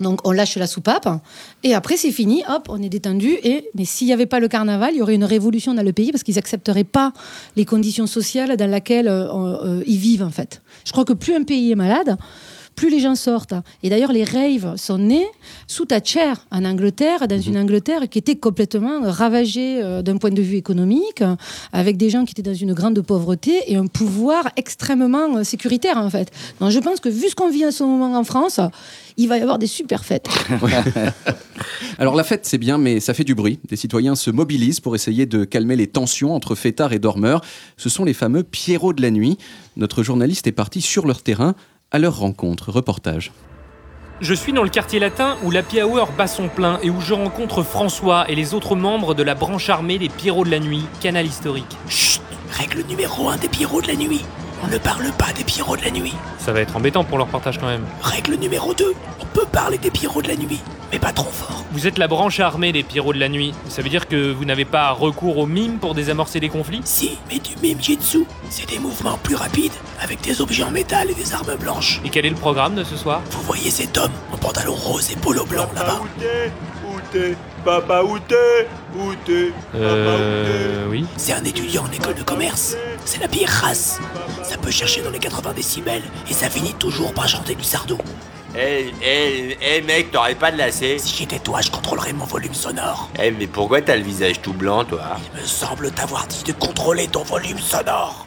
Donc 0.00 0.20
on 0.26 0.32
lâche 0.32 0.56
la 0.56 0.66
soupape 0.66 1.08
et 1.62 1.74
après 1.74 1.96
c'est 1.96 2.12
fini, 2.12 2.42
hop, 2.46 2.66
on 2.68 2.82
est 2.82 2.90
détendu. 2.90 3.38
Et 3.42 3.70
mais 3.74 3.86
s'il 3.86 4.06
n'y 4.06 4.12
avait 4.12 4.26
pas 4.26 4.38
le 4.38 4.48
carnaval, 4.48 4.90
il 4.92 4.98
y 4.98 5.02
aurait 5.02 5.14
une 5.14 5.24
révolution 5.24 5.72
dans 5.72 5.82
le 5.82 5.94
pays 5.94 6.12
parce 6.12 6.24
qu'ils 6.24 6.38
accepteraient 6.38 6.84
pas 6.84 7.14
les 7.56 7.64
conditions 7.64 8.06
sociales 8.06 8.54
dans 8.58 8.70
lesquelles 8.70 9.08
euh, 9.08 9.32
euh, 9.32 9.82
ils 9.86 9.96
vivent 9.96 10.24
en 10.24 10.30
fait. 10.30 10.60
Je 10.84 10.92
crois 10.92 11.06
que 11.06 11.14
plus 11.14 11.34
un 11.34 11.44
pays 11.44 11.72
est 11.72 11.76
malade, 11.76 12.18
plus 12.82 12.90
les 12.90 12.98
gens 12.98 13.14
sortent. 13.14 13.54
Et 13.84 13.90
d'ailleurs, 13.90 14.10
les 14.10 14.24
raves 14.24 14.74
sont 14.74 14.98
nés 14.98 15.28
sous 15.68 15.84
Thatcher 15.84 16.32
en 16.50 16.64
Angleterre, 16.64 17.28
dans 17.28 17.40
une 17.40 17.54
mhm. 17.54 17.62
Angleterre 17.62 18.08
qui 18.08 18.18
était 18.18 18.34
complètement 18.34 19.02
ravagée 19.04 19.80
euh, 19.80 20.02
d'un 20.02 20.16
point 20.16 20.30
de 20.30 20.42
vue 20.42 20.56
économique, 20.56 21.22
avec 21.72 21.96
des 21.96 22.10
gens 22.10 22.24
qui 22.24 22.32
étaient 22.32 22.42
dans 22.42 22.52
une 22.52 22.74
grande 22.74 23.00
pauvreté 23.00 23.52
et 23.68 23.76
un 23.76 23.86
pouvoir 23.86 24.48
extrêmement 24.56 25.36
euh, 25.36 25.44
sécuritaire 25.44 25.96
en 25.96 26.10
fait. 26.10 26.32
Donc 26.58 26.70
je 26.70 26.80
pense 26.80 26.98
que 26.98 27.08
vu 27.08 27.28
ce 27.28 27.36
qu'on 27.36 27.50
vit 27.50 27.64
en 27.64 27.70
ce 27.70 27.84
moment 27.84 28.18
en 28.18 28.24
France, 28.24 28.58
il 29.16 29.28
va 29.28 29.38
y 29.38 29.42
avoir 29.42 29.60
des 29.60 29.68
super 29.68 30.04
fêtes. 30.04 30.28
Alors 32.00 32.16
la 32.16 32.24
fête 32.24 32.46
c'est 32.46 32.58
bien, 32.58 32.78
mais 32.78 32.98
ça 32.98 33.14
fait 33.14 33.22
du 33.22 33.36
bruit. 33.36 33.60
Des 33.68 33.76
citoyens 33.76 34.16
se 34.16 34.32
mobilisent 34.32 34.80
pour 34.80 34.96
essayer 34.96 35.24
de 35.24 35.44
calmer 35.44 35.76
les 35.76 35.86
tensions 35.86 36.34
entre 36.34 36.56
fêtards 36.56 36.92
et 36.92 36.98
dormeurs. 36.98 37.42
Ce 37.76 37.88
sont 37.88 38.04
les 38.04 38.14
fameux 38.14 38.42
Pierrots 38.42 38.92
de 38.92 39.02
la 39.02 39.12
nuit. 39.12 39.38
Notre 39.76 40.02
journaliste 40.02 40.48
est 40.48 40.52
parti 40.52 40.80
sur 40.80 41.06
leur 41.06 41.22
terrain 41.22 41.54
à 41.92 41.98
leur 41.98 42.18
rencontre. 42.18 42.70
Reportage. 42.70 43.32
Je 44.20 44.34
suis 44.34 44.52
dans 44.52 44.62
le 44.62 44.68
quartier 44.68 44.98
latin 44.98 45.36
où 45.42 45.50
la 45.50 45.62
Hour 45.84 46.12
bat 46.16 46.26
son 46.26 46.48
plein 46.48 46.78
et 46.82 46.90
où 46.90 47.00
je 47.00 47.12
rencontre 47.12 47.62
François 47.62 48.24
et 48.30 48.34
les 48.34 48.54
autres 48.54 48.76
membres 48.76 49.14
de 49.14 49.22
la 49.22 49.34
branche 49.34 49.68
armée 49.68 49.98
des 49.98 50.08
Pierrots 50.08 50.44
de 50.44 50.50
la 50.50 50.60
Nuit, 50.60 50.84
canal 51.00 51.26
historique. 51.26 51.76
Chut 51.88 52.20
Règle 52.52 52.84
numéro 52.88 53.28
1 53.28 53.38
des 53.38 53.48
Pierrots 53.48 53.80
de 53.80 53.88
la 53.88 53.94
Nuit. 53.94 54.24
On 54.62 54.68
ne 54.68 54.78
parle 54.78 55.10
pas 55.18 55.32
des 55.36 55.42
Pierrots 55.42 55.76
de 55.76 55.82
la 55.82 55.90
Nuit. 55.90 56.14
Ça 56.38 56.52
va 56.52 56.60
être 56.60 56.76
embêtant 56.76 57.02
pour 57.02 57.18
leur 57.18 57.26
partage 57.26 57.58
quand 57.58 57.66
même. 57.66 57.84
Règle 58.02 58.36
numéro 58.36 58.74
2. 58.74 58.94
On 59.20 59.24
peut 59.24 59.46
parler 59.50 59.78
des 59.78 59.90
Pierrots 59.90 60.22
de 60.22 60.28
la 60.28 60.36
Nuit, 60.36 60.60
mais 60.92 60.98
pas 60.98 61.12
trop 61.12 61.30
fort. 61.30 61.64
Vous 61.72 61.86
êtes 61.86 61.98
la 61.98 62.06
branche 62.06 62.38
armée 62.40 62.70
des 62.72 62.82
Pierrots 62.82 63.14
de 63.14 63.18
la 63.18 63.28
Nuit. 63.28 63.54
Ça 63.68 63.80
veut 63.82 63.88
dire 63.88 64.06
que 64.06 64.30
vous 64.30 64.44
n'avez 64.44 64.64
pas 64.66 64.90
recours 64.92 65.38
au 65.38 65.46
mime 65.46 65.78
pour 65.78 65.94
désamorcer 65.94 66.38
des 66.38 66.50
conflits? 66.50 66.82
Si, 66.84 67.18
mais 67.30 67.38
du 67.38 67.56
mime 67.62 67.80
jitsu. 67.80 68.24
C'est 68.50 68.68
des 68.68 68.78
mouvements 68.78 69.18
plus 69.22 69.34
rapides, 69.34 69.72
avec 70.02 70.20
des 70.20 70.40
objets 70.40 70.64
en 70.64 70.70
métal 70.70 71.10
et 71.10 71.14
des 71.14 71.32
armes 71.32 71.56
blanches. 71.58 72.00
Et 72.04 72.10
quel 72.10 72.26
est 72.26 72.30
le 72.30 72.36
programme 72.36 72.74
de 72.74 72.84
ce 72.84 72.96
soir? 72.96 73.22
Vous 73.30 73.42
voyez 73.42 73.70
cet 73.70 73.96
homme 73.96 74.12
en 74.32 74.36
pantalon 74.36 74.74
rose 74.74 75.10
et 75.10 75.16
polo 75.16 75.44
blanc 75.46 75.66
là-bas 75.74 76.00
Papa 77.64 78.02
Où 78.02 78.18
t'es 78.18 79.52
Euh. 79.74 80.86
Oui. 80.90 81.06
C'est 81.16 81.32
un 81.32 81.44
étudiant 81.44 81.84
en 81.84 81.92
école 81.92 82.14
de 82.14 82.22
commerce. 82.22 82.76
C'est 83.04 83.20
la 83.20 83.28
pire 83.28 83.48
race. 83.48 84.00
Ça 84.42 84.56
peut 84.58 84.70
chercher 84.70 85.00
dans 85.02 85.10
les 85.10 85.20
80 85.20 85.52
décibels 85.54 86.02
et 86.28 86.32
ça 86.34 86.50
finit 86.50 86.74
toujours 86.74 87.14
par 87.14 87.28
chanter 87.28 87.54
du 87.54 87.62
sardo. 87.62 87.98
Eh, 88.54 88.92
eh, 89.02 89.56
eh 89.62 89.80
mec, 89.80 90.10
t'aurais 90.10 90.34
pas 90.34 90.50
de 90.50 90.58
lacet 90.58 90.98
Si 90.98 91.16
j'étais 91.16 91.38
toi, 91.38 91.62
je 91.62 91.70
contrôlerais 91.70 92.12
mon 92.12 92.26
volume 92.26 92.52
sonore. 92.52 93.08
Eh, 93.18 93.30
mais 93.30 93.46
pourquoi 93.46 93.80
t'as 93.80 93.96
le 93.96 94.02
visage 94.02 94.42
tout 94.42 94.52
blanc, 94.52 94.84
toi? 94.84 95.16
Il 95.34 95.40
me 95.40 95.46
semble 95.46 95.90
t'avoir 95.90 96.26
dit 96.26 96.44
de 96.44 96.52
contrôler 96.52 97.08
ton 97.08 97.22
volume 97.22 97.58
sonore. 97.58 98.26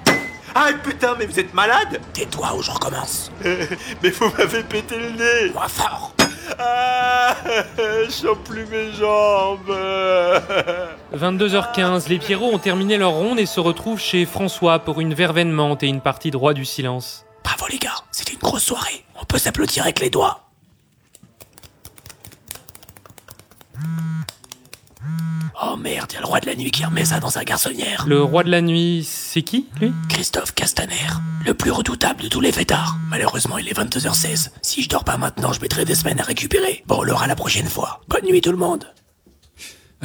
Ah 0.55 0.70
putain, 0.84 1.15
mais 1.20 1.27
vous 1.27 1.39
êtes 1.39 1.53
malade? 1.53 2.00
Tais-toi 2.13 2.55
ou 2.58 2.63
je 2.63 2.72
recommence. 2.72 3.32
mais 3.44 4.10
vous 4.10 4.32
m'avez 4.38 4.63
pété 4.63 4.96
le 4.98 5.12
nez 5.12 5.51
Moi 5.53 5.67
fort 5.67 6.12
ah, 6.60 7.36
je 7.74 8.34
plus 8.44 8.65
mes 8.67 8.91
jambes 8.94 9.75
22h15, 11.15 12.08
les 12.08 12.20
Pierrots 12.20 12.53
ont 12.53 12.60
terminé 12.60 12.98
leur 12.98 13.12
ronde 13.12 13.39
et 13.39 13.46
se 13.48 13.60
retrouvent 13.60 14.00
chez 14.00 14.25
François 14.25 14.79
pour 14.79 15.01
une 15.01 15.13
verveine 15.13 15.51
menthe 15.51 15.82
et 15.84 15.88
une 15.88 16.01
partie 16.01 16.32
droit 16.32 16.53
du 16.53 16.63
silence. 16.63 17.25
Bravo 17.46 17.68
les 17.70 17.78
gars, 17.78 17.96
c'était 18.12 18.34
une 18.34 18.40
grosse 18.40 18.64
soirée. 18.64 19.06
On 19.22 19.24
peut 19.24 19.38
s'applaudir 19.38 19.84
avec 19.84 20.00
les 20.00 20.10
doigts. 20.10 20.42
Oh 25.64 25.78
merde, 25.78 26.12
y 26.12 26.18
a 26.18 26.20
le 26.20 26.25
roi 26.25 26.40
de 26.40 26.48
la 26.48 26.56
nuit 26.56 26.72
qui 26.72 26.84
remet 26.84 27.06
ça 27.06 27.20
dans 27.20 27.30
sa 27.30 27.46
garçonnière. 27.46 28.06
Le 28.08 28.22
roi 28.22 28.44
de 28.44 28.50
la 28.50 28.62
nuit, 28.62 29.08
c'est 29.08 29.42
qui, 29.42 29.68
lui? 29.80 29.94
Christophe 30.10 30.54
Castaner, 30.54 30.96
le 31.46 31.54
plus 31.54 31.72
redoutable 31.72 32.24
de 32.24 32.28
tous 32.28 32.42
les 32.42 32.52
fêtards. 32.52 32.98
Malheureusement, 33.10 33.58
il 33.58 33.70
est 33.70 33.78
22h16. 33.78 34.50
Si 34.62 34.82
je 34.82 34.90
dors 34.90 35.04
pas 35.06 35.18
maintenant, 35.18 35.54
je 35.54 35.62
mettrai 35.62 35.86
des 35.86 35.96
semaines 35.96 36.20
à 36.20 36.24
récupérer. 36.24 36.84
Bon, 36.88 36.98
on 37.00 37.04
l'aura 37.04 37.28
la 37.28 37.36
prochaine 37.36 37.70
fois. 37.70 38.02
Bonne 38.10 38.25
nuit 38.25 38.42
tout 38.42 38.52
le 38.52 38.58
monde. 38.58 38.92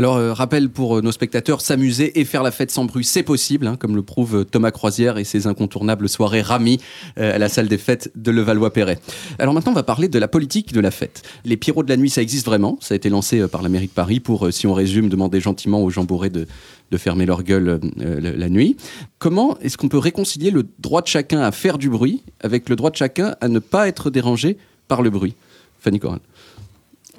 Alors, 0.00 0.16
euh, 0.16 0.32
rappel 0.32 0.70
pour 0.70 0.96
euh, 0.96 1.02
nos 1.02 1.12
spectateurs, 1.12 1.60
s'amuser 1.60 2.18
et 2.18 2.24
faire 2.24 2.42
la 2.42 2.50
fête 2.50 2.70
sans 2.70 2.86
bruit, 2.86 3.04
c'est 3.04 3.22
possible, 3.22 3.66
hein, 3.66 3.76
comme 3.76 3.94
le 3.94 4.00
prouve 4.00 4.34
euh, 4.36 4.44
Thomas 4.44 4.70
Croisière 4.70 5.18
et 5.18 5.24
ses 5.24 5.46
incontournables 5.46 6.08
soirées 6.08 6.40
Rami 6.40 6.80
à 7.18 7.36
la 7.36 7.50
salle 7.50 7.68
des 7.68 7.76
fêtes 7.76 8.10
de 8.14 8.30
Levallois-Perret. 8.30 8.98
Alors 9.38 9.52
maintenant, 9.52 9.72
on 9.72 9.74
va 9.74 9.82
parler 9.82 10.08
de 10.08 10.18
la 10.18 10.26
politique 10.26 10.72
de 10.72 10.80
la 10.80 10.90
fête. 10.90 11.20
Les 11.44 11.58
Pierrots 11.58 11.82
de 11.82 11.90
la 11.90 11.98
nuit, 11.98 12.08
ça 12.08 12.22
existe 12.22 12.46
vraiment. 12.46 12.78
Ça 12.80 12.94
a 12.94 12.96
été 12.96 13.10
lancé 13.10 13.46
par 13.46 13.60
la 13.60 13.68
mairie 13.68 13.88
de 13.88 13.92
Paris 13.92 14.20
pour, 14.20 14.50
si 14.50 14.66
on 14.66 14.72
résume, 14.72 15.10
demander 15.10 15.38
gentiment 15.38 15.84
aux 15.84 15.90
gens 15.90 16.04
bourrés 16.04 16.30
de, 16.30 16.46
de 16.90 16.96
fermer 16.96 17.26
leur 17.26 17.42
gueule 17.42 17.78
la 17.98 18.48
nuit. 18.48 18.78
Comment 19.18 19.58
est-ce 19.58 19.76
qu'on 19.76 19.90
peut 19.90 19.98
réconcilier 19.98 20.50
le 20.50 20.66
droit 20.78 21.02
de 21.02 21.08
chacun 21.08 21.42
à 21.42 21.52
faire 21.52 21.76
du 21.76 21.90
bruit 21.90 22.22
avec 22.40 22.70
le 22.70 22.76
droit 22.76 22.90
de 22.90 22.96
chacun 22.96 23.34
à 23.42 23.48
ne 23.48 23.58
pas 23.58 23.86
être 23.86 24.08
dérangé 24.08 24.56
par 24.88 25.02
le 25.02 25.10
bruit? 25.10 25.34
Fanny 25.78 25.98
Coral. 25.98 26.20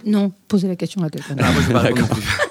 Non, 0.05 0.31
posez 0.47 0.67
la 0.67 0.75
question 0.75 1.03
à 1.03 1.09
quelqu'un. 1.09 1.35
Ah, 1.39 1.51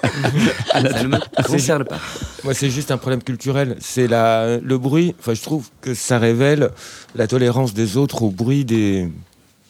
ça 0.71 1.03
ne 1.03 1.07
me 1.07 1.43
concerne 1.43 1.83
pas. 1.85 1.99
Moi, 2.43 2.53
c'est 2.53 2.69
juste 2.69 2.91
un 2.91 2.97
problème 2.97 3.21
culturel. 3.21 3.77
C'est 3.79 4.07
le 4.07 4.75
bruit. 4.77 5.15
Enfin, 5.19 5.33
je 5.33 5.41
trouve 5.41 5.69
que 5.81 5.93
ça 5.93 6.19
révèle 6.19 6.71
la 7.15 7.27
tolérance 7.27 7.73
des 7.73 7.97
autres 7.97 8.23
au 8.23 8.29
bruit 8.29 8.65
des, 8.65 9.07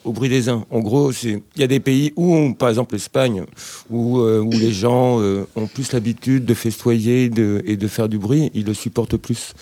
au 0.04 0.12
bruit 0.12 0.28
des 0.28 0.48
uns. 0.48 0.64
En 0.70 0.80
gros, 0.80 1.12
il 1.12 1.40
y 1.56 1.62
a 1.62 1.66
des 1.66 1.80
pays 1.80 2.12
où, 2.16 2.54
par 2.54 2.68
exemple 2.68 2.94
l'Espagne, 2.94 3.44
où, 3.90 4.18
euh, 4.18 4.40
où, 4.40 4.50
les 4.50 4.72
gens 4.72 5.20
euh, 5.20 5.46
ont 5.56 5.66
plus 5.66 5.92
l'habitude 5.92 6.44
de 6.44 6.54
festoyer 6.54 7.28
de, 7.28 7.62
et 7.66 7.76
de 7.76 7.88
faire 7.88 8.08
du 8.08 8.18
bruit, 8.18 8.50
ils 8.54 8.64
le 8.64 8.74
supportent 8.74 9.16
plus. 9.16 9.54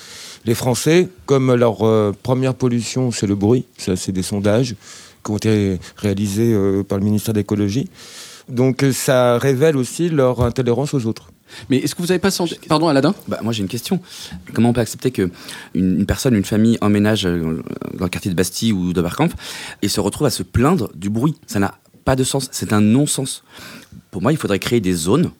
Les 0.44 0.54
Français, 0.54 1.08
comme 1.26 1.54
leur 1.54 1.86
euh, 1.86 2.14
première 2.22 2.54
pollution, 2.54 3.10
c'est 3.10 3.26
le 3.26 3.34
bruit, 3.34 3.64
ça 3.76 3.96
c'est 3.96 4.12
des 4.12 4.22
sondages 4.22 4.74
qui 5.22 5.30
ont 5.30 5.36
été 5.36 5.78
réalisés 5.96 6.56
par 6.88 6.96
le 6.96 7.04
ministère 7.04 7.34
de 7.34 7.40
l'écologie. 7.40 7.90
Donc 8.50 8.84
ça 8.92 9.38
révèle 9.38 9.76
aussi 9.76 10.08
leur 10.08 10.42
intolérance 10.42 10.94
aux 10.94 11.06
autres. 11.06 11.30
Mais 11.68 11.78
est-ce 11.78 11.94
que 11.94 12.02
vous 12.02 12.08
n'avez 12.08 12.18
pas 12.18 12.30
senti... 12.30 12.56
Pardon, 12.68 12.88
Aladin 12.88 13.14
bah, 13.28 13.40
Moi, 13.42 13.52
j'ai 13.52 13.62
une 13.62 13.68
question. 13.68 14.00
Comment 14.54 14.70
on 14.70 14.72
peut 14.72 14.80
accepter 14.80 15.10
qu'une 15.10 15.30
une 15.74 16.06
personne, 16.06 16.34
une 16.34 16.44
famille 16.44 16.78
emménage 16.80 17.26
euh, 17.26 17.62
dans 17.94 18.04
le 18.04 18.08
quartier 18.08 18.30
de 18.30 18.36
Bastille 18.36 18.72
ou 18.72 18.92
d'Oberkampf 18.92 19.34
et 19.82 19.88
se 19.88 20.00
retrouve 20.00 20.26
à 20.26 20.30
se 20.30 20.42
plaindre 20.42 20.90
du 20.94 21.10
bruit? 21.10 21.34
Ça 21.46 21.58
n'a 21.58 21.74
pas 22.04 22.16
de 22.16 22.24
sens. 22.24 22.48
C'est 22.52 22.72
un 22.72 22.80
non-sens. 22.80 23.42
Pour 24.10 24.22
moi, 24.22 24.32
il 24.32 24.38
faudrait 24.38 24.58
créer 24.58 24.80
des 24.80 24.92
zones 24.92 25.30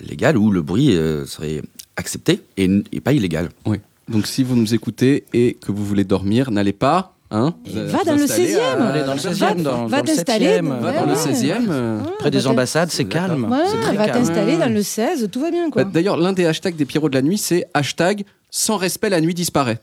légales 0.00 0.36
où 0.36 0.50
le 0.50 0.62
bruit 0.62 0.96
euh, 0.96 1.24
serait 1.26 1.62
accepté 1.96 2.42
et, 2.56 2.68
et 2.92 3.00
pas 3.00 3.12
illégal. 3.12 3.50
Oui. 3.66 3.78
Donc, 4.08 4.26
si 4.26 4.42
vous 4.42 4.56
nous 4.56 4.74
écoutez 4.74 5.24
et 5.32 5.54
que 5.54 5.72
vous 5.72 5.84
voulez 5.84 6.04
dormir, 6.04 6.50
n'allez 6.50 6.72
pas 6.72 7.13
Hein 7.36 7.52
va 7.66 8.04
dans 8.04 8.14
le 8.14 8.26
16e. 8.26 8.78
Va 8.78 9.02
dans 9.02 9.14
le 9.14 9.18
16e, 9.18 9.88
va 9.88 10.02
t'installer. 10.02 10.60
Va 10.60 10.92
dans 10.92 11.06
le 11.06 11.14
16e. 11.14 12.18
Près 12.20 12.30
des 12.30 12.46
ambassades, 12.46 12.90
c'est 12.92 13.06
calme. 13.06 13.48
va 13.50 14.08
t'installer 14.08 14.56
dans 14.56 14.72
le 14.72 14.82
16, 14.82 15.28
tout 15.32 15.40
va 15.40 15.50
bien. 15.50 15.68
Bah, 15.68 15.82
d'ailleurs, 15.82 16.16
l'un 16.16 16.32
des 16.32 16.46
hashtags 16.46 16.76
des 16.76 16.84
Pierrots 16.84 17.08
de 17.08 17.14
la 17.14 17.22
nuit, 17.22 17.38
c'est 17.38 17.66
hashtag 17.74 18.24
sans 18.50 18.76
respect, 18.76 19.10
la 19.10 19.20
nuit 19.20 19.34
disparaît. 19.34 19.80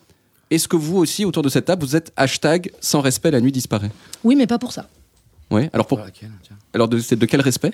Est-ce 0.50 0.70
que 0.70 0.78
vous 0.78 0.98
aussi, 0.98 1.26
autour 1.26 1.44
de 1.44 1.50
cette 1.50 1.66
table, 1.66 1.84
vous 1.84 1.98
êtes 1.98 2.14
hashtag 2.16 2.72
sans 2.80 3.02
respect, 3.02 3.32
la 3.32 3.42
nuit 3.42 3.52
disparaît? 3.52 3.92
Oui, 4.24 4.38
mais 4.38 4.48
pas 4.48 4.58
pour 4.58 4.72
ça. 4.72 4.88
Oui, 5.50 5.70
alors 5.74 5.88
pour. 5.88 6.00
Alors, 6.74 6.90
c'est 7.02 7.20
de 7.20 7.26
quel 7.26 7.42
respect? 7.42 7.74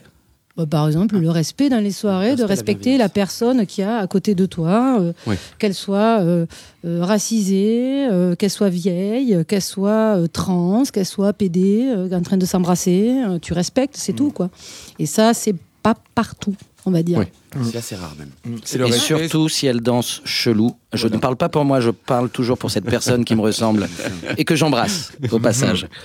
Bah, 0.57 0.65
par 0.65 0.87
exemple, 0.87 1.19
le 1.19 1.29
respect 1.29 1.69
dans 1.69 1.79
les 1.79 1.91
soirées, 1.91 2.35
de 2.35 2.43
respecter 2.43 2.97
la, 2.97 3.09
personne 3.09 3.67
qui 3.67 3.83
a 3.83 3.97
à 3.97 4.07
côté 4.07 4.33
de 4.33 4.47
toi, 4.47 4.99
euh, 4.99 5.35
qu'elle 5.59 5.75
soit 5.75 6.19
euh, 6.19 6.47
euh, 6.83 7.05
racisée, 7.05 8.07
qu'elle 8.39 8.49
soit 8.49 8.69
vieille, 8.69 9.45
qu'elle 9.47 9.61
soit 9.61 10.27
trans, 10.33 10.83
qu'elle 10.91 11.05
soit 11.05 11.33
pédée, 11.33 11.93
en 12.11 12.21
train 12.21 12.37
de 12.37 12.45
s'embrasser. 12.45 13.13
tu 13.41 13.53
respectes, 13.53 13.95
c'est 13.97 14.13
mm. 14.13 14.15
tout. 14.15 14.31
quoi. 14.31 14.49
Et 14.97 15.05
ça, 15.05 15.35
c'est 15.35 15.55
pas 15.83 15.93
partout, 16.15 16.55
on 16.87 16.91
va 16.91 17.03
dire. 17.03 17.23
C'est 17.63 17.77
assez 17.77 17.95
rare 17.95 18.15
même. 18.17 18.31
Mm. 18.45 18.85
Et 18.85 18.91
surtout 18.93 19.49
si 19.49 19.67
elle 19.67 19.81
danse 19.81 20.21
chelou. 20.25 20.75
Je 20.91 21.07
ne 21.07 21.17
parle 21.17 21.35
pas 21.35 21.49
pour 21.49 21.65
moi, 21.65 21.81
je 21.81 21.91
parle 21.91 22.31
toujours 22.31 22.57
pour 22.57 22.71
cette 22.71 22.85
personne 22.85 23.25
qui 23.25 23.35
me 23.35 23.41
ressemble 23.41 23.87
et 24.39 24.43
que 24.43 24.55
j'embrasse 24.55 25.11
au 25.31 25.37
passage. 25.37 25.87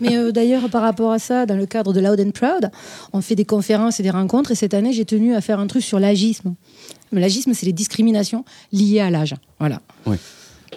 Mais 0.00 0.16
euh, 0.16 0.32
d'ailleurs, 0.32 0.68
par 0.68 0.82
rapport 0.82 1.12
à 1.12 1.18
ça, 1.18 1.46
dans 1.46 1.56
le 1.56 1.66
cadre 1.66 1.92
de 1.92 2.00
Loud 2.00 2.20
and 2.20 2.30
Proud, 2.30 2.70
on 3.12 3.20
fait 3.20 3.34
des 3.34 3.44
conférences 3.44 4.00
et 4.00 4.02
des 4.02 4.10
rencontres. 4.10 4.50
Et 4.50 4.54
cette 4.54 4.74
année, 4.74 4.92
j'ai 4.92 5.04
tenu 5.04 5.34
à 5.34 5.40
faire 5.40 5.60
un 5.60 5.66
truc 5.66 5.82
sur 5.82 5.98
l'agisme. 5.98 6.54
L'agisme, 7.12 7.54
c'est 7.54 7.66
les 7.66 7.72
discriminations 7.72 8.44
liées 8.72 9.00
à 9.00 9.10
l'âge. 9.10 9.34
Voilà. 9.58 9.80
Oui. 10.06 10.16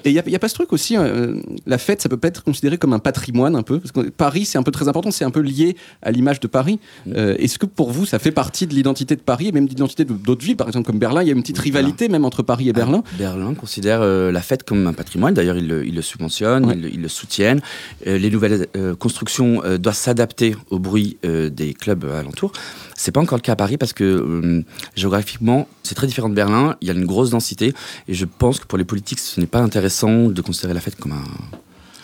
Et 0.05 0.11
il 0.11 0.23
n'y 0.25 0.35
a, 0.35 0.39
pas 0.39 0.47
ce 0.47 0.53
truc 0.53 0.71
aussi, 0.71 0.95
euh, 0.97 1.41
la 1.65 1.77
fête, 1.77 2.01
ça 2.01 2.09
peut 2.09 2.17
pas 2.17 2.29
être 2.29 2.43
considéré 2.43 2.77
comme 2.77 2.93
un 2.93 2.99
patrimoine 2.99 3.55
un 3.55 3.63
peu, 3.63 3.79
parce 3.79 3.91
que 3.91 4.09
Paris, 4.09 4.45
c'est 4.45 4.57
un 4.57 4.63
peu 4.63 4.71
très 4.71 4.87
important, 4.87 5.11
c'est 5.11 5.25
un 5.25 5.31
peu 5.31 5.41
lié 5.41 5.75
à 6.01 6.11
l'image 6.11 6.39
de 6.39 6.47
Paris. 6.47 6.79
Mm. 7.05 7.11
Euh, 7.15 7.35
est-ce 7.37 7.59
que 7.59 7.65
pour 7.65 7.91
vous, 7.91 8.05
ça 8.05 8.19
fait 8.19 8.31
partie 8.31 8.67
de 8.67 8.73
l'identité 8.73 9.15
de 9.15 9.21
Paris, 9.21 9.47
et 9.47 9.51
même 9.51 9.65
de 9.65 9.69
l'identité 9.69 10.05
d'autres 10.05 10.45
villes, 10.45 10.55
par 10.55 10.67
exemple 10.67 10.87
comme 10.87 10.99
Berlin 10.99 11.21
Il 11.21 11.27
y 11.27 11.31
a 11.31 11.33
une 11.33 11.41
petite 11.41 11.59
rivalité 11.59 12.07
même 12.07 12.23
entre 12.23 12.43
Paris 12.43 12.69
et 12.69 12.73
Berlin. 12.73 13.03
Ah, 13.05 13.15
Berlin? 13.17 13.53
Considère 13.55 14.01
euh, 14.01 14.31
la 14.31 14.41
fête 14.41 14.63
comme 14.63 14.87
un 14.87 14.93
patrimoine, 14.93 15.33
d'ailleurs 15.33 15.57
ils, 15.57 15.67
le 15.67 16.01
subventionnent, 16.01 16.73
ils, 16.91 17.01
le 17.01 17.07
soutiennent. 17.07 17.61
les 18.05 18.29
nouvelles 18.29 18.67
constructions 18.99 19.61
doivent 19.77 19.95
s'adapter 19.95 20.55
au 20.69 20.79
bruit 20.79 21.17
des 21.23 21.73
clubs 21.73 22.05
alentours. 22.05 22.51
C'est 22.95 23.11
pas 23.11 23.21
encore 23.21 23.37
le 23.37 23.41
cas 23.41 23.53
à 23.53 23.55
Paris 23.55 23.77
parce 23.77 23.93
que 23.93 24.63
géographiquement, 24.95 25.67
c'est 25.83 25.95
très 25.95 26.07
différent 26.07 26.29
de 26.29 26.35
Berlin. 26.35 26.75
Il 26.81 26.87
y 26.87 26.91
a 26.91 26.93
une 26.93 27.05
grosse 27.05 27.31
densité 27.31 27.73
et 28.07 28.13
je 28.13 28.25
pense 28.25 28.59
que 28.59 28.65
pour 28.65 28.77
les 28.77 28.83
politiques, 28.83 29.19
ce 29.19 29.39
n'est 29.39 29.47
pas 29.47 29.59
intéressant 29.59 29.78
de 29.81 30.41
considérer 30.41 30.73
la 30.73 30.81
fête 30.81 30.95
comme 30.95 31.13
un 31.13 31.23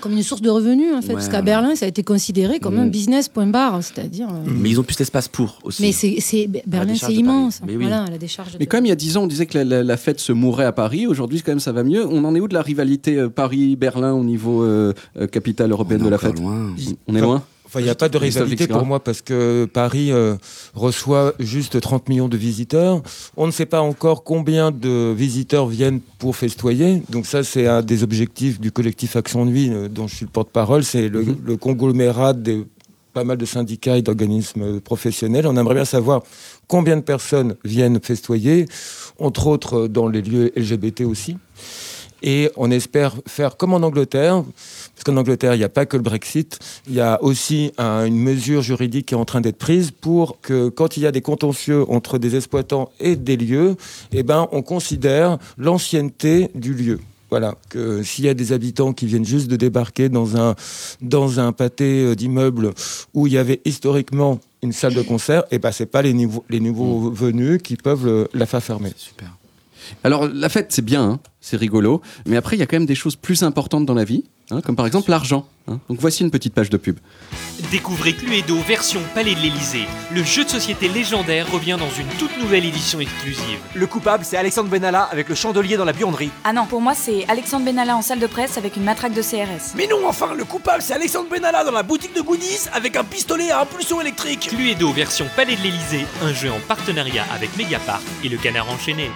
comme 0.01 0.13
une 0.13 0.21
source 0.21 0.41
de 0.41 0.51
revenus 0.51 0.93
en 0.93 1.01
fait, 1.01 1.13
parce 1.13 1.29
qu'à 1.29 1.41
Berlin 1.41 1.75
ça 1.75 1.85
a 1.85 1.87
été 1.87 2.03
considéré 2.03 2.59
comme 2.59 2.77
un 2.77 2.85
mm. 2.85 2.91
business 2.91 3.27
point 3.27 3.47
barre, 3.47 3.79
c'est-à-dire. 3.81 4.27
Euh, 4.29 4.51
Mais 4.51 4.69
ils 4.69 4.79
ont 4.79 4.83
plus 4.83 4.97
d'espace 4.97 5.27
pour 5.27 5.57
aussi. 5.63 5.81
Mais 5.81 5.91
c'est 5.91 6.47
Berlin 6.67 6.93
c'est 6.95 7.13
immense. 7.13 7.61
Mais 7.65 7.75
voilà, 7.75 8.05
la 8.11 8.19
décharge. 8.19 8.55
Mais 8.59 8.67
comme 8.67 8.85
il 8.85 8.89
y 8.89 8.91
a 8.91 8.95
dix 8.95 9.17
ans 9.17 9.23
on 9.23 9.27
disait 9.27 9.47
que 9.47 9.57
la, 9.57 9.97
fête 9.97 10.19
se 10.19 10.31
mourait 10.31 10.65
à 10.65 10.71
Paris, 10.71 11.07
aujourd'hui 11.07 11.41
quand 11.41 11.53
même 11.53 11.59
ça 11.59 11.71
va 11.71 11.83
mieux. 11.83 12.05
On 12.05 12.23
en 12.23 12.35
est 12.35 12.39
où 12.39 12.47
de 12.47 12.53
la 12.53 12.61
rivalité 12.61 13.17
euh, 13.17 13.29
Paris-Berlin 13.29 14.13
au 14.13 14.23
niveau 14.23 14.63
capitale 15.31 15.71
européenne 15.71 16.03
de 16.03 16.09
la 16.09 16.19
fête? 16.19 16.39
loin. 16.39 16.75
On 17.07 17.15
est 17.15 17.21
loin? 17.21 17.43
Il 17.79 17.83
n'y 17.83 17.89
a 17.89 17.95
pas 17.95 18.09
de 18.09 18.17
rivalité 18.17 18.67
pour 18.67 18.85
moi 18.85 19.03
parce 19.03 19.21
que 19.21 19.65
Paris 19.65 20.11
euh, 20.11 20.35
reçoit 20.73 21.33
juste 21.39 21.79
30 21.79 22.09
millions 22.09 22.27
de 22.27 22.37
visiteurs. 22.37 23.01
On 23.37 23.47
ne 23.47 23.51
sait 23.51 23.65
pas 23.65 23.81
encore 23.81 24.23
combien 24.23 24.71
de 24.71 25.13
visiteurs 25.15 25.67
viennent 25.67 26.01
pour 26.19 26.35
festoyer. 26.35 27.03
Donc 27.09 27.25
ça, 27.25 27.43
c'est 27.43 27.67
un 27.67 27.81
des 27.81 28.03
objectifs 28.03 28.59
du 28.59 28.71
collectif 28.71 29.15
Action 29.15 29.45
Nuit 29.45 29.69
euh, 29.71 29.87
dont 29.87 30.07
je 30.07 30.15
suis 30.15 30.25
le 30.25 30.31
porte-parole. 30.31 30.83
C'est 30.83 31.09
le, 31.09 31.23
mhm. 31.23 31.37
le, 31.43 31.57
conglomérat 31.57 32.33
de 32.33 32.65
pas 33.13 33.23
mal 33.23 33.37
de 33.37 33.45
syndicats 33.45 33.97
et 33.97 34.01
d'organismes 34.01 34.81
professionnels. 34.81 35.47
On 35.47 35.55
aimerait 35.55 35.75
bien 35.75 35.85
savoir 35.85 36.23
combien 36.67 36.97
de 36.97 37.01
personnes 37.01 37.55
viennent 37.63 37.99
festoyer, 38.01 38.67
entre 39.19 39.47
autres 39.47 39.87
dans 39.87 40.07
les 40.07 40.21
lieux 40.21 40.51
LGBT 40.55 41.01
aussi. 41.01 41.37
Et 42.21 42.49
on 42.57 42.71
espère 42.71 43.13
faire 43.27 43.55
comme 43.55 43.73
en 43.73 43.77
Angleterre, 43.77 44.43
parce 44.95 45.03
qu'en 45.03 45.17
Angleterre, 45.17 45.55
il 45.55 45.57
n'y 45.57 45.63
a 45.63 45.69
pas 45.69 45.85
que 45.85 45.97
le 45.97 46.03
Brexit, 46.03 46.57
il 46.87 46.95
y 46.95 47.01
a 47.01 47.21
aussi 47.21 47.71
une 47.77 48.17
mesure 48.17 48.61
juridique 48.61 49.07
qui 49.07 49.13
est 49.13 49.17
en 49.17 49.25
train 49.25 49.41
d'être 49.41 49.57
prise 49.57 49.91
pour 49.91 50.39
que 50.41 50.69
quand 50.69 50.97
il 50.97 51.03
y 51.03 51.05
a 51.05 51.11
des 51.11 51.21
contentieux 51.21 51.83
entre 51.89 52.17
des 52.17 52.35
exploitants 52.35 52.89
et 52.99 53.15
des 53.17 53.35
lieux, 53.35 53.75
eh 54.13 54.23
ben, 54.23 54.47
on 54.51 54.61
considère 54.61 55.37
l'ancienneté 55.57 56.49
du 56.55 56.73
lieu. 56.73 56.99
Voilà, 57.29 57.55
que 57.69 58.03
s'il 58.03 58.25
y 58.25 58.29
a 58.29 58.33
des 58.33 58.53
habitants 58.53 58.93
qui 58.93 59.07
viennent 59.07 59.25
juste 59.25 59.47
de 59.47 59.55
débarquer 59.55 60.09
dans 60.09 60.37
un, 60.37 60.55
dans 61.01 61.39
un 61.39 61.51
pâté 61.51 62.03
euh, 62.03 62.15
d'immeubles 62.15 62.71
où 63.13 63.25
il 63.27 63.33
y 63.33 63.37
avait 63.37 63.61
historiquement 63.65 64.39
une 64.61 64.71
salle 64.71 64.93
de 64.93 65.01
concert, 65.01 65.41
et 65.51 65.55
eh 65.55 65.59
ben 65.59 65.71
c'est 65.71 65.87
pas 65.87 66.03
les, 66.03 66.13
nouveaux, 66.13 66.45
les 66.49 66.59
nouveaux 66.59 67.09
mmh. 67.09 67.13
venus 67.13 67.61
qui 67.63 67.75
peuvent 67.75 68.29
la 68.33 68.45
faire 68.45 68.63
fermer. 68.63 68.93
Super. 68.95 69.35
Alors 70.03 70.27
la 70.27 70.49
fête 70.49 70.67
c'est 70.71 70.85
bien, 70.85 71.03
hein, 71.03 71.19
c'est 71.41 71.57
rigolo, 71.57 72.01
mais 72.25 72.37
après 72.37 72.55
il 72.55 72.59
y 72.59 72.63
a 72.63 72.67
quand 72.67 72.77
même 72.77 72.85
des 72.85 72.95
choses 72.95 73.15
plus 73.15 73.43
importantes 73.43 73.85
dans 73.85 73.93
la 73.93 74.03
vie, 74.03 74.23
hein, 74.51 74.61
comme 74.61 74.75
par 74.75 74.85
exemple 74.85 75.09
l'argent. 75.09 75.47
Hein. 75.67 75.79
Donc 75.89 75.99
voici 75.99 76.23
une 76.23 76.31
petite 76.31 76.53
page 76.53 76.69
de 76.69 76.77
pub. 76.77 76.99
Découvrez 77.71 78.13
Cluedo 78.13 78.57
version 78.59 79.01
Palais 79.13 79.33
de 79.33 79.39
l'Elysée. 79.39 79.85
Le 80.13 80.23
jeu 80.23 80.43
de 80.43 80.49
société 80.49 80.87
légendaire 80.87 81.51
revient 81.51 81.77
dans 81.79 81.89
une 81.89 82.07
toute 82.19 82.37
nouvelle 82.37 82.65
édition 82.65 82.99
exclusive. 82.99 83.59
Le 83.73 83.87
coupable 83.87 84.23
c'est 84.23 84.37
Alexandre 84.37 84.69
Benalla 84.69 85.03
avec 85.03 85.29
le 85.29 85.35
chandelier 85.35 85.77
dans 85.77 85.85
la 85.85 85.93
buanderie. 85.93 86.29
Ah 86.43 86.53
non, 86.53 86.65
pour 86.65 86.81
moi 86.81 86.93
c'est 86.93 87.27
Alexandre 87.27 87.65
Benalla 87.65 87.97
en 87.97 88.01
salle 88.01 88.19
de 88.19 88.27
presse 88.27 88.57
avec 88.57 88.75
une 88.75 88.83
matraque 88.83 89.13
de 89.13 89.21
CRS. 89.21 89.73
Mais 89.75 89.87
non, 89.87 90.07
enfin, 90.07 90.33
le 90.33 90.45
coupable 90.45 90.81
c'est 90.81 90.93
Alexandre 90.93 91.29
Benalla 91.29 91.63
dans 91.63 91.71
la 91.71 91.83
boutique 91.83 92.15
de 92.15 92.21
goodies 92.21 92.67
avec 92.73 92.95
un 92.95 93.03
pistolet 93.03 93.51
à 93.51 93.61
impulsion 93.61 94.01
électrique. 94.01 94.49
Cluedo 94.49 94.91
version 94.91 95.25
Palais 95.35 95.55
de 95.55 95.61
l'Elysée, 95.61 96.05
un 96.21 96.33
jeu 96.33 96.51
en 96.51 96.59
partenariat 96.67 97.25
avec 97.33 97.55
Mediapart 97.57 98.01
et 98.23 98.29
le 98.29 98.37
Canard 98.37 98.69
enchaîné. 98.69 99.09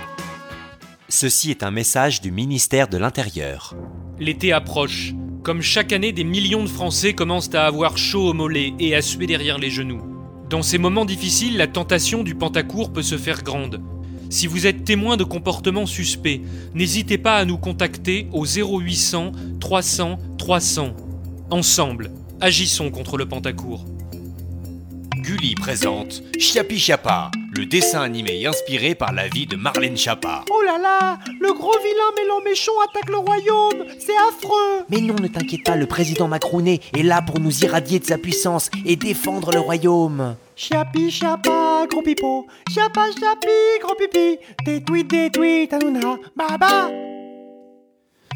Ceci 1.09 1.49
est 1.49 1.63
un 1.63 1.71
message 1.71 2.21
du 2.21 2.31
ministère 2.31 2.87
de 2.87 2.97
l'Intérieur. 2.97 3.75
L'été 4.19 4.51
approche. 4.51 5.13
Comme 5.43 5.61
chaque 5.61 5.93
année, 5.93 6.11
des 6.11 6.25
millions 6.25 6.63
de 6.63 6.69
Français 6.69 7.13
commencent 7.13 7.55
à 7.55 7.65
avoir 7.65 7.97
chaud 7.97 8.27
au 8.29 8.33
mollet 8.33 8.73
et 8.77 8.93
à 8.93 9.01
suer 9.01 9.27
derrière 9.27 9.57
les 9.57 9.69
genoux. 9.69 10.01
Dans 10.49 10.61
ces 10.61 10.77
moments 10.77 11.05
difficiles, 11.05 11.55
la 11.55 11.67
tentation 11.67 12.23
du 12.23 12.35
pantacourt 12.35 12.91
peut 12.91 13.01
se 13.01 13.17
faire 13.17 13.43
grande. 13.43 13.81
Si 14.29 14.45
vous 14.45 14.67
êtes 14.67 14.83
témoin 14.83 15.15
de 15.15 15.23
comportements 15.23 15.85
suspects, 15.85 16.41
n'hésitez 16.73 17.17
pas 17.17 17.37
à 17.37 17.45
nous 17.45 17.57
contacter 17.57 18.27
au 18.33 18.45
0800 18.45 19.31
300 19.61 20.19
300. 20.37 20.93
Ensemble, 21.49 22.11
agissons 22.41 22.91
contre 22.91 23.17
le 23.17 23.25
pantacourt. 23.25 23.85
Gulli 25.15 25.55
présente 25.55 26.23
Chiapi 26.37 26.77
Chiapa, 26.77 27.31
le 27.51 27.65
dessin 27.65 28.01
animé 28.01 28.45
inspiré 28.45 28.95
par 28.95 29.11
la 29.13 29.27
vie 29.27 29.45
de 29.45 29.55
Marlène 29.55 29.97
Chapa. 29.97 30.45
Oh 30.49 30.61
là 30.61 30.77
là, 30.77 31.19
le 31.39 31.53
gros 31.53 31.77
vilain 31.79 32.11
mélan 32.17 32.41
méchant 32.43 32.71
attaque 32.87 33.09
le 33.09 33.17
royaume, 33.17 33.85
c'est 33.99 34.17
affreux. 34.29 34.85
Mais 34.89 35.01
non, 35.01 35.15
ne 35.15 35.27
t'inquiète 35.27 35.63
pas, 35.63 35.75
le 35.75 35.85
président 35.85 36.27
Macronet 36.27 36.79
est 36.97 37.03
là 37.03 37.21
pour 37.21 37.39
nous 37.39 37.63
irradier 37.63 37.99
de 37.99 38.05
sa 38.05 38.17
puissance 38.17 38.69
et 38.85 38.95
défendre 38.95 39.51
le 39.51 39.59
royaume. 39.59 40.35
Chiapi 40.55 41.09
Chiapa, 41.09 41.85
gros 41.89 42.01
pipo, 42.01 42.47
Chiapa 42.69 43.05
Chiapi, 43.17 43.47
gros 43.81 43.95
pipi, 43.95 44.39
des 44.65 44.83
tweets, 44.83 45.07
des 45.07 45.29
tweets, 45.29 45.75
Baba. 46.35 46.89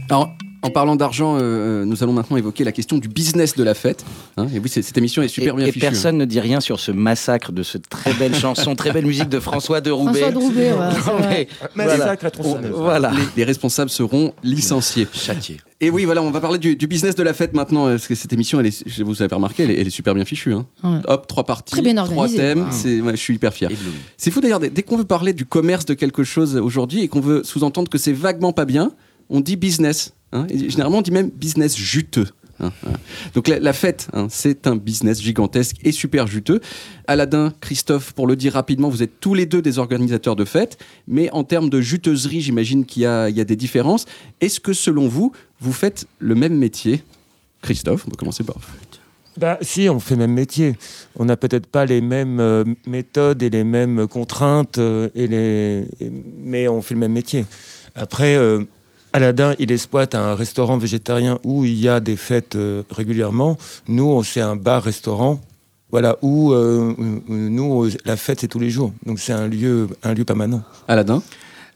Alors, 0.10 0.30
En 0.64 0.70
parlant 0.70 0.96
d'argent, 0.96 1.38
euh, 1.40 1.84
nous 1.84 2.04
allons 2.04 2.14
maintenant 2.14 2.38
évoquer 2.38 2.64
la 2.64 2.72
question 2.72 2.98
du 2.98 3.10
business 3.10 3.56
de 3.56 3.64
la 3.64 3.74
fête. 3.74 4.06
Hein. 4.38 4.48
et 4.56 4.60
oui, 4.60 4.70
cette 4.70 4.98
émission 4.98 5.22
est 5.22 5.28
super 5.28 5.56
bien 5.56 5.66
et 5.66 5.72
fichue. 5.74 5.86
Et 5.86 5.90
personne 5.90 6.18
ne 6.18 6.24
dit 6.24 6.40
rien 6.40 6.62
sur 6.62 6.80
ce 6.80 6.94
massacre 6.94 7.52
de 7.52 7.64
cette 7.64 7.90
très 7.90 8.14
belle 8.14 8.34
chanson, 8.34 8.74
très 8.74 8.92
belle 8.92 9.06
musique 9.06 9.28
de 9.28 9.42
François 9.42 9.82
de 9.82 9.92
Roubaix. 9.92 10.22
François 10.22 10.32
de 10.32 10.38
Roubaix, 10.38 10.72
ouais, 10.72 11.48
Massacre 11.76 12.32
voilà. 12.40 12.70
voilà. 12.70 13.12
Les, 13.12 13.24
les, 13.36 13.44
responsables 13.44 13.90
seront 13.90 14.34
licenciés. 14.42 15.06
Châtiés. 15.14 15.60
Et 15.82 15.90
oui, 15.90 16.06
voilà, 16.06 16.24
on 16.24 16.32
va 16.32 16.40
parler 16.40 16.60
du, 16.60 16.78
du, 16.78 16.88
business 16.88 17.14
de 17.16 17.24
la 17.24 17.34
fête 17.34 17.54
maintenant, 17.54 17.88
parce 17.88 18.08
que 18.08 18.16
cette 18.16 18.32
émission, 18.32 18.62
elle 18.62 18.68
est, 18.68 19.02
vous 19.02 19.22
avez 19.22 19.36
remarqué, 19.36 19.64
elle 19.64 19.72
est, 19.72 19.82
elle 19.82 19.88
est 19.88 19.90
super 19.90 20.16
bien 20.16 20.24
fichue. 20.24 20.54
Hein. 20.54 20.66
Ouais. 20.82 21.00
Hop, 21.10 21.28
trois 21.28 21.44
parties, 21.44 21.74
Très 21.74 21.82
bien 21.82 22.02
trois 22.06 22.30
thèmes. 22.30 22.60
Wow. 22.60 22.68
C'est, 22.72 23.02
ouais, 23.02 23.12
je 23.12 23.22
suis 23.22 23.36
hyper 23.36 23.54
fier. 23.54 23.70
C'est 24.16 24.32
fou 24.32 24.40
d'ailleurs, 24.40 24.62
dès, 24.62 24.70
dès 24.70 24.84
qu'on 24.84 24.96
veut 24.96 25.04
parler 25.04 25.34
du 25.34 25.46
commerce 25.46 25.84
de 25.84 25.94
quelque 25.94 26.24
chose 26.24 26.56
aujourd'hui 26.56 27.02
et 27.02 27.10
qu'on 27.10 27.20
veut 27.20 27.44
sous-entendre 27.44 27.90
que 27.90 27.98
c'est 27.98 28.14
vaguement 28.14 28.54
pas 28.54 28.64
bien, 28.64 28.94
on 29.34 29.42
dit 29.42 29.58
business. 29.58 30.14
Hein, 30.32 30.48
généralement, 30.50 31.00
on 31.00 31.02
dit 31.02 31.12
même 31.12 31.30
business 31.30 31.76
juteux. 31.76 32.28
Hein. 32.60 32.72
Donc 33.34 33.48
la, 33.48 33.74
fête, 33.74 34.08
hein, 34.14 34.28
c'est 34.30 34.68
un 34.68 34.76
business 34.76 35.22
gigantesque 35.22 35.78
et 35.84 35.92
super 35.92 36.28
juteux. 36.28 36.62
Aladin, 37.08 37.52
Christophe, 37.60 38.14
pour 38.14 38.28
le 38.28 38.36
dire 38.36 38.54
rapidement, 38.54 38.90
vous 38.90 39.04
êtes 39.04 39.20
tous 39.20 39.34
les 39.34 39.46
deux 39.46 39.62
des 39.62 39.80
organisateurs 39.80 40.36
de 40.36 40.46
fêtes, 40.46 40.78
mais 41.08 41.32
en 41.32 41.44
termes 41.44 41.70
de 41.70 41.82
juteuserie, 41.82 42.42
j'imagine 42.42 42.86
qu'il 42.86 43.02
y 43.02 43.06
a, 43.06 43.32
des 43.32 43.56
différences. 43.56 44.06
Est-ce 44.40 44.60
que 44.60 44.72
selon 44.72 45.08
vous, 45.08 45.32
vous 45.60 45.74
faites 45.74 46.08
le 46.20 46.36
même 46.36 46.56
métier? 46.56 47.04
Christophe, 47.62 48.06
on 48.08 48.12
va 48.12 48.16
commencer 48.16 48.44
par 48.44 48.58
bah, 49.36 49.58
si, 49.62 49.90
on 49.90 50.00
fait 50.00 50.14
le 50.14 50.20
même 50.20 50.34
métier. 50.34 50.76
On 51.16 51.26
n'a 51.26 51.36
peut-être 51.36 51.66
pas 51.66 51.86
les 51.86 52.02
mêmes 52.02 52.40
euh, 52.40 52.64
méthodes 52.86 53.42
et 53.42 53.50
les 53.50 53.64
mêmes 53.64 54.08
contraintes, 54.08 54.78
euh, 54.78 55.10
et 55.16 55.26
les... 55.26 55.88
mais 56.38 56.68
on 56.68 56.84
fait 56.84 56.94
le 56.94 57.00
même 57.00 57.14
métier. 57.14 57.46
Après, 57.96 58.36
euh, 58.36 58.64
Aladdin, 59.16 59.54
il 59.60 59.72
exploite 59.72 60.16
un 60.16 60.34
restaurant 60.34 60.78
végétarien 60.78 61.40
où 61.44 61.66
il 61.66 61.76
y 61.76 61.88
a 61.88 62.00
des 62.00 62.16
fêtes 62.16 62.56
euh, 62.56 62.82
régulièrement. 62.90 63.58
Nous, 63.88 64.06
on 64.06 64.24
c'est 64.24 64.42
un 64.42 64.56
bar-restaurant. 64.56 65.40
Voilà, 65.92 66.18
où 66.24 66.52
euh, 66.54 66.96
nous, 67.28 67.88
la 68.06 68.18
fête, 68.18 68.40
c'est 68.42 68.48
tous 68.48 68.58
les 68.58 68.72
jours. 68.72 68.92
Donc 69.06 69.20
c'est 69.20 69.34
un 69.34 69.48
lieu, 69.48 69.88
un 70.02 70.16
lieu 70.16 70.24
permanent. 70.26 70.64
Aladin 70.88 71.22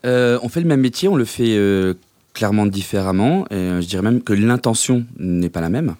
Euh, 0.05 0.39
On 0.41 0.49
fait 0.49 0.61
le 0.61 0.67
même 0.67 0.81
métier, 0.81 1.07
on 1.07 1.15
le 1.15 1.25
fait 1.25 1.55
euh, 1.55 1.93
clairement 2.33 2.65
différemment. 2.65 3.45
Et 3.51 3.55
euh, 3.55 3.81
je 3.81 3.87
dirais 3.87 4.01
même 4.01 4.23
que 4.23 4.33
l'intention 4.33 5.05
n'est 5.19 5.49
pas 5.51 5.61
la 5.61 5.69
même. 5.69 5.93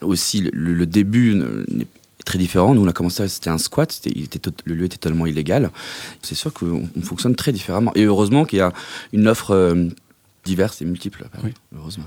Aussi, 0.00 0.40
le, 0.52 0.74
le 0.74 0.86
début 0.86 1.36
ne- 1.36 1.64
n'est 1.68 1.86
très 2.24 2.38
différent. 2.40 2.74
Nous, 2.74 2.82
on 2.82 2.88
a 2.88 2.92
commencé, 2.92 3.28
c'était 3.28 3.50
un 3.50 3.58
squat, 3.58 3.92
c'était- 3.92 4.12
il 4.16 4.24
était 4.24 4.40
tot- 4.40 4.50
le 4.64 4.74
lieu 4.74 4.86
était 4.86 4.96
totalement 4.96 5.26
illégal. 5.26 5.70
C'est 6.22 6.34
sûr 6.34 6.52
qu'on 6.52 6.82
on 6.96 7.02
fonctionne 7.02 7.36
très 7.36 7.52
différemment. 7.52 7.92
Et 7.94 8.02
heureusement 8.02 8.44
qu'il 8.44 8.58
y 8.58 8.62
a 8.62 8.72
une 9.12 9.28
offre 9.28 9.76
euh, 10.44 10.48
diverse 10.48 10.82
et 10.82 10.84
multiple. 10.84 11.26
Heureusement. 11.76 12.04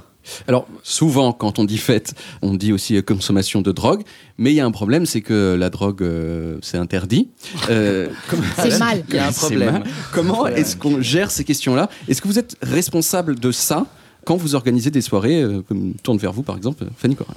Alors, 0.47 0.67
souvent, 0.81 1.33
quand 1.33 1.59
on 1.59 1.65
dit 1.65 1.77
fête, 1.77 2.15
on 2.41 2.55
dit 2.55 2.73
aussi 2.73 2.95
euh, 2.95 3.01
consommation 3.03 3.61
de 3.61 3.71
drogue, 3.71 4.01
mais 4.39 4.51
il 4.51 4.55
y 4.55 4.59
a 4.59 4.65
un 4.65 4.71
problème, 4.71 5.05
c'est 5.05 5.21
que 5.21 5.55
la 5.57 5.69
drogue, 5.69 6.01
euh, 6.01 6.57
c'est 6.63 6.77
interdit. 6.77 7.29
Euh, 7.69 8.09
C'est 8.57 8.79
mal. 8.79 9.03
Il 9.09 9.15
y 9.15 9.19
a 9.19 9.27
un 9.27 9.31
problème. 9.31 9.71
mal. 9.73 9.83
Comment 10.13 10.43
Ouais. 10.43 10.59
est-ce 10.59 10.75
qu'on 10.77 10.99
gère 11.01 11.29
ces 11.31 11.43
questions-là? 11.43 11.89
Est-ce 12.07 12.21
que 12.21 12.27
vous 12.27 12.39
êtes 12.39 12.55
responsable 12.61 13.39
de 13.39 13.51
ça 13.51 13.85
quand 14.25 14.35
vous 14.35 14.55
organisez 14.55 14.89
des 14.89 15.01
soirées 15.01 15.43
euh, 15.43 15.61
comme 15.67 15.93
tourne 16.01 16.17
vers 16.17 16.33
vous, 16.33 16.41
par 16.41 16.57
exemple, 16.57 16.85
Fanny 16.97 17.15
Cora 17.15 17.33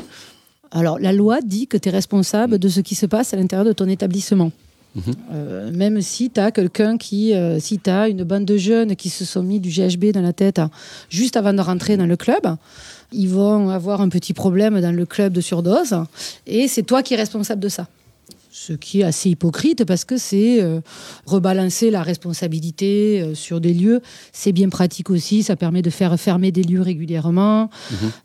Alors, 0.70 0.98
la 0.98 1.12
loi 1.12 1.40
dit 1.44 1.66
que 1.66 1.76
tu 1.76 1.90
es 1.90 1.92
responsable 1.92 2.58
de 2.58 2.68
ce 2.70 2.80
qui 2.80 2.94
se 2.94 3.04
passe 3.04 3.34
à 3.34 3.36
l'intérieur 3.36 3.66
de 3.66 3.74
ton 3.74 3.86
établissement. 3.86 4.50
Mhm. 4.98 5.14
Euh, 5.32 5.70
même 5.72 6.00
si 6.02 6.30
tu 6.30 6.40
as 6.40 6.50
quelqu'un 6.50 6.98
qui, 6.98 7.34
euh, 7.34 7.58
si 7.60 7.80
une 7.86 8.24
bande 8.24 8.44
de 8.44 8.56
jeunes 8.56 8.96
qui 8.96 9.08
se 9.08 9.24
sont 9.24 9.42
mis 9.42 9.60
du 9.60 9.70
GHB 9.70 10.12
dans 10.12 10.20
la 10.20 10.32
tête 10.32 10.58
hein, 10.58 10.70
juste 11.08 11.36
avant 11.36 11.52
de 11.52 11.60
rentrer 11.60 11.96
dans 11.96 12.06
le 12.06 12.16
club, 12.16 12.56
ils 13.12 13.28
vont 13.28 13.70
avoir 13.70 14.00
un 14.00 14.08
petit 14.08 14.34
problème 14.34 14.80
dans 14.80 14.94
le 14.94 15.06
club 15.06 15.32
de 15.32 15.40
surdose 15.40 15.96
et 16.46 16.68
c'est 16.68 16.82
toi 16.82 17.02
qui 17.02 17.14
es 17.14 17.16
responsable 17.16 17.60
de 17.60 17.68
ça. 17.68 17.86
Ce 18.60 18.72
qui 18.72 19.00
est 19.00 19.04
assez 19.04 19.30
hypocrite 19.30 19.84
parce 19.84 20.04
que 20.04 20.16
c'est 20.16 20.60
euh, 20.60 20.80
rebalancer 21.26 21.90
la 21.90 22.02
responsabilité 22.02 23.20
euh, 23.22 23.34
sur 23.34 23.60
des 23.60 23.72
lieux. 23.72 24.00
C'est 24.32 24.50
bien 24.52 24.68
pratique 24.68 25.10
aussi, 25.10 25.42
ça 25.44 25.54
permet 25.54 25.80
de 25.82 25.90
faire 25.90 26.18
fermer 26.18 26.50
des 26.50 26.62
lieux 26.64 26.82
régulièrement. 26.82 27.70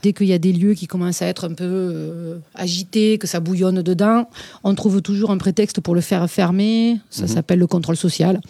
Dès 0.02 0.12
qu'il 0.14 0.28
y 0.28 0.34
a 0.34 0.40
des 0.40 0.52
lieux 0.54 0.74
qui 0.74 0.88
commencent 0.88 1.22
à 1.22 1.28
être 1.28 1.46
un 1.50 1.54
peu 1.54 1.64
euh, 1.66 2.38
agités, 2.56 3.18
que 3.20 3.28
ça 3.28 3.40
bouillonne 3.40 3.82
dedans, 3.84 4.28
on 4.64 4.74
trouve 4.76 5.02
toujours 5.02 5.30
un 5.32 5.38
prétexte 5.38 5.82
pour 5.82 5.94
le 5.94 6.02
faire 6.02 6.28
fermer. 6.30 7.00
Ça 7.12 7.24
Mhm. 7.24 7.28
s'appelle 7.28 7.60
le 7.60 7.68
contrôle 7.68 7.96
social. 7.98 8.42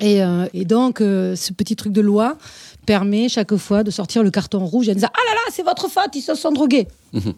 Et, 0.00 0.22
euh, 0.22 0.46
et 0.52 0.64
donc, 0.64 0.98
ce 0.98 1.52
petit 1.52 1.74
truc 1.76 1.92
de 1.92 2.00
loi 2.02 2.36
permet 2.86 3.28
chaque 3.30 3.56
fois 3.56 3.82
de 3.82 3.90
sortir 3.90 4.22
le 4.22 4.30
carton 4.30 4.64
rouge 4.66 4.88
en 4.90 4.94
disant 4.94 5.08
Ah 5.14 5.20
là 5.28 5.34
là, 5.34 5.40
c'est 5.52 5.62
votre 5.62 5.88
faute, 5.88 6.10
ils 6.14 6.20
se 6.22 6.34
sont 6.34 6.52
drogués. 6.52 6.86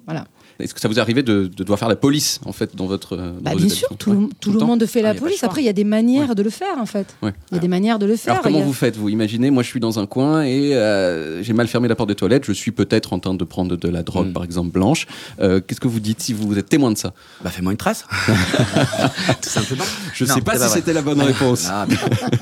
Voilà. 0.07 0.25
Est-ce 0.59 0.73
que 0.75 0.81
ça 0.81 0.89
vous 0.89 0.97
est 0.97 1.01
arrivé 1.01 1.23
de, 1.23 1.47
de 1.47 1.63
devoir 1.63 1.79
faire 1.79 1.89
la 1.89 1.97
police, 1.97 2.41
en 2.47 2.53
fait, 2.53 2.75
dans 2.75 2.87
votre. 2.87 3.15
euh, 3.17 3.33
dans 3.41 3.51
Bah, 3.51 3.57
bien 3.57 3.69
sûr, 3.69 3.89
tout, 3.99 4.11
le- 4.13 4.17
Ouais, 4.19 4.29
tout 4.41 4.49
le 4.51 4.55
le 4.55 4.61
temps 4.61 4.67
monde 4.67 4.87
fait 4.87 5.01
Ah, 5.01 5.03
la 5.03 5.09
y 5.09 5.11
a 5.11 5.15
pas 5.15 5.17
le 5.21 5.27
police. 5.27 5.45
Après, 5.45 5.61
il 5.63 5.67
y 5.67 5.69
a 5.69 5.73
des 5.75 5.85
manières 5.85 6.35
de 6.35 6.43
le 6.43 6.51
faire, 6.51 6.79
en 6.79 6.87
fait. 6.87 7.15
Ouais. 7.23 7.33
Il 7.51 7.57
y 7.57 7.59
a 7.59 7.61
des 7.61 7.69
manières 7.69 7.99
de 7.99 8.07
le 8.07 8.17
faire. 8.17 8.33
Alors 8.35 8.45
comment 8.45 8.61
a- 8.61 8.65
vous 8.65 8.73
faites 8.73 8.97
Vous? 8.97 9.09
Imaginez, 9.09 9.51
moi 9.51 9.63
je 9.63 9.69
suis 9.69 9.81
dans 9.81 9.99
un 9.99 10.07
coin 10.07 10.43
et 10.45 10.75
euh, 10.75 11.43
j'ai 11.43 11.53
mal 11.53 11.69
fermé 11.69 11.89
la 11.89 11.95
porte 11.95 12.09
des 12.09 12.15
toilettes, 12.15 12.45
je 12.47 12.53
suis 12.53 12.71
peut-être 12.73 13.13
en 13.13 13.19
train 13.19 13.35
de 13.35 13.45
prendre 13.45 13.77
de 13.77 13.89
la 13.89 14.01
Mm. 14.01 14.05
drogue, 14.05 14.33
par 14.33 14.45
exemple 14.45 14.71
blanche. 14.71 15.07
Euh, 15.41 15.61
Qu'est-ce 15.67 15.81
que 15.81 15.89
vous 15.89 16.01
dites 16.01 16.23
si 16.23 16.33
vous 16.33 16.57
êtes 16.59 16.69
témoin 16.69 16.91
de 16.91 16.97
ça? 16.99 17.13
Bah 17.45 17.51
fais-moi 17.51 17.73
une 17.73 17.79
trace. 17.79 18.05
Tout 19.43 19.49
simplement. 19.49 19.85
Je 20.15 20.25
Non, 20.25 20.35
sais 20.35 20.41
pas 20.41 20.59
c'est 20.59 20.69
si 20.69 20.75
c'était 20.75 20.93
la 20.93 21.03
bonne 21.03 21.21
réponse. 21.21 21.67
Ah, 21.71 21.87
mais 21.89 21.97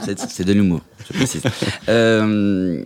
c'est- 0.04 0.20
c'est 0.28 0.44
de 0.44 0.52
l'humour, 0.52 0.80
je 1.10 1.16
précise. 1.16 1.42
Euh, 1.88 2.82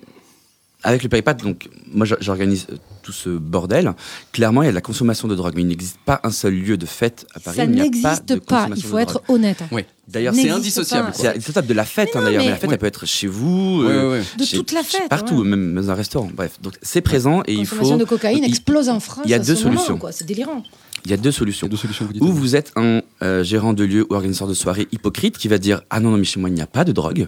avec 0.85 1.03
le 1.03 1.09
Paypal, 1.09 1.37
donc 1.39 1.69
moi 1.93 2.07
j'organise 2.21 2.67
euh, 2.73 2.77
tout 3.03 3.13
ce 3.13 3.31
bordel. 3.31 3.93
Clairement, 4.33 4.63
il 4.63 4.67
y 4.67 4.69
a 4.69 4.71
de 4.71 4.75
la 4.77 4.81
consommation 4.81 5.27
de 5.27 5.35
drogue, 5.35 5.55
mais 5.57 5.63
il 5.63 5.69
n'existe 5.69 5.99
pas 6.05 6.21
un 6.23 6.31
seul 6.31 6.55
lieu 6.55 6.77
de 6.77 6.87
fête 6.87 7.27
à 7.35 7.41
Paris. 7.41 7.57
Ça 7.57 7.67
n'existe 7.67 8.39
pas, 8.41 8.63
consommation 8.69 8.75
il 8.77 8.83
faut 8.83 8.99
être 8.99 9.13
drogue. 9.15 9.37
honnête. 9.37 9.63
Oui. 9.73 9.83
D'ailleurs, 10.07 10.35
c'est 10.35 10.49
indissociable. 10.51 11.11
C'est 11.15 11.29
indissociable 11.29 11.67
de 11.67 11.75
la 11.75 11.85
fête, 11.85 12.11
hein, 12.15 12.23
d'ailleurs. 12.23 12.41
Mais, 12.43 12.47
mais- 12.47 12.51
la 12.53 12.57
fête, 12.57 12.69
Ouais. 12.71 12.75
elle 12.75 12.79
peut 12.81 12.87
être 12.87 13.07
chez 13.07 13.27
vous, 13.27 13.83
Ouais, 13.85 13.91
euh, 13.91 14.11
ouais. 14.13 14.23
De 14.39 14.45
chez- 14.45 14.57
toute 14.57 14.73
la 14.73 14.83
fête, 14.83 15.09
partout, 15.09 15.37
ouais. 15.43 15.49
même 15.49 15.75
dans 15.75 15.91
un 15.91 15.95
restaurant. 15.95 16.31
Bref, 16.33 16.59
donc 16.63 16.75
c'est 16.81 17.01
présent 17.03 17.43
et 17.47 17.55
La 17.55 17.61
il 17.63 17.69
consommation 17.69 17.95
faut. 17.95 17.99
de 17.99 18.05
cocaïne 18.05 18.45
explose 18.45 18.89
en 18.89 19.01
France. 19.01 19.25
Il 19.25 19.31
y 19.31 19.35
a 19.35 19.37
à 19.37 19.41
deux 19.41 19.57
solutions. 19.57 19.99
quoi. 19.99 20.13
C'est 20.13 20.25
délirant. 20.27 20.63
Il 21.05 21.11
y 21.11 21.15
a 21.15 21.17
deux 21.17 21.31
solutions. 21.33 21.69
deux 21.69 21.77
solutions, 21.77 22.07
vous 22.07 22.13
dites. 22.13 22.23
Ou 22.23 22.33
vous 22.33 22.57
êtes 22.57 22.73
un 22.77 23.03
euh, 23.23 23.43
gérant 23.45 23.73
de 23.73 23.85
lieu 23.85 24.07
ou 24.11 24.15
organisateur 24.15 24.49
de 24.49 24.55
soirée 24.55 24.89
hypocrite 24.93 25.39
qui 25.39 25.47
va 25.49 25.59
dire 25.59 25.83
Ah 25.91 26.01
non, 26.01 26.11
non, 26.11 26.17
mais 26.19 26.25
chez 26.25 26.41
moi, 26.41 26.49
il 26.49 26.55
n'y 26.55 26.61
a 26.63 26.67
pas 26.67 26.85
de 26.85 26.93
drogue. 26.93 27.27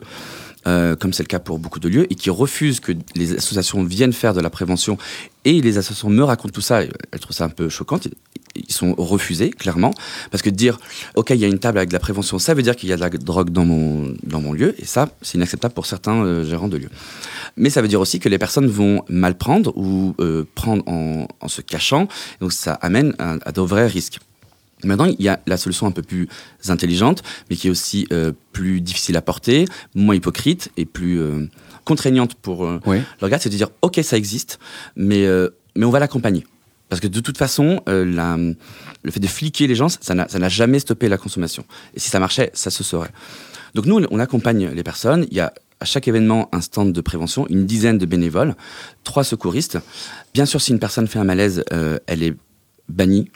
Euh, 0.66 0.96
comme 0.96 1.12
c'est 1.12 1.22
le 1.22 1.28
cas 1.28 1.38
pour 1.38 1.58
beaucoup 1.58 1.80
de 1.80 1.88
lieux, 1.88 2.06
et 2.10 2.14
qui 2.14 2.30
refuse 2.30 2.80
que 2.80 2.92
les 3.14 3.34
associations 3.34 3.82
viennent 3.84 4.12
faire 4.12 4.34
de 4.34 4.40
la 4.40 4.50
prévention. 4.50 4.98
Et 5.44 5.60
les 5.62 5.78
associations 5.78 6.10
me 6.10 6.22
racontent 6.22 6.52
tout 6.52 6.60
ça, 6.60 6.82
elles 6.82 7.20
trouvent 7.20 7.36
ça 7.36 7.44
un 7.44 7.50
peu 7.50 7.68
choquant. 7.68 7.98
Ils 8.56 8.72
sont 8.72 8.94
refusés, 8.94 9.50
clairement, 9.50 9.94
parce 10.30 10.42
que 10.42 10.50
dire 10.50 10.78
Ok, 11.14 11.30
il 11.30 11.36
y 11.36 11.44
a 11.44 11.48
une 11.48 11.58
table 11.58 11.78
avec 11.78 11.88
de 11.88 11.94
la 11.94 12.00
prévention, 12.00 12.38
ça 12.38 12.52
veut 12.52 12.62
dire 12.62 12.76
qu'il 12.76 12.88
y 12.88 12.92
a 12.92 12.96
de 12.96 13.00
la 13.00 13.08
drogue 13.08 13.50
dans 13.50 13.64
mon, 13.64 14.14
dans 14.22 14.40
mon 14.40 14.52
lieu, 14.52 14.74
et 14.78 14.84
ça, 14.84 15.08
c'est 15.22 15.38
inacceptable 15.38 15.72
pour 15.72 15.86
certains 15.86 16.24
euh, 16.24 16.44
gérants 16.44 16.68
de 16.68 16.76
lieux. 16.76 16.90
Mais 17.56 17.70
ça 17.70 17.80
veut 17.80 17.88
dire 17.88 18.00
aussi 18.00 18.20
que 18.20 18.28
les 18.28 18.38
personnes 18.38 18.66
vont 18.66 19.02
mal 19.08 19.36
prendre 19.36 19.72
ou 19.76 20.14
euh, 20.20 20.44
prendre 20.54 20.86
en, 20.86 21.26
se 21.48 21.62
cachant, 21.62 22.06
donc 22.40 22.52
ça 22.52 22.74
amène 22.74 23.14
à 23.18 23.52
de 23.52 23.60
vrais 23.60 23.86
risques. 23.86 24.20
Maintenant, 24.84 25.04
il 25.06 25.20
y 25.22 25.28
a 25.28 25.40
la 25.46 25.56
solution 25.56 25.86
un 25.86 25.90
peu 25.90 26.02
plus 26.02 26.28
intelligente, 26.68 27.22
mais 27.48 27.56
qui 27.56 27.68
est 27.68 27.70
aussi 27.70 28.06
euh, 28.12 28.32
plus 28.52 28.80
difficile 28.80 29.16
à 29.16 29.22
porter, 29.22 29.64
moins 29.94 30.14
hypocrite 30.14 30.70
et 30.76 30.84
plus 30.86 31.20
euh, 31.20 31.46
contraignante 31.84 32.34
pour 32.34 32.64
euh, 32.66 32.80
le 33.20 33.24
regard, 33.24 33.40
c'est 33.40 33.48
de 33.50 33.56
dire 33.56 33.68
ok, 33.82 34.00
ça 34.02 34.16
existe, 34.16 34.58
mais, 34.96 35.26
euh, 35.26 35.48
mais 35.76 35.84
on 35.84 35.90
va 35.90 35.98
l'accompagner. 36.00 36.46
Parce 36.88 37.00
que 37.00 37.06
de 37.06 37.20
toute 37.20 37.38
façon, 37.38 37.80
la- 37.86 38.36
le 38.36 39.10
fait 39.12 39.20
de 39.20 39.26
fliquer 39.28 39.68
les 39.68 39.76
gens, 39.76 39.88
ça 39.88 40.14
n'a 40.14 40.48
jamais 40.48 40.80
stoppé 40.80 41.08
la 41.08 41.18
consommation. 41.18 41.64
Et 41.94 42.00
si 42.00 42.10
ça 42.10 42.18
marchait, 42.18 42.50
ça 42.52 42.70
se 42.70 42.82
saurait. 42.82 43.10
Donc 43.74 43.86
nous, 43.86 44.04
on 44.10 44.18
accompagne 44.18 44.70
les 44.70 44.82
personnes. 44.82 45.24
Il 45.30 45.36
y 45.36 45.40
a 45.40 45.52
à 45.78 45.84
chaque 45.84 46.08
événement 46.08 46.48
un 46.52 46.60
stand 46.60 46.92
de 46.92 47.00
prévention, 47.00 47.46
une 47.48 47.64
dizaine 47.64 47.96
de 47.96 48.06
bénévoles, 48.06 48.56
trois 49.04 49.22
secouristes. 49.22 49.78
Bien 50.34 50.46
sûr, 50.46 50.60
si 50.60 50.72
une 50.72 50.80
personne 50.80 51.06
fait 51.06 51.20
un 51.20 51.24
malaise, 51.24 51.62
elle 52.08 52.22
est 52.24 52.34
bannie 52.88 53.30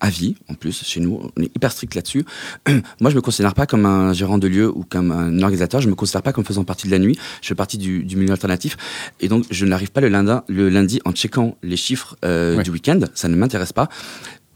à 0.00 0.10
vie, 0.10 0.36
en 0.48 0.54
plus, 0.54 0.82
chez 0.84 1.00
nous. 1.00 1.20
On 1.36 1.42
est 1.42 1.54
hyper 1.54 1.70
strict 1.72 1.94
là-dessus. 1.94 2.24
Moi, 3.00 3.10
je 3.10 3.14
me 3.16 3.20
considère 3.20 3.54
pas 3.54 3.66
comme 3.66 3.84
un 3.86 4.12
gérant 4.12 4.38
de 4.38 4.48
lieu 4.48 4.68
ou 4.68 4.84
comme 4.88 5.12
un 5.12 5.38
organisateur. 5.42 5.80
Je 5.80 5.88
me 5.88 5.94
considère 5.94 6.22
pas 6.22 6.32
comme 6.32 6.44
faisant 6.44 6.64
partie 6.64 6.86
de 6.86 6.92
la 6.92 6.98
nuit. 6.98 7.18
Je 7.42 7.48
fais 7.48 7.54
partie 7.54 7.78
du, 7.78 8.02
du 8.04 8.16
milieu 8.16 8.32
alternatif. 8.32 8.76
Et 9.20 9.28
donc, 9.28 9.44
je 9.50 9.66
n'arrive 9.66 9.90
pas 9.92 10.00
le 10.00 10.08
lundi, 10.08 10.32
le 10.48 10.68
lundi 10.68 11.00
en 11.04 11.12
checkant 11.12 11.56
les 11.62 11.76
chiffres 11.76 12.16
euh, 12.24 12.56
Ouais. 12.56 12.62
du 12.62 12.70
week-end. 12.70 13.00
Ça 13.14 13.28
ne 13.28 13.36
m'intéresse 13.36 13.72
pas. 13.72 13.88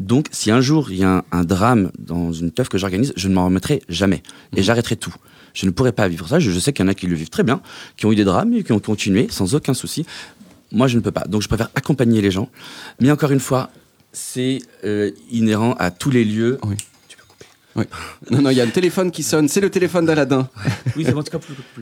Donc, 0.01 0.27
si 0.33 0.51
un 0.51 0.61
jour 0.61 0.91
il 0.91 0.99
y 0.99 1.05
a 1.05 1.19
un, 1.19 1.23
un 1.31 1.45
drame 1.45 1.91
dans 1.99 2.33
une 2.33 2.51
teuf 2.51 2.69
que 2.69 2.79
j'organise, 2.79 3.13
je 3.17 3.29
ne 3.29 3.35
m'en 3.35 3.45
remettrai 3.45 3.83
jamais. 3.89 4.23
Et 4.57 4.63
j'arrêterai 4.63 4.97
tout. 4.97 5.15
Je 5.53 5.67
ne 5.67 5.71
pourrais 5.71 5.93
pas 5.93 6.09
vivre 6.09 6.27
ça. 6.29 6.41
Je, 6.41 6.51
je 6.51 6.59
sais 6.59 6.73
qu'il 6.73 6.85
y 6.85 6.89
en 6.89 6.91
a 6.91 6.95
qui 6.95 7.07
le 7.07 7.15
vivent 7.15 7.29
très 7.31 7.45
bien, 7.45 7.61
qui 7.97 8.07
ont 8.07 8.13
eu 8.13 8.17
des 8.17 8.25
drames 8.25 8.53
et 8.55 8.65
qui 8.65 8.73
ont 8.73 8.81
continué 8.81 9.29
sans 9.31 9.55
aucun 9.55 9.73
souci. 9.75 10.05
Moi, 10.73 10.89
je 10.89 10.97
ne 10.97 11.01
peux 11.01 11.13
pas. 11.13 11.25
Donc, 11.29 11.43
je 11.43 11.49
préfère 11.49 11.71
accompagner 11.77 12.21
les 12.21 12.33
gens. 12.33 12.49
Mais 13.01 13.13
encore 13.13 13.31
une 13.31 13.39
fois, 13.39 13.71
c'est 14.15 14.61
euh, 14.85 15.11
inhérent 15.31 15.75
à 15.79 15.91
tous 15.91 16.11
les 16.11 16.25
lieux. 16.25 16.59
Oui. 16.65 16.77
Non, 18.31 18.41
non, 18.41 18.51
il 18.51 18.57
y 18.57 18.61
a 18.61 18.65
le 18.65 18.71
téléphone 18.71 19.11
qui 19.11 19.25
sonne. 19.25 19.49
C'est 19.49 19.61
le 19.61 19.69
téléphone 19.69 20.07
d'Aladin. 20.07 20.49
Oui, 20.97 21.03
c'est 21.05 21.13
bon, 21.13 21.25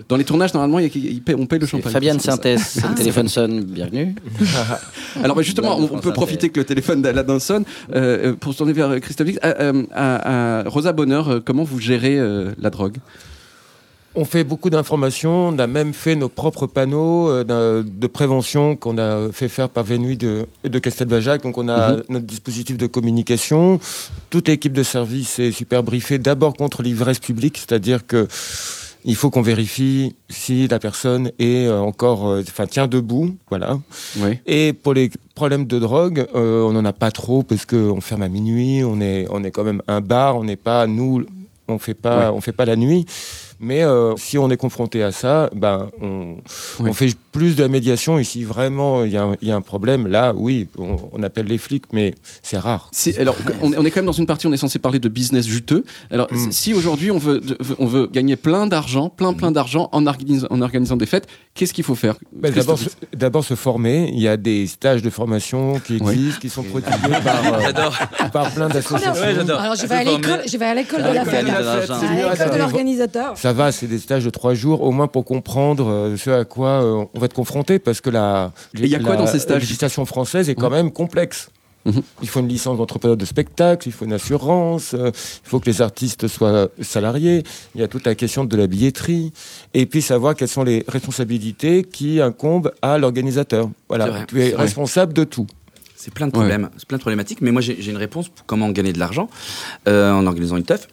Dans 0.09 0.17
les 0.17 0.25
tournages, 0.25 0.55
normalement, 0.55 0.79
y 0.79 0.87
a 0.87 1.35
on 1.37 1.47
paye 1.47 1.59
le 1.59 1.67
champagne. 1.67 1.93
Fabienne. 1.93 2.19
Synthèse, 2.19 2.81
le 2.89 2.95
téléphone 2.95 3.29
sonne, 3.29 3.63
bienvenue. 3.63 4.15
Alors 5.23 5.37
bah, 5.37 5.43
justement, 5.43 5.77
on, 5.79 5.99
peut 5.99 6.13
profiter 6.13 6.49
que 6.49 6.61
le 6.61 6.65
téléphone 6.65 7.03
d'Aladin 7.03 7.39
sonne 7.39 7.65
euh, 7.95 8.31
euh, 8.31 8.33
pour 8.35 8.53
se 8.53 8.59
tourner 8.59 8.73
vers 8.73 9.01
Christophe 9.01 9.27
Dix. 9.27 9.39
À- 9.43 10.63
à 10.63 10.69
Rosa 10.69 10.93
Bonheur, 10.93 11.43
comment 11.45 11.65
vous 11.65 11.79
gérez 11.79 12.19
euh, 12.19 12.53
la 12.59 12.71
drogue? 12.71 12.97
On 14.15 14.27
fait 14.27 14.45
beaucoup 14.45 14.69
d'informations, 14.69 15.49
on 15.49 15.59
a 15.59 15.67
même 15.67 15.95
fait 15.95 16.17
nos 16.17 16.29
propres 16.29 16.67
panneaux 16.67 17.31
euh, 17.31 17.83
de 17.83 18.07
prévention 18.07 18.77
qu'on 18.77 18.99
a 18.99 19.33
fait 19.33 19.49
faire 19.49 19.71
par 19.71 19.85
Vénuy 19.85 20.19
de, 20.19 20.47
de 20.65 20.79
Castelbajac. 20.79 21.43
Donc 21.43 21.57
on 21.57 21.67
a 21.69 21.93
Mhm. 21.97 22.03
notre 22.11 22.27
dispositif 22.27 22.77
de 22.77 22.87
communication. 22.87 23.81
Toute 24.29 24.49
l'équipe 24.49 24.75
de 24.75 24.83
service 24.83 25.39
est 25.39 25.51
super 25.53 25.83
briefée 25.83 26.19
d'abord 26.19 26.53
contre 26.55 26.83
l'ivresse 26.83 27.21
publique, 27.21 27.57
c'est-à-dire 27.57 28.07
que 28.07 28.29
il 29.05 29.17
faut 29.17 29.31
qu'on 29.31 29.43
vérifie 29.43 30.15
si 30.29 30.69
la 30.69 30.79
personne 30.79 31.33
est 31.39 31.67
euh, 31.67 31.81
encore, 31.81 32.29
euh, 32.29 32.43
enfin 32.47 32.67
tient 32.67 32.87
debout, 32.89 33.35
voilà. 33.49 33.81
Oui. 34.19 34.39
Et 34.47 34.75
pour 34.75 34.93
les 34.95 35.11
problèmes 35.35 35.67
de 35.67 35.79
drogue, 35.79 36.27
euh, 36.35 36.63
on 36.63 36.73
n'en 36.73 36.85
a 36.85 36.93
pas 36.93 37.11
trop 37.11 37.43
parce 37.43 37.65
qu'on 37.67 38.01
ferme 38.03 38.23
à 38.23 38.29
minuit, 38.29 38.85
on 38.85 39.01
est, 39.01 39.27
on 39.31 39.43
est 39.43 39.51
quand 39.51 39.65
même 39.65 39.83
un 39.89 40.01
bar, 40.03 40.37
on 40.37 40.45
n'est 40.45 40.55
pas 40.57 40.87
nous, 40.87 41.25
on 41.67 41.79
fait 41.79 41.95
pas, 41.95 42.19
Ouais. 42.31 42.37
on 42.37 42.41
fait 42.43 42.53
pas 42.53 42.67
la 42.67 42.77
nuit. 42.77 43.07
Mais 43.63 43.83
euh, 43.85 44.15
si 44.17 44.37
on 44.39 44.51
est 44.51 44.57
confronté 44.57 45.03
à 45.03 45.13
ça, 45.13 45.49
ben 45.55 45.89
on, 46.01 46.37
Oui. 46.81 46.91
on 46.91 46.93
fait 46.93 47.15
plus 47.31 47.55
de 47.57 47.63
la 47.63 47.69
médiation. 47.69 48.19
Et 48.19 48.25
si 48.25 48.43
vraiment 48.45 49.05
il 49.05 49.13
y, 49.13 49.17
a 49.17 49.23
un- 49.23 49.37
il 49.41 49.49
y 49.49 49.53
a 49.53 49.57
un 49.57 49.61
problème, 49.61 50.07
là, 50.09 50.35
oui, 50.37 50.67
on, 50.79 50.97
on 51.13 51.23
appelle 51.23 51.47
les 51.47 51.59
flics, 51.59 51.85
mais 51.93 52.15
c'est 52.43 52.59
rare. 52.59 52.89
Si- 52.93 53.17
alors, 53.19 53.37
on, 53.63 53.73
on 53.73 53.85
est 53.85 53.91
quand 53.91 54.01
même 54.01 54.07
dans 54.07 54.13
une 54.13 54.27
partie, 54.27 54.47
on 54.49 54.53
est 54.53 54.57
censé 54.57 54.79
parler 54.79 54.99
de 54.99 55.09
business 55.09 55.47
juteux. 55.47 55.85
Alors, 56.11 56.27
Mm. 56.33 56.51
si 56.51 56.75
aujourd'hui 56.75 57.11
on 57.11 57.19
veut, 57.19 57.41
on 57.79 57.87
veut 57.87 58.07
gagner 58.07 58.37
plein 58.37 58.67
d'argent, 58.67 59.09
plein 59.09 59.33
plein 59.33 59.53
d'argent 59.53 59.89
en, 59.93 60.05
organis- 60.07 60.47
en 60.51 60.61
organisant 60.61 60.97
des 60.97 61.07
fêtes, 61.07 61.27
qu'est-ce 61.55 61.73
qu'il 61.73 61.85
faut 61.85 61.95
faire? 61.95 62.17
Ben, 62.33 62.53
D'abord, 63.15 63.45
se- 63.45 63.55
former. 63.55 64.11
Il 64.13 64.21
y 64.21 64.29
a 64.29 64.37
des 64.37 64.67
stages 64.67 65.03
de 65.03 65.11
formation 65.11 65.79
qui 65.79 65.99
Oui. 66.01 66.13
existent, 66.13 66.41
qui 66.41 66.49
sont 66.49 66.65
par, 66.65 66.83
euh, 66.83 68.29
par 68.33 68.51
plein 68.51 68.69
d'associations. 68.69 69.13
Ouais. 69.23 69.39
Alors 69.51 69.75
je 69.77 69.87
vais 69.87 69.95
à 69.95 70.05
l'école, 70.05 70.43
je 70.51 70.57
vais 70.57 70.65
à 70.65 70.75
l'école 70.75 71.03
de 71.03 71.09
la 71.15 71.25
fête. 71.25 71.45
de 71.45 71.51
l'argent. 71.51 71.95
À 71.95 72.33
l'école 72.33 72.51
de 72.53 72.59
l'organisateur. 72.59 73.37
Ça 73.39 73.52
va, 73.53 73.73
c'est 73.73 73.87
des 73.87 73.99
stages 73.99 74.25
de 74.25 74.31
trois 74.31 74.55
jours, 74.55 74.83
au 74.83 74.91
moins 74.91 75.09
pour 75.09 75.25
comprendre 75.25 75.89
euh, 75.89 76.17
ce 76.17 76.31
à 76.31 76.45
quoi 76.45 76.83
euh, 76.83 77.05
on 77.15 77.19
va 77.19 77.27
être 77.27 77.35
confronté, 77.35 77.79
parce 77.79 78.01
que 78.01 78.11
la, 78.11 78.53
Et 78.79 78.87
y 78.87 78.95
a 78.95 78.99
quoi 78.99 79.11
la 79.11 79.17
dans 79.17 79.27
ces 79.27 79.39
stages 79.39 79.63
législation 79.63 80.05
française 80.05 80.49
est 80.49 80.55
quand 80.55 80.71
même 80.71 80.91
complexe. 80.91 81.51
Mhm. 81.85 82.03
Il 82.23 82.29
faut 82.29 82.41
une 82.41 82.49
licence 82.49 82.79
d'entrepreneur 82.79 83.17
de 83.17 83.25
spectacle, 83.25 83.89
il 83.89 83.93
faut 83.93 84.05
une 84.05 84.13
assurance, 84.13 84.95
euh, 84.95 85.11
il 85.45 85.49
faut 85.49 85.59
que 85.59 85.67
les 85.67 85.83
artistes 85.83 86.29
soient 86.29 86.69
salariés, 86.81 87.43
il 87.75 87.81
y 87.81 87.85
a 87.85 87.89
toute 87.89 88.07
la 88.07 88.15
question 88.15 88.45
de 88.45 88.57
la 88.57 88.67
billetterie, 88.67 89.33
et 89.75 89.87
puis 89.87 90.01
savoir 90.01 90.37
quelles 90.37 90.49
sont 90.49 90.65
les 90.65 90.85
responsabilités 90.87 91.83
qui 91.83 92.21
incombent 92.21 92.73
à 92.83 92.99
l'organisateur. 92.99 93.69
Voilà, 93.89 94.07
vrai. 94.07 94.27
tu 94.29 94.43
es 94.43 94.55
responsable 94.55 95.13
de 95.13 95.25
tout. 95.25 95.47
C'est 95.97 96.13
plein 96.13 96.27
de 96.27 96.33
problèmes, 96.33 96.69
c'est 96.79 96.87
plein 96.87 96.99
de 96.99 97.03
problématiques. 97.03 97.41
Mais 97.43 97.53
moi, 97.53 97.63
j'ai 97.63 97.81
j'ai 97.81 97.93
une 97.93 97.97
réponse 97.97 98.29
pour 98.29 98.45
comment 98.45 98.69
gagner 98.71 98.93
de 98.93 98.99
l'argent 98.99 99.29
euh, 99.89 100.13
en 100.13 100.27
organisant 100.27 100.57
une 100.57 100.65
teuf. 100.65 100.89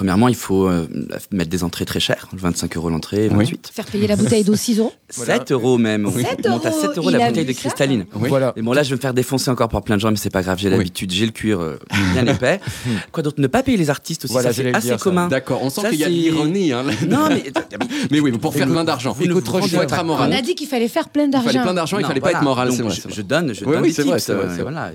Premièrement, 0.00 0.28
il 0.28 0.34
faut 0.34 0.66
euh, 0.66 0.86
mettre 1.30 1.50
des 1.50 1.62
entrées 1.62 1.84
très 1.84 2.00
chères, 2.00 2.26
25 2.32 2.74
euros 2.78 2.88
l'entrée, 2.88 3.28
28. 3.28 3.70
Faire 3.70 3.84
payer 3.84 4.06
la 4.06 4.16
bouteille 4.16 4.44
d'eau 4.44 4.56
6 4.56 4.78
euros. 4.78 4.94
7 5.10 5.52
euros 5.52 5.76
même. 5.76 6.06
On 6.06 6.10
7 6.10 6.48
monte 6.48 6.64
à 6.64 6.72
7 6.72 6.96
euros, 6.96 7.10
la 7.10 7.28
bouteille 7.28 7.44
de 7.44 7.52
cristalline. 7.52 8.06
Voilà. 8.12 8.54
Et 8.56 8.62
bon, 8.62 8.72
là, 8.72 8.82
je 8.82 8.88
vais 8.88 8.96
me 8.96 9.00
faire 9.02 9.12
défoncer 9.12 9.50
encore 9.50 9.68
par 9.68 9.82
plein 9.82 9.96
de 9.96 10.00
gens, 10.00 10.10
mais 10.10 10.16
c'est 10.16 10.30
pas 10.30 10.40
grave, 10.40 10.56
j'ai 10.58 10.70
Oui. 10.70 10.76
l'habitude, 10.78 11.12
j'ai 11.12 11.26
le 11.26 11.32
cuir 11.32 11.60
euh, 11.60 11.78
bien 12.14 12.26
épais. 12.34 12.60
Quoi 13.12 13.22
d'autre? 13.22 13.42
Ne 13.42 13.46
pas 13.46 13.62
payer 13.62 13.76
les 13.76 13.90
artistes 13.90 14.24
aussi, 14.24 14.32
Voilà, 14.32 14.54
ça 14.54 14.62
c'est 14.62 14.74
assez 14.74 14.86
dire, 14.88 14.96
commun. 14.96 15.28
D'accord, 15.28 15.60
on 15.62 15.68
sent 15.68 15.82
qu'il 15.90 15.98
y 15.98 16.04
a 16.04 16.08
de 16.08 16.12
l'ironie. 16.14 16.72
Hein. 16.72 16.84
Non, 17.06 17.28
mais 17.28 17.42
mais 18.10 18.20
oui, 18.20 18.30
mais 18.32 18.38
pour 18.38 18.54
faire 18.54 18.68
plein 18.68 18.84
d'argent, 18.84 19.14
il 19.20 19.30
coûte 19.30 19.44
trop 19.44 19.58
il 19.58 19.64
faut 19.64 19.68
cher. 19.68 19.82
être 19.82 19.94
On 19.96 20.00
amoral. 20.00 20.32
a 20.32 20.40
dit 20.40 20.54
qu'il 20.54 20.66
fallait 20.66 20.88
faire 20.88 21.10
plein 21.10 21.24
Il 21.26 21.30
fallait 21.32 21.44
d'argent. 21.44 21.62
plein 21.62 21.74
d'argent, 21.74 21.98
il 21.98 22.06
fallait 22.06 22.20
pas 22.22 22.30
être 22.30 22.42
moral. 22.42 22.70
Je, 22.72 23.20
donne, 23.20 23.52
je 23.52 23.66
Oui, 23.66 23.72
donne 23.72 23.82
oui, 23.82 23.88
des 23.88 23.94
c'est 23.94 24.02
vrai, 24.04 24.16
tips, 24.16 24.24
c'est 24.24 24.62
vrai, 24.62 24.94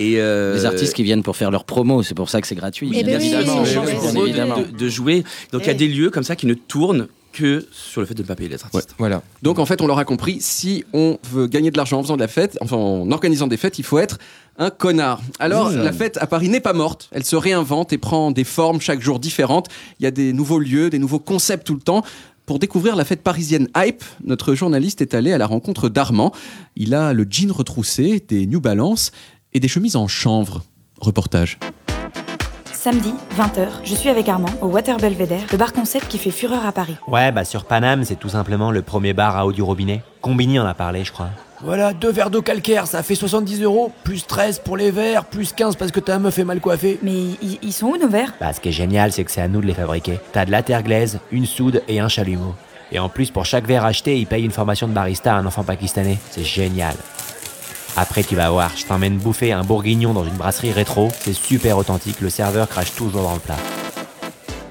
euh, 0.00 0.54
Les 0.56 0.64
artistes 0.64 0.94
qui 0.94 1.04
viennent 1.04 1.22
pour 1.22 1.36
faire 1.36 1.52
leur 1.52 1.62
promo, 1.62 2.02
c'est 2.02 2.16
pour 2.16 2.28
ça 2.28 2.40
que 2.40 2.48
c'est 2.48 2.56
gratuit. 2.56 2.90
Eh 2.92 3.04
évidemment, 4.16 4.56
de 4.76 4.88
jouer. 4.88 5.24
Donc 5.52 5.62
il 5.62 5.66
y 5.66 5.70
a 5.70 5.72
Eh. 5.72 5.76
des 5.76 5.88
lieux 5.88 6.10
comme 6.10 6.24
ça 6.24 6.36
qui 6.36 6.46
ne 6.46 6.54
tournent 6.54 7.08
que 7.32 7.66
sur 7.70 8.00
le 8.00 8.06
fait 8.06 8.14
de 8.14 8.22
ne 8.22 8.26
pas 8.26 8.34
payer 8.34 8.48
les 8.48 8.62
artistes. 8.64 8.94
Voilà. 8.98 9.22
Donc 9.42 9.58
en 9.58 9.66
fait, 9.66 9.80
on 9.82 9.86
l'aura 9.86 10.04
compris, 10.04 10.38
si 10.40 10.84
on 10.92 11.18
veut 11.30 11.46
gagner 11.46 11.70
de 11.70 11.76
l'argent 11.76 11.98
en 11.98 12.02
faisant 12.02 12.16
de 12.16 12.20
la 12.22 12.26
fête, 12.28 12.58
enfin 12.62 12.76
en 12.76 13.10
organisant 13.12 13.46
des 13.46 13.56
fêtes, 13.58 13.78
il 13.78 13.84
faut 13.84 13.98
être 13.98 14.18
un 14.58 14.70
connard. 14.70 15.20
Alors 15.38 15.70
Mmh. 15.70 15.76
la 15.82 15.92
fête 15.92 16.16
à 16.20 16.26
Paris 16.26 16.48
n'est 16.48 16.58
pas 16.60 16.72
morte, 16.72 17.08
elle 17.12 17.24
se 17.24 17.36
réinvente 17.36 17.92
et 17.92 17.98
prend 17.98 18.30
des 18.32 18.44
formes 18.44 18.80
chaque 18.80 19.00
jour 19.00 19.20
différentes. 19.20 19.68
Il 20.00 20.04
y 20.04 20.06
a 20.06 20.10
des 20.10 20.32
nouveaux 20.32 20.58
lieux, 20.58 20.90
des 20.90 20.98
nouveaux 20.98 21.20
concepts 21.20 21.66
tout 21.66 21.74
le 21.74 21.80
temps. 21.80 22.02
Pour 22.46 22.58
découvrir 22.58 22.96
la 22.96 23.04
fête 23.04 23.22
parisienne 23.22 23.68
hype, 23.76 24.02
notre 24.24 24.54
journaliste 24.54 25.02
est 25.02 25.12
allé 25.14 25.32
à 25.34 25.38
la 25.38 25.46
rencontre 25.46 25.90
d'Armand. 25.90 26.32
Il 26.76 26.94
a 26.94 27.12
le 27.12 27.26
jean 27.28 27.52
retroussé, 27.52 28.24
des 28.26 28.46
New 28.46 28.60
Balance 28.60 29.12
et 29.52 29.60
des 29.60 29.68
chemises 29.68 29.96
en 29.96 30.08
chanvre. 30.08 30.64
Reportage. 30.98 31.58
Samedi, 32.80 33.12
20h, 33.36 33.66
je 33.82 33.92
suis 33.92 34.08
avec 34.08 34.28
Armand 34.28 34.52
au 34.62 34.66
Water 34.66 34.98
Belvedere, 34.98 35.40
le 35.50 35.58
bar 35.58 35.72
concept 35.72 36.06
qui 36.06 36.16
fait 36.16 36.30
fureur 36.30 36.64
à 36.64 36.70
Paris. 36.70 36.96
Ouais, 37.08 37.32
bah 37.32 37.44
sur 37.44 37.64
Paname, 37.64 38.04
c'est 38.04 38.14
tout 38.14 38.28
simplement 38.28 38.70
le 38.70 38.82
premier 38.82 39.14
bar 39.14 39.36
à 39.36 39.46
eau 39.46 39.52
du 39.52 39.62
robinet. 39.62 40.00
Combini 40.20 40.60
en 40.60 40.64
a 40.64 40.74
parlé, 40.74 41.02
je 41.02 41.10
crois. 41.10 41.30
Voilà, 41.60 41.92
deux 41.92 42.12
verres 42.12 42.30
d'eau 42.30 42.40
calcaire, 42.40 42.86
ça 42.86 43.02
fait 43.02 43.16
70 43.16 43.62
euros, 43.62 43.90
plus 44.04 44.24
13 44.24 44.60
pour 44.60 44.76
les 44.76 44.92
verres, 44.92 45.24
plus 45.24 45.52
15 45.52 45.74
parce 45.74 45.90
que 45.90 45.98
ta 45.98 46.20
meuf 46.20 46.38
est 46.38 46.44
mal 46.44 46.60
coiffée. 46.60 47.00
Mais 47.02 47.16
ils, 47.42 47.58
ils 47.62 47.72
sont 47.72 47.88
où 47.88 47.96
nos 47.96 48.08
verres? 48.08 48.34
Bah, 48.38 48.52
ce 48.52 48.60
qui 48.60 48.68
est 48.68 48.72
génial, 48.72 49.10
c'est 49.10 49.24
que 49.24 49.32
c'est 49.32 49.40
à 49.40 49.48
nous 49.48 49.60
de 49.60 49.66
les 49.66 49.74
fabriquer. 49.74 50.20
T'as 50.30 50.44
de 50.44 50.52
la 50.52 50.62
terre 50.62 50.84
glaise, 50.84 51.18
une 51.32 51.46
soude 51.46 51.82
et 51.88 51.98
un 51.98 52.08
chalumeau. 52.08 52.54
Et 52.92 53.00
en 53.00 53.08
plus, 53.08 53.32
pour 53.32 53.44
chaque 53.44 53.66
verre 53.66 53.86
acheté, 53.86 54.16
ils 54.20 54.26
payent 54.28 54.44
une 54.44 54.52
formation 54.52 54.86
de 54.86 54.92
barista 54.92 55.34
à 55.34 55.38
un 55.38 55.46
enfant 55.46 55.64
pakistanais. 55.64 56.18
C'est 56.30 56.44
génial. 56.44 56.94
Après, 58.00 58.22
tu 58.22 58.36
vas 58.36 58.48
voir, 58.48 58.70
je 58.76 58.84
t'emmène 58.84 59.16
bouffer 59.16 59.52
un 59.52 59.64
bourguignon 59.64 60.12
dans 60.12 60.24
une 60.24 60.36
brasserie 60.36 60.70
rétro. 60.70 61.08
C'est 61.20 61.32
super 61.32 61.78
authentique, 61.78 62.20
le 62.20 62.30
serveur 62.30 62.68
crache 62.68 62.94
toujours 62.94 63.22
dans 63.22 63.34
le 63.34 63.40
plat. 63.40 63.56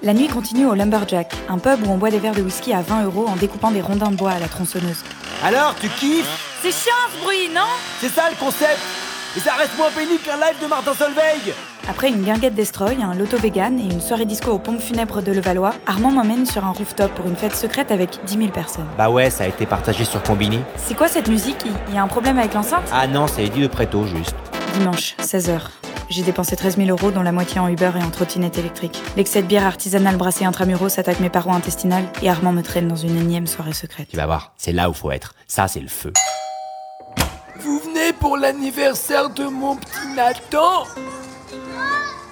La 0.01 0.13
nuit 0.13 0.29
continue 0.29 0.65
au 0.65 0.73
Lumberjack, 0.73 1.33
un 1.49 1.57
pub 1.57 1.85
où 1.85 1.91
on 1.91 1.97
boit 1.97 2.09
des 2.09 2.19
verres 2.19 2.35
de 2.35 2.41
whisky 2.41 2.71
à 2.71 2.81
20 2.81 3.03
euros 3.03 3.25
en 3.27 3.35
découpant 3.35 3.71
des 3.71 3.81
rondins 3.81 4.11
de 4.11 4.15
bois 4.15 4.31
à 4.31 4.39
la 4.39 4.47
tronçonneuse. 4.47 5.03
Alors, 5.43 5.75
tu 5.75 5.89
kiffes? 5.89 6.25
C'est 6.61 6.71
chiant 6.71 6.93
ce 7.13 7.21
bruit, 7.21 7.49
non? 7.53 7.67
C'est 7.99 8.07
ça 8.07 8.29
le 8.29 8.37
concept? 8.37 8.79
Et 9.35 9.41
ça 9.41 9.55
reste 9.55 9.77
moins 9.77 9.91
pénible 9.91 10.23
qu'un 10.23 10.37
live 10.37 10.55
de 10.61 10.67
Martin 10.67 10.93
Solveig 10.93 11.53
Après 11.89 12.09
une 12.09 12.21
guinguette 12.21 12.53
destroy, 12.53 12.97
un 13.01 13.15
loto 13.15 13.37
vegan 13.37 13.79
et 13.79 13.83
une 13.83 14.01
soirée 14.01 14.25
disco 14.25 14.51
aux 14.51 14.59
pompes 14.59 14.81
funèbres 14.81 15.21
de 15.21 15.31
Levallois, 15.31 15.73
Armand 15.85 16.11
m'emmène 16.11 16.45
sur 16.45 16.65
un 16.65 16.71
rooftop 16.71 17.13
pour 17.13 17.27
une 17.27 17.37
fête 17.37 17.55
secrète 17.55 17.91
avec 17.91 18.19
10 18.25 18.37
000 18.37 18.49
personnes. 18.49 18.87
Bah 18.97 19.09
ouais, 19.09 19.29
ça 19.29 19.45
a 19.45 19.47
été 19.47 19.65
partagé 19.65 20.03
sur 20.03 20.21
Combini. 20.21 20.59
C'est 20.75 20.95
quoi 20.95 21.07
cette 21.07 21.29
musique? 21.29 21.65
Il 21.87 21.95
y 21.95 21.97
a 21.97 22.03
un 22.03 22.07
problème 22.07 22.37
avec 22.39 22.53
l'enceinte? 22.53 22.83
Ah 22.91 23.07
non, 23.07 23.27
c'est 23.27 23.45
Eddie 23.45 23.61
de 23.61 23.67
Préto, 23.67 24.05
juste. 24.05 24.35
Dimanche, 24.73 25.15
16h. 25.21 25.61
J'ai 26.09 26.23
dépensé 26.23 26.57
13 26.57 26.75
000 26.75 26.89
euros, 26.89 27.11
dont 27.11 27.21
la 27.21 27.31
moitié 27.31 27.61
en 27.61 27.69
Uber 27.69 27.91
et 27.97 28.03
en 28.03 28.09
trottinette 28.09 28.57
électrique. 28.57 29.01
L'excès 29.15 29.41
de 29.41 29.47
bière 29.47 29.65
artisanale 29.65 30.17
brassée 30.17 30.43
intramuros 30.43 30.99
attaque 30.99 31.21
mes 31.21 31.29
parois 31.29 31.55
intestinales 31.55 32.05
et 32.21 32.29
Armand 32.29 32.51
me 32.51 32.63
traîne 32.63 32.89
dans 32.89 32.95
une 32.97 33.17
énième 33.17 33.47
soirée 33.47 33.73
secrète. 33.73 34.09
Tu 34.09 34.17
vas 34.17 34.25
voir, 34.25 34.51
c'est 34.57 34.73
là 34.73 34.89
où 34.89 34.93
faut 34.93 35.11
être. 35.11 35.35
Ça, 35.47 35.69
c'est 35.69 35.79
le 35.79 35.87
feu. 35.87 36.11
Vous 37.61 37.79
venez 37.79 38.11
pour 38.11 38.37
l'anniversaire 38.37 39.29
de 39.29 39.45
mon 39.45 39.77
petit 39.77 40.15
Nathan? 40.15 40.83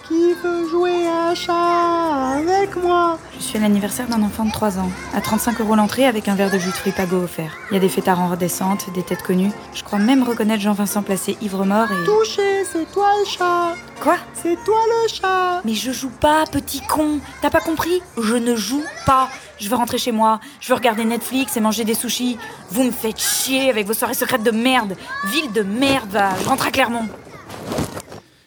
Qui 0.07 0.33
veut 0.43 0.69
jouer 0.69 1.07
à 1.07 1.33
chat 1.33 2.37
avec 2.37 2.75
moi 2.75 3.17
Je 3.39 3.43
suis 3.43 3.57
à 3.57 3.61
l'anniversaire 3.61 4.07
d'un 4.07 4.21
enfant 4.21 4.45
de 4.45 4.51
3 4.51 4.77
ans, 4.77 4.91
à 5.15 5.21
35 5.21 5.59
euros 5.61 5.75
l'entrée 5.75 6.05
avec 6.05 6.27
un 6.27 6.35
verre 6.35 6.51
de 6.51 6.59
jus 6.59 6.69
de 6.69 6.75
fruits 6.75 6.91
pago 6.91 7.23
offert. 7.23 7.57
Il 7.71 7.73
y 7.73 7.77
a 7.77 7.79
des 7.79 7.89
fêtards 7.89 8.19
en 8.19 8.27
redescente, 8.27 8.93
des 8.93 9.01
têtes 9.01 9.23
connues. 9.23 9.51
Je 9.73 9.83
crois 9.83 9.97
même 9.97 10.21
reconnaître 10.21 10.61
Jean-Vincent 10.61 11.01
Placé 11.01 11.37
ivre-mort 11.41 11.87
et... 11.91 12.05
Touché, 12.05 12.63
c'est 12.71 12.91
toi 12.91 13.07
le 13.19 13.25
chat. 13.25 13.73
Quoi? 13.99 14.17
C'est 14.35 14.57
toi 14.63 14.77
le 14.87 15.07
chat. 15.07 15.61
Mais 15.65 15.73
je 15.73 15.91
joue 15.91 16.11
pas, 16.11 16.45
petit 16.51 16.81
con. 16.81 17.19
T'as 17.41 17.49
pas 17.49 17.61
compris? 17.61 18.03
Je 18.21 18.35
ne 18.35 18.55
joue 18.55 18.83
pas. 19.07 19.29
Je 19.57 19.69
veux 19.69 19.75
rentrer 19.75 19.97
chez 19.97 20.11
moi, 20.11 20.39
je 20.59 20.67
veux 20.67 20.75
regarder 20.75 21.05
Netflix 21.05 21.57
et 21.57 21.61
manger 21.61 21.85
des 21.85 21.93
sushis. 21.93 22.37
Vous 22.69 22.83
me 22.83 22.91
faites 22.91 23.19
chier 23.19 23.69
avec 23.69 23.87
vos 23.87 23.93
soirées 23.93 24.13
secrètes 24.13 24.43
de 24.43 24.51
merde. 24.51 24.95
Ville 25.31 25.51
de 25.51 25.63
merde, 25.63 26.09
va 26.11 26.29
Je 26.43 26.47
rentre 26.47 26.67
à 26.67 26.71
Clermont 26.71 27.07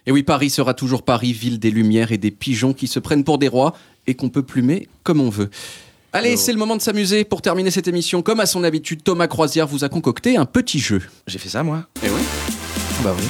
Et 0.08 0.10
oui, 0.10 0.22
Paris 0.22 0.48
sera 0.48 0.72
toujours 0.72 1.02
Paris, 1.02 1.34
ville 1.34 1.58
des 1.58 1.70
lumières 1.70 2.12
et 2.12 2.16
des 2.18 2.30
pigeons 2.30 2.72
qui 2.72 2.86
se 2.86 2.98
prennent 2.98 3.24
pour 3.24 3.36
des 3.36 3.46
rois 3.48 3.74
et 4.06 4.14
qu'on 4.14 4.30
peut 4.30 4.42
plumer 4.42 4.88
comme 5.02 5.20
on 5.20 5.28
veut. 5.28 5.50
Allez, 6.14 6.38
c'est 6.38 6.52
le 6.52 6.58
moment 6.58 6.76
de 6.76 6.80
s'amuser. 6.80 7.24
Pour 7.24 7.42
terminer 7.42 7.70
cette 7.70 7.88
émission, 7.88 8.22
comme 8.22 8.40
à 8.40 8.46
son 8.46 8.64
habitude, 8.64 9.04
Thomas 9.04 9.26
Croisière 9.26 9.66
vous 9.66 9.84
a 9.84 9.90
concocté 9.90 10.38
un 10.38 10.46
petit 10.46 10.78
jeu. 10.78 11.02
J'ai 11.26 11.38
fait 11.38 11.50
ça, 11.50 11.62
moi 11.62 11.84
Eh 12.02 12.08
oui. 12.08 12.22
Bah 13.04 13.14
oui. 13.18 13.24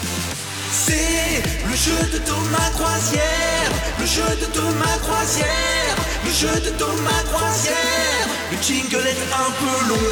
C'est 0.70 1.42
le 1.68 1.74
jeu 1.74 1.98
de 2.16 2.18
Thomas 2.24 2.70
Croisière, 2.74 3.72
le 3.98 4.06
jeu 4.06 4.22
de 4.40 4.46
Thomas 4.54 4.98
Croisière, 5.02 5.96
le 6.24 6.30
jeu 6.30 6.60
de 6.60 6.78
Thomas 6.78 7.22
Croisière. 7.32 8.28
Le 8.52 8.62
jingle 8.62 9.04
est 9.04 9.34
un 9.34 9.50
peu 9.58 9.88
long. 9.88 10.10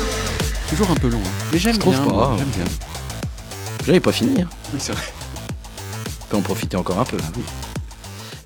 Toujours 0.68 0.90
un 0.90 0.96
peu 0.96 1.08
long. 1.10 1.20
hein. 1.24 1.44
Mais 1.52 1.60
j'aime 1.60 1.74
Je 1.74 1.78
trouve 1.78 1.94
bien. 1.94 2.04
pas. 2.06 2.12
moi, 2.12 2.34
J'aime 2.38 2.48
bien. 2.48 2.64
J'avais 3.86 4.00
pas 4.00 4.10
fini. 4.10 4.42
hein. 4.42 4.48
Oui, 4.74 4.80
c'est 4.82 4.90
vrai. 4.92 5.02
On 6.26 6.30
peut 6.30 6.36
en 6.38 6.42
profiter 6.42 6.76
encore 6.76 6.98
un 6.98 7.04
peu. 7.04 7.18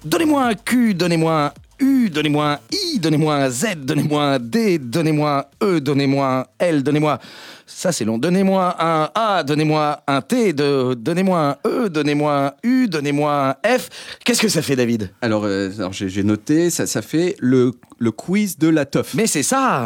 Donnez-moi 0.04 0.44
un 0.44 0.54
Q, 0.54 0.94
donnez-moi 0.94 1.46
un 1.46 1.52
U, 1.82 2.10
donnez-moi 2.10 2.52
un 2.52 2.58
I, 2.72 2.98
donnez-moi 2.98 3.34
un 3.36 3.48
Z, 3.48 3.66
donnez-moi 3.84 4.22
un 4.22 4.38
D, 4.38 4.78
donnez-moi 4.78 5.46
un 5.62 5.66
E, 5.66 5.80
donnez-moi 5.80 6.40
un 6.40 6.44
L, 6.58 6.82
donnez-moi. 6.82 7.18
Ça 7.66 7.90
c'est 7.92 8.04
long. 8.04 8.18
Donnez-moi 8.18 8.76
un 8.78 9.08
A, 9.14 9.42
donnez-moi 9.42 10.02
un 10.06 10.20
T, 10.20 10.52
de... 10.52 10.92
donnez-moi 10.92 11.56
un 11.64 11.68
E, 11.68 11.88
donnez-moi 11.88 12.46
un 12.48 12.52
U, 12.68 12.86
donnez-moi 12.86 13.56
un 13.64 13.78
F. 13.78 13.88
Qu'est-ce 14.24 14.42
que 14.42 14.48
ça 14.48 14.60
fait, 14.60 14.76
David 14.76 15.10
Alors, 15.22 15.44
euh, 15.44 15.70
alors 15.78 15.94
j'ai 15.94 16.10
j'ai 16.10 16.22
noté, 16.22 16.68
ça, 16.68 16.86
ça 16.86 17.00
fait 17.00 17.36
le, 17.38 17.72
le 17.98 18.10
quiz 18.10 18.58
de 18.58 18.68
la 18.68 18.84
teuf. 18.84 19.14
Mais 19.14 19.26
c'est 19.26 19.42
ça 19.42 19.84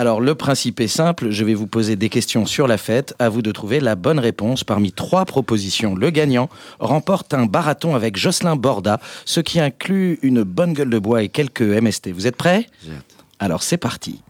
alors 0.00 0.22
le 0.22 0.34
principe 0.34 0.80
est 0.80 0.88
simple, 0.88 1.28
je 1.30 1.44
vais 1.44 1.52
vous 1.52 1.66
poser 1.66 1.94
des 1.94 2.08
questions 2.08 2.46
sur 2.46 2.66
la 2.66 2.78
fête, 2.78 3.14
à 3.18 3.28
vous 3.28 3.42
de 3.42 3.52
trouver 3.52 3.80
la 3.80 3.96
bonne 3.96 4.18
réponse 4.18 4.64
parmi 4.64 4.92
trois 4.92 5.26
propositions. 5.26 5.94
Le 5.94 6.08
gagnant 6.08 6.48
remporte 6.78 7.34
un 7.34 7.44
barathon 7.44 7.94
avec 7.94 8.16
Jocelyn 8.16 8.56
Borda, 8.56 8.98
ce 9.26 9.40
qui 9.40 9.60
inclut 9.60 10.18
une 10.22 10.42
bonne 10.42 10.72
gueule 10.72 10.88
de 10.88 10.98
bois 10.98 11.22
et 11.22 11.28
quelques 11.28 11.60
MST. 11.60 12.12
Vous 12.12 12.26
êtes 12.26 12.36
prêts? 12.36 12.66
Alors 13.40 13.62
c'est 13.62 13.76
parti. 13.76 14.22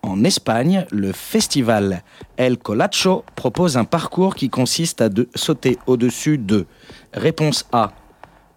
En 0.00 0.24
Espagne, 0.24 0.86
le 0.90 1.12
festival 1.12 2.02
El 2.38 2.56
Colacho 2.56 3.22
propose 3.34 3.76
un 3.76 3.84
parcours 3.84 4.34
qui 4.34 4.48
consiste 4.48 5.02
à 5.02 5.10
de- 5.10 5.28
sauter 5.34 5.76
au-dessus 5.86 6.38
de 6.38 6.64
réponse 7.12 7.66
A, 7.70 7.92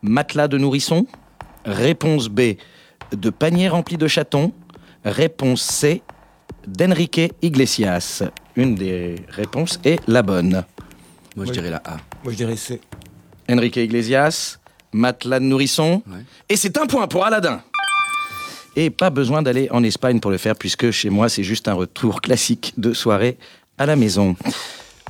matelas 0.01 0.47
de 0.47 0.57
nourrisson, 0.57 1.05
réponse 1.65 2.29
B, 2.29 2.55
de 3.11 3.29
panier 3.29 3.67
rempli 3.67 3.97
de 3.97 4.07
chatons, 4.07 4.53
réponse 5.03 5.63
C, 5.63 6.01
d'Enrique 6.67 7.21
Iglesias. 7.41 8.23
Une 8.55 8.75
des 8.75 9.15
réponses 9.29 9.79
est 9.83 9.99
la 10.07 10.21
bonne. 10.21 10.63
Moi, 11.35 11.45
je 11.45 11.51
dirais 11.51 11.69
la 11.69 11.81
A. 11.85 11.97
Moi, 12.23 12.33
je 12.33 12.37
dirais 12.37 12.55
C. 12.55 12.81
Enrique 13.49 13.77
Iglesias, 13.77 14.59
matelas 14.91 15.39
de 15.39 15.45
nourrisson. 15.45 16.03
Et 16.47 16.55
c'est 16.55 16.77
un 16.77 16.85
point 16.85 17.07
pour 17.07 17.25
Aladdin. 17.25 17.61
Et 18.75 18.89
pas 18.89 19.09
besoin 19.09 19.41
d'aller 19.41 19.67
en 19.71 19.83
Espagne 19.83 20.19
pour 20.19 20.31
le 20.31 20.37
faire, 20.37 20.55
puisque 20.55 20.91
chez 20.91 21.09
moi, 21.09 21.29
c'est 21.29 21.43
juste 21.43 21.67
un 21.67 21.73
retour 21.73 22.21
classique 22.21 22.73
de 22.77 22.93
soirée 22.93 23.37
à 23.77 23.85
la 23.85 23.95
maison. 23.95 24.35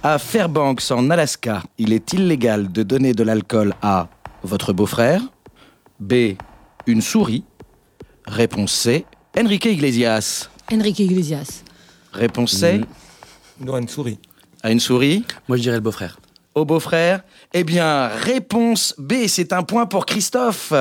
À 0.01 0.17
Fairbanks, 0.17 0.91
en 0.91 1.09
Alaska, 1.09 1.63
il 1.77 1.91
est 1.91 2.13
illégal 2.13 2.71
de 2.71 2.83
donner 2.83 3.13
de 3.13 3.23
l'alcool 3.23 3.73
à 3.81 4.07
votre 4.43 4.71
beau-frère. 4.71 5.21
B. 5.99 6.35
Une 6.87 7.01
souris. 7.01 7.43
Réponse 8.25 8.71
C. 8.71 9.05
Enrique 9.37 9.65
Iglesias. 9.65 10.49
Enrique 10.71 10.99
Iglesias. 10.99 11.63
Réponse 12.13 12.51
C. 12.53 12.81
Non, 13.59 13.77
une 13.77 13.87
souris. 13.87 14.19
À 14.61 14.71
une 14.71 14.79
souris 14.79 15.23
Moi, 15.47 15.57
je 15.57 15.63
dirais 15.63 15.77
le 15.77 15.81
beau-frère. 15.81 16.19
Au 16.55 16.65
beau-frère 16.65 17.21
Eh 17.53 17.63
bien, 17.63 18.07
réponse 18.07 18.93
B, 18.97 19.27
c'est 19.27 19.53
un 19.53 19.63
point 19.63 19.85
pour 19.85 20.05
Christophe. 20.05 20.73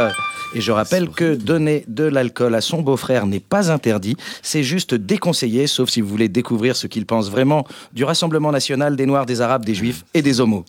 Et 0.54 0.60
je 0.60 0.72
rappelle 0.72 1.08
que 1.08 1.34
donner 1.34 1.84
de 1.88 2.04
l'alcool 2.04 2.54
à 2.54 2.60
son 2.60 2.82
beau-frère 2.82 3.26
n'est 3.26 3.40
pas 3.40 3.70
interdit, 3.70 4.16
c'est 4.42 4.62
juste 4.62 4.94
déconseillé, 4.94 5.66
sauf 5.66 5.90
si 5.90 6.00
vous 6.00 6.08
voulez 6.08 6.28
découvrir 6.28 6.74
ce 6.76 6.86
qu'il 6.86 7.06
pense 7.06 7.30
vraiment 7.30 7.66
du 7.92 8.04
Rassemblement 8.04 8.50
national 8.50 8.96
des 8.96 9.06
Noirs, 9.06 9.26
des 9.26 9.40
Arabes, 9.40 9.64
des 9.64 9.74
Juifs 9.74 10.04
et 10.14 10.22
des 10.22 10.40
Homos. 10.40 10.64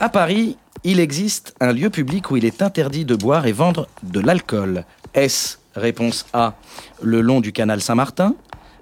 À 0.00 0.08
Paris, 0.08 0.56
il 0.84 1.00
existe 1.00 1.54
un 1.60 1.72
lieu 1.72 1.90
public 1.90 2.30
où 2.30 2.36
il 2.36 2.44
est 2.44 2.62
interdit 2.62 3.04
de 3.04 3.14
boire 3.14 3.46
et 3.46 3.52
vendre 3.52 3.88
de 4.02 4.20
l'alcool. 4.20 4.84
S, 5.14 5.58
réponse 5.78 6.26
A, 6.32 6.54
le 7.02 7.20
long 7.20 7.40
du 7.40 7.52
canal 7.52 7.80
Saint-Martin. 7.80 8.34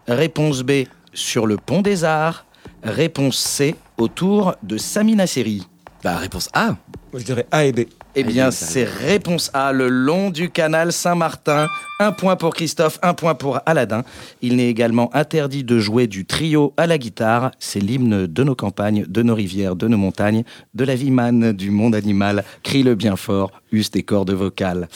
Réponse 0.09 0.63
B, 0.63 0.85
sur 1.13 1.47
le 1.47 1.57
pont 1.57 1.83
des 1.83 2.05
Arts. 2.05 2.47
Réponse 2.83 3.39
C, 3.39 3.77
autour 3.97 4.55
de 4.63 4.79
Saminacéry. 4.79 5.67
Bah, 6.03 6.17
réponse 6.17 6.49
A. 6.53 6.77
Moi, 7.13 7.21
je 7.21 7.25
dirais 7.25 7.47
A 7.51 7.65
et 7.65 7.73
B. 7.73 7.81
Eh 8.19 8.25
bien, 8.25 8.51
c'est 8.51 8.85
réponse 8.85 9.51
A, 9.53 9.73
le 9.73 9.89
long 9.89 10.31
du 10.31 10.49
canal 10.49 10.93
Saint-Martin. 10.93 11.69
Un 12.01 12.13
point 12.13 12.37
pour 12.37 12.55
Christophe, 12.55 12.99
un 13.03 13.13
point 13.13 13.35
pour 13.35 13.61
Aladdin. 13.67 14.05
Il 14.41 14.57
n'est 14.57 14.69
également 14.69 15.15
interdit 15.15 15.65
de 15.65 15.79
jouer 15.79 16.07
du 16.07 16.25
trio 16.25 16.73
à 16.77 16.87
la 16.87 16.97
guitare. 16.97 17.51
C'est 17.59 17.81
l'hymne 17.81 18.27
de 18.27 18.45
nos 18.45 18.55
campagnes, 18.55 19.05
de 19.07 19.23
nos 19.23 19.35
rivières, 19.35 19.77
de 19.77 19.87
nos 19.87 19.99
montagnes, 19.99 20.45
de 20.75 20.85
la 20.85 20.95
vie 20.95 21.11
manne, 21.11 21.53
du 21.53 21.71
monde 21.71 21.95
animal. 21.95 22.45
Crie-le 22.63 22.95
bien 22.95 23.17
fort, 23.17 23.51
use 23.71 23.91
des 23.91 24.03
cordes 24.03 24.33
vocales. 24.33 24.89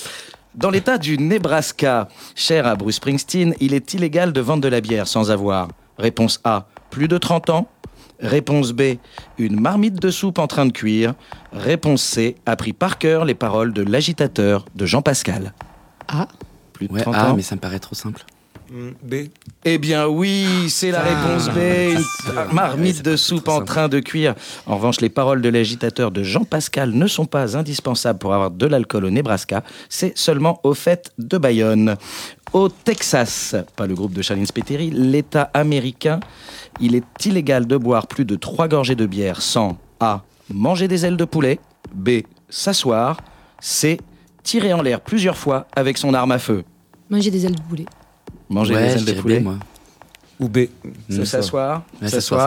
Dans 0.55 0.71
l'état 0.71 0.99
du 0.99 1.17
Nebraska, 1.17 2.09
cher 2.35 2.67
à 2.67 2.75
Bruce 2.75 2.97
Springsteen, 2.97 3.55
il 3.61 3.73
est 3.73 3.95
illégal 3.95 4.33
de 4.33 4.41
vendre 4.41 4.63
de 4.63 4.69
la 4.69 4.81
bière 4.81 5.07
sans 5.07 5.31
avoir. 5.31 5.69
Réponse 5.99 6.41
A, 6.45 6.67
plus 6.91 7.09
de 7.09 7.19
30 7.19 7.51
ans. 7.51 7.69
Réponse 8.19 8.73
B, 8.73 8.97
une 9.39 9.59
marmite 9.61 9.95
de 9.95 10.11
soupe 10.11 10.39
en 10.39 10.47
train 10.47 10.67
de 10.67 10.73
cuire. 10.73 11.15
Réponse 11.53 12.03
C, 12.03 12.37
appris 12.47 12.73
par 12.73 12.99
cœur 12.99 13.25
les 13.25 13.35
paroles 13.35 13.73
de 13.73 13.83
l'agitateur 13.83 14.67
de 14.75 14.87
Jean 14.87 15.01
Pascal. 15.03 15.55
A. 16.09 16.29
Plus 16.73 16.89
de 16.89 16.93
Ouais, 16.95 17.01
30 17.03 17.15
A, 17.15 17.31
ans. 17.31 17.37
mais 17.37 17.43
ça 17.43 17.55
me 17.55 17.61
paraît 17.61 17.79
trop 17.79 17.95
simple. 17.95 18.25
B. 19.03 19.15
Eh 19.65 19.79
bien 19.79 20.07
oui, 20.07 20.47
c'est 20.69 20.93
la 20.93 21.01
Ah, 21.05 21.09
réponse 21.27 21.49
B, 21.49 21.59
une 21.59 22.55
marmite 22.55 23.03
de 23.05 23.17
soupe 23.17 23.49
en 23.49 23.63
train 23.65 23.89
de 23.89 23.99
cuire. 23.99 24.35
En 24.67 24.77
revanche, 24.77 25.01
les 25.01 25.09
paroles 25.09 25.43
de 25.43 25.49
l'agitateur 25.49 26.13
de 26.13 26.23
Jean 26.23 26.45
Pascal 26.45 26.93
ne 26.93 27.07
sont 27.09 27.27
pas 27.27 27.57
indispensables 27.57 28.21
pour 28.21 28.33
avoir 28.33 28.53
de 28.53 28.67
l'alcool 28.67 29.07
au 29.07 29.11
Nebraska, 29.11 29.65
c'est 29.89 30.17
seulement 30.17 30.61
au 30.63 30.75
fait 30.75 31.13
de 31.19 31.37
Bayonne. 31.37 31.97
Au 32.53 32.69
Texas, 32.69 33.57
pas 33.75 33.89
le 33.89 33.95
groupe 33.95 34.13
de 34.13 34.23
Charlene 34.23 34.47
Spiteri, 34.47 34.91
l'État 34.91 35.51
américain, 35.53 36.21
il 36.81 36.95
est 36.95 37.05
illégal 37.27 37.67
de 37.67 37.77
boire 37.77 38.07
plus 38.07 38.25
de 38.25 38.37
trois 38.37 38.69
gorgées 38.69 38.95
de 38.95 39.07
bière 39.07 39.43
sans 39.43 39.79
A. 39.99 40.23
manger 40.53 40.87
des 40.87 41.05
ailes 41.05 41.17
de 41.17 41.25
poulet, 41.25 41.59
B. 41.93 42.21
s'asseoir, 42.49 43.17
C. 43.61 43.99
tirer 44.45 44.73
en 44.73 44.81
l'air 44.83 45.01
plusieurs 45.01 45.37
fois 45.37 45.67
avec 45.75 45.99
son 45.99 46.15
arme 46.15 46.31
à 46.33 46.39
feu. 46.39 46.63
Manger 47.09 47.31
des 47.33 47.47
ailes 47.47 47.57
de 47.57 47.63
poulet. 47.63 47.87
Manger 48.51 48.75
Ouais, 48.75 48.95
des 48.95 49.01
ailes 49.01 49.05
de 49.17 49.21
poulet. 49.21 49.41
B, 49.41 49.45
moi. 49.45 49.55
Ou 50.41 50.49
B. 50.49 50.59
Se. 51.09 51.21
Ouais, 51.21 51.25
s'asseoir, 51.27 51.83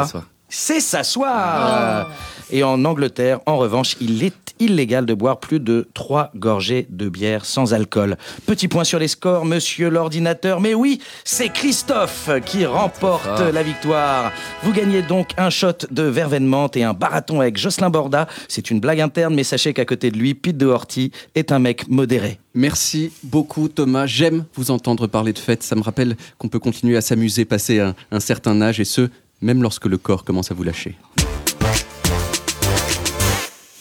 s'asseoir. 0.05 0.27
C'est 0.49 0.79
s'asseoir. 0.79 2.11
Et 2.51 2.63
en 2.63 2.85
Angleterre, 2.85 3.39
en 3.45 3.57
revanche, 3.57 3.95
il 3.99 4.23
est 4.23 4.33
illégal 4.59 5.05
de 5.05 5.13
boire 5.13 5.39
plus 5.39 5.59
de 5.59 5.87
trois 5.93 6.31
gorgées 6.35 6.87
de 6.89 7.09
bière 7.09 7.45
sans 7.45 7.73
alcool. 7.73 8.17
Petit 8.45 8.67
point 8.67 8.83
sur 8.83 8.99
les 8.99 9.07
scores, 9.07 9.45
monsieur 9.45 9.89
l'ordinateur. 9.89 10.61
Mais 10.61 10.73
oui, 10.73 11.01
c'est 11.23 11.49
Christophe 11.49 12.29
qui 12.45 12.65
remporte 12.65 13.39
la 13.39 13.63
victoire. 13.63 14.31
Vous 14.61 14.71
gagnez 14.71 15.01
donc 15.01 15.31
un 15.37 15.49
shot 15.49 15.87
de 15.91 16.03
verveine 16.03 16.45
menthe 16.45 16.77
et 16.77 16.83
un 16.83 16.93
barathon 16.93 17.41
avec 17.41 17.57
Jocelyn 17.57 17.89
Borda. 17.89 18.27
C'est 18.47 18.69
une 18.69 18.79
blague 18.79 19.01
interne, 19.01 19.33
mais 19.33 19.43
sachez 19.43 19.73
qu'à 19.73 19.85
côté 19.85 20.11
de 20.11 20.17
lui, 20.17 20.33
Pete 20.33 20.57
de 20.57 20.67
Horty 20.67 21.11
est 21.35 21.51
un 21.51 21.59
mec 21.59 21.87
modéré. 21.89 22.39
Merci 22.53 23.11
beaucoup 23.23 23.67
Thomas. 23.67 24.05
J'aime 24.05 24.45
vous 24.53 24.69
entendre 24.69 25.07
parler 25.07 25.33
de 25.33 25.39
fête. 25.39 25.63
Ça 25.63 25.75
me 25.75 25.81
rappelle 25.81 26.15
qu'on 26.37 26.49
peut 26.49 26.59
continuer 26.59 26.95
à 26.95 27.01
s'amuser 27.01 27.45
passé 27.45 27.79
un, 27.79 27.95
un 28.11 28.19
certain 28.19 28.61
âge 28.61 28.79
et 28.79 28.85
ce, 28.85 29.09
même 29.43 29.61
lorsque 29.61 29.85
le 29.85 29.97
corps 29.97 30.23
commence 30.23 30.49
à 30.51 30.55
vous 30.55 30.63
lâcher. 30.63 30.95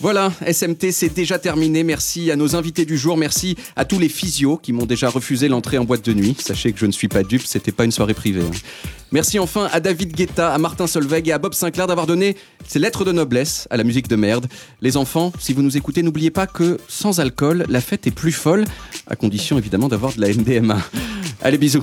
Voilà, 0.00 0.32
SMT, 0.44 0.90
c'est 0.90 1.14
déjà 1.14 1.38
terminé. 1.38 1.84
Merci 1.84 2.32
à 2.32 2.36
nos 2.36 2.56
invités 2.56 2.84
du 2.84 2.98
jour. 2.98 3.16
Merci 3.16 3.56
à 3.76 3.84
tous 3.84 4.00
les 4.00 4.08
physios 4.08 4.56
qui 4.56 4.72
m'ont 4.72 4.84
déjà 4.84 5.08
refusé 5.08 5.46
l'entrée 5.46 5.78
en 5.78 5.84
boîte 5.84 6.04
de 6.04 6.12
nuit. 6.12 6.34
Sachez 6.40 6.72
que 6.72 6.80
je 6.80 6.86
ne 6.86 6.90
suis 6.90 7.06
pas 7.06 7.22
dupe, 7.22 7.46
c'était 7.46 7.70
pas 7.70 7.84
une 7.84 7.92
soirée 7.92 8.12
privée. 8.12 8.42
hein. 8.42 8.50
Merci 9.12 9.38
enfin 9.38 9.68
à 9.72 9.78
David 9.78 10.12
Guetta, 10.12 10.52
à 10.52 10.58
Martin 10.58 10.88
Solveig 10.88 11.28
et 11.28 11.32
à 11.32 11.38
Bob 11.38 11.54
Sinclair 11.54 11.86
d'avoir 11.86 12.08
donné 12.08 12.36
ces 12.66 12.80
lettres 12.80 13.04
de 13.04 13.12
noblesse 13.12 13.68
à 13.70 13.76
la 13.76 13.84
musique 13.84 14.08
de 14.08 14.16
merde. 14.16 14.48
Les 14.80 14.96
enfants, 14.96 15.32
si 15.38 15.52
vous 15.52 15.62
nous 15.62 15.76
écoutez, 15.76 16.02
n'oubliez 16.02 16.32
pas 16.32 16.48
que 16.48 16.78
sans 16.88 17.20
alcool, 17.20 17.64
la 17.68 17.80
fête 17.80 18.04
est 18.08 18.10
plus 18.10 18.32
folle, 18.32 18.64
à 19.06 19.14
condition 19.14 19.56
évidemment 19.56 19.86
d'avoir 19.86 20.12
de 20.14 20.20
la 20.20 20.34
MDMA. 20.34 20.78
Allez, 21.42 21.58
bisous. 21.58 21.82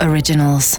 Originals. 0.00 0.78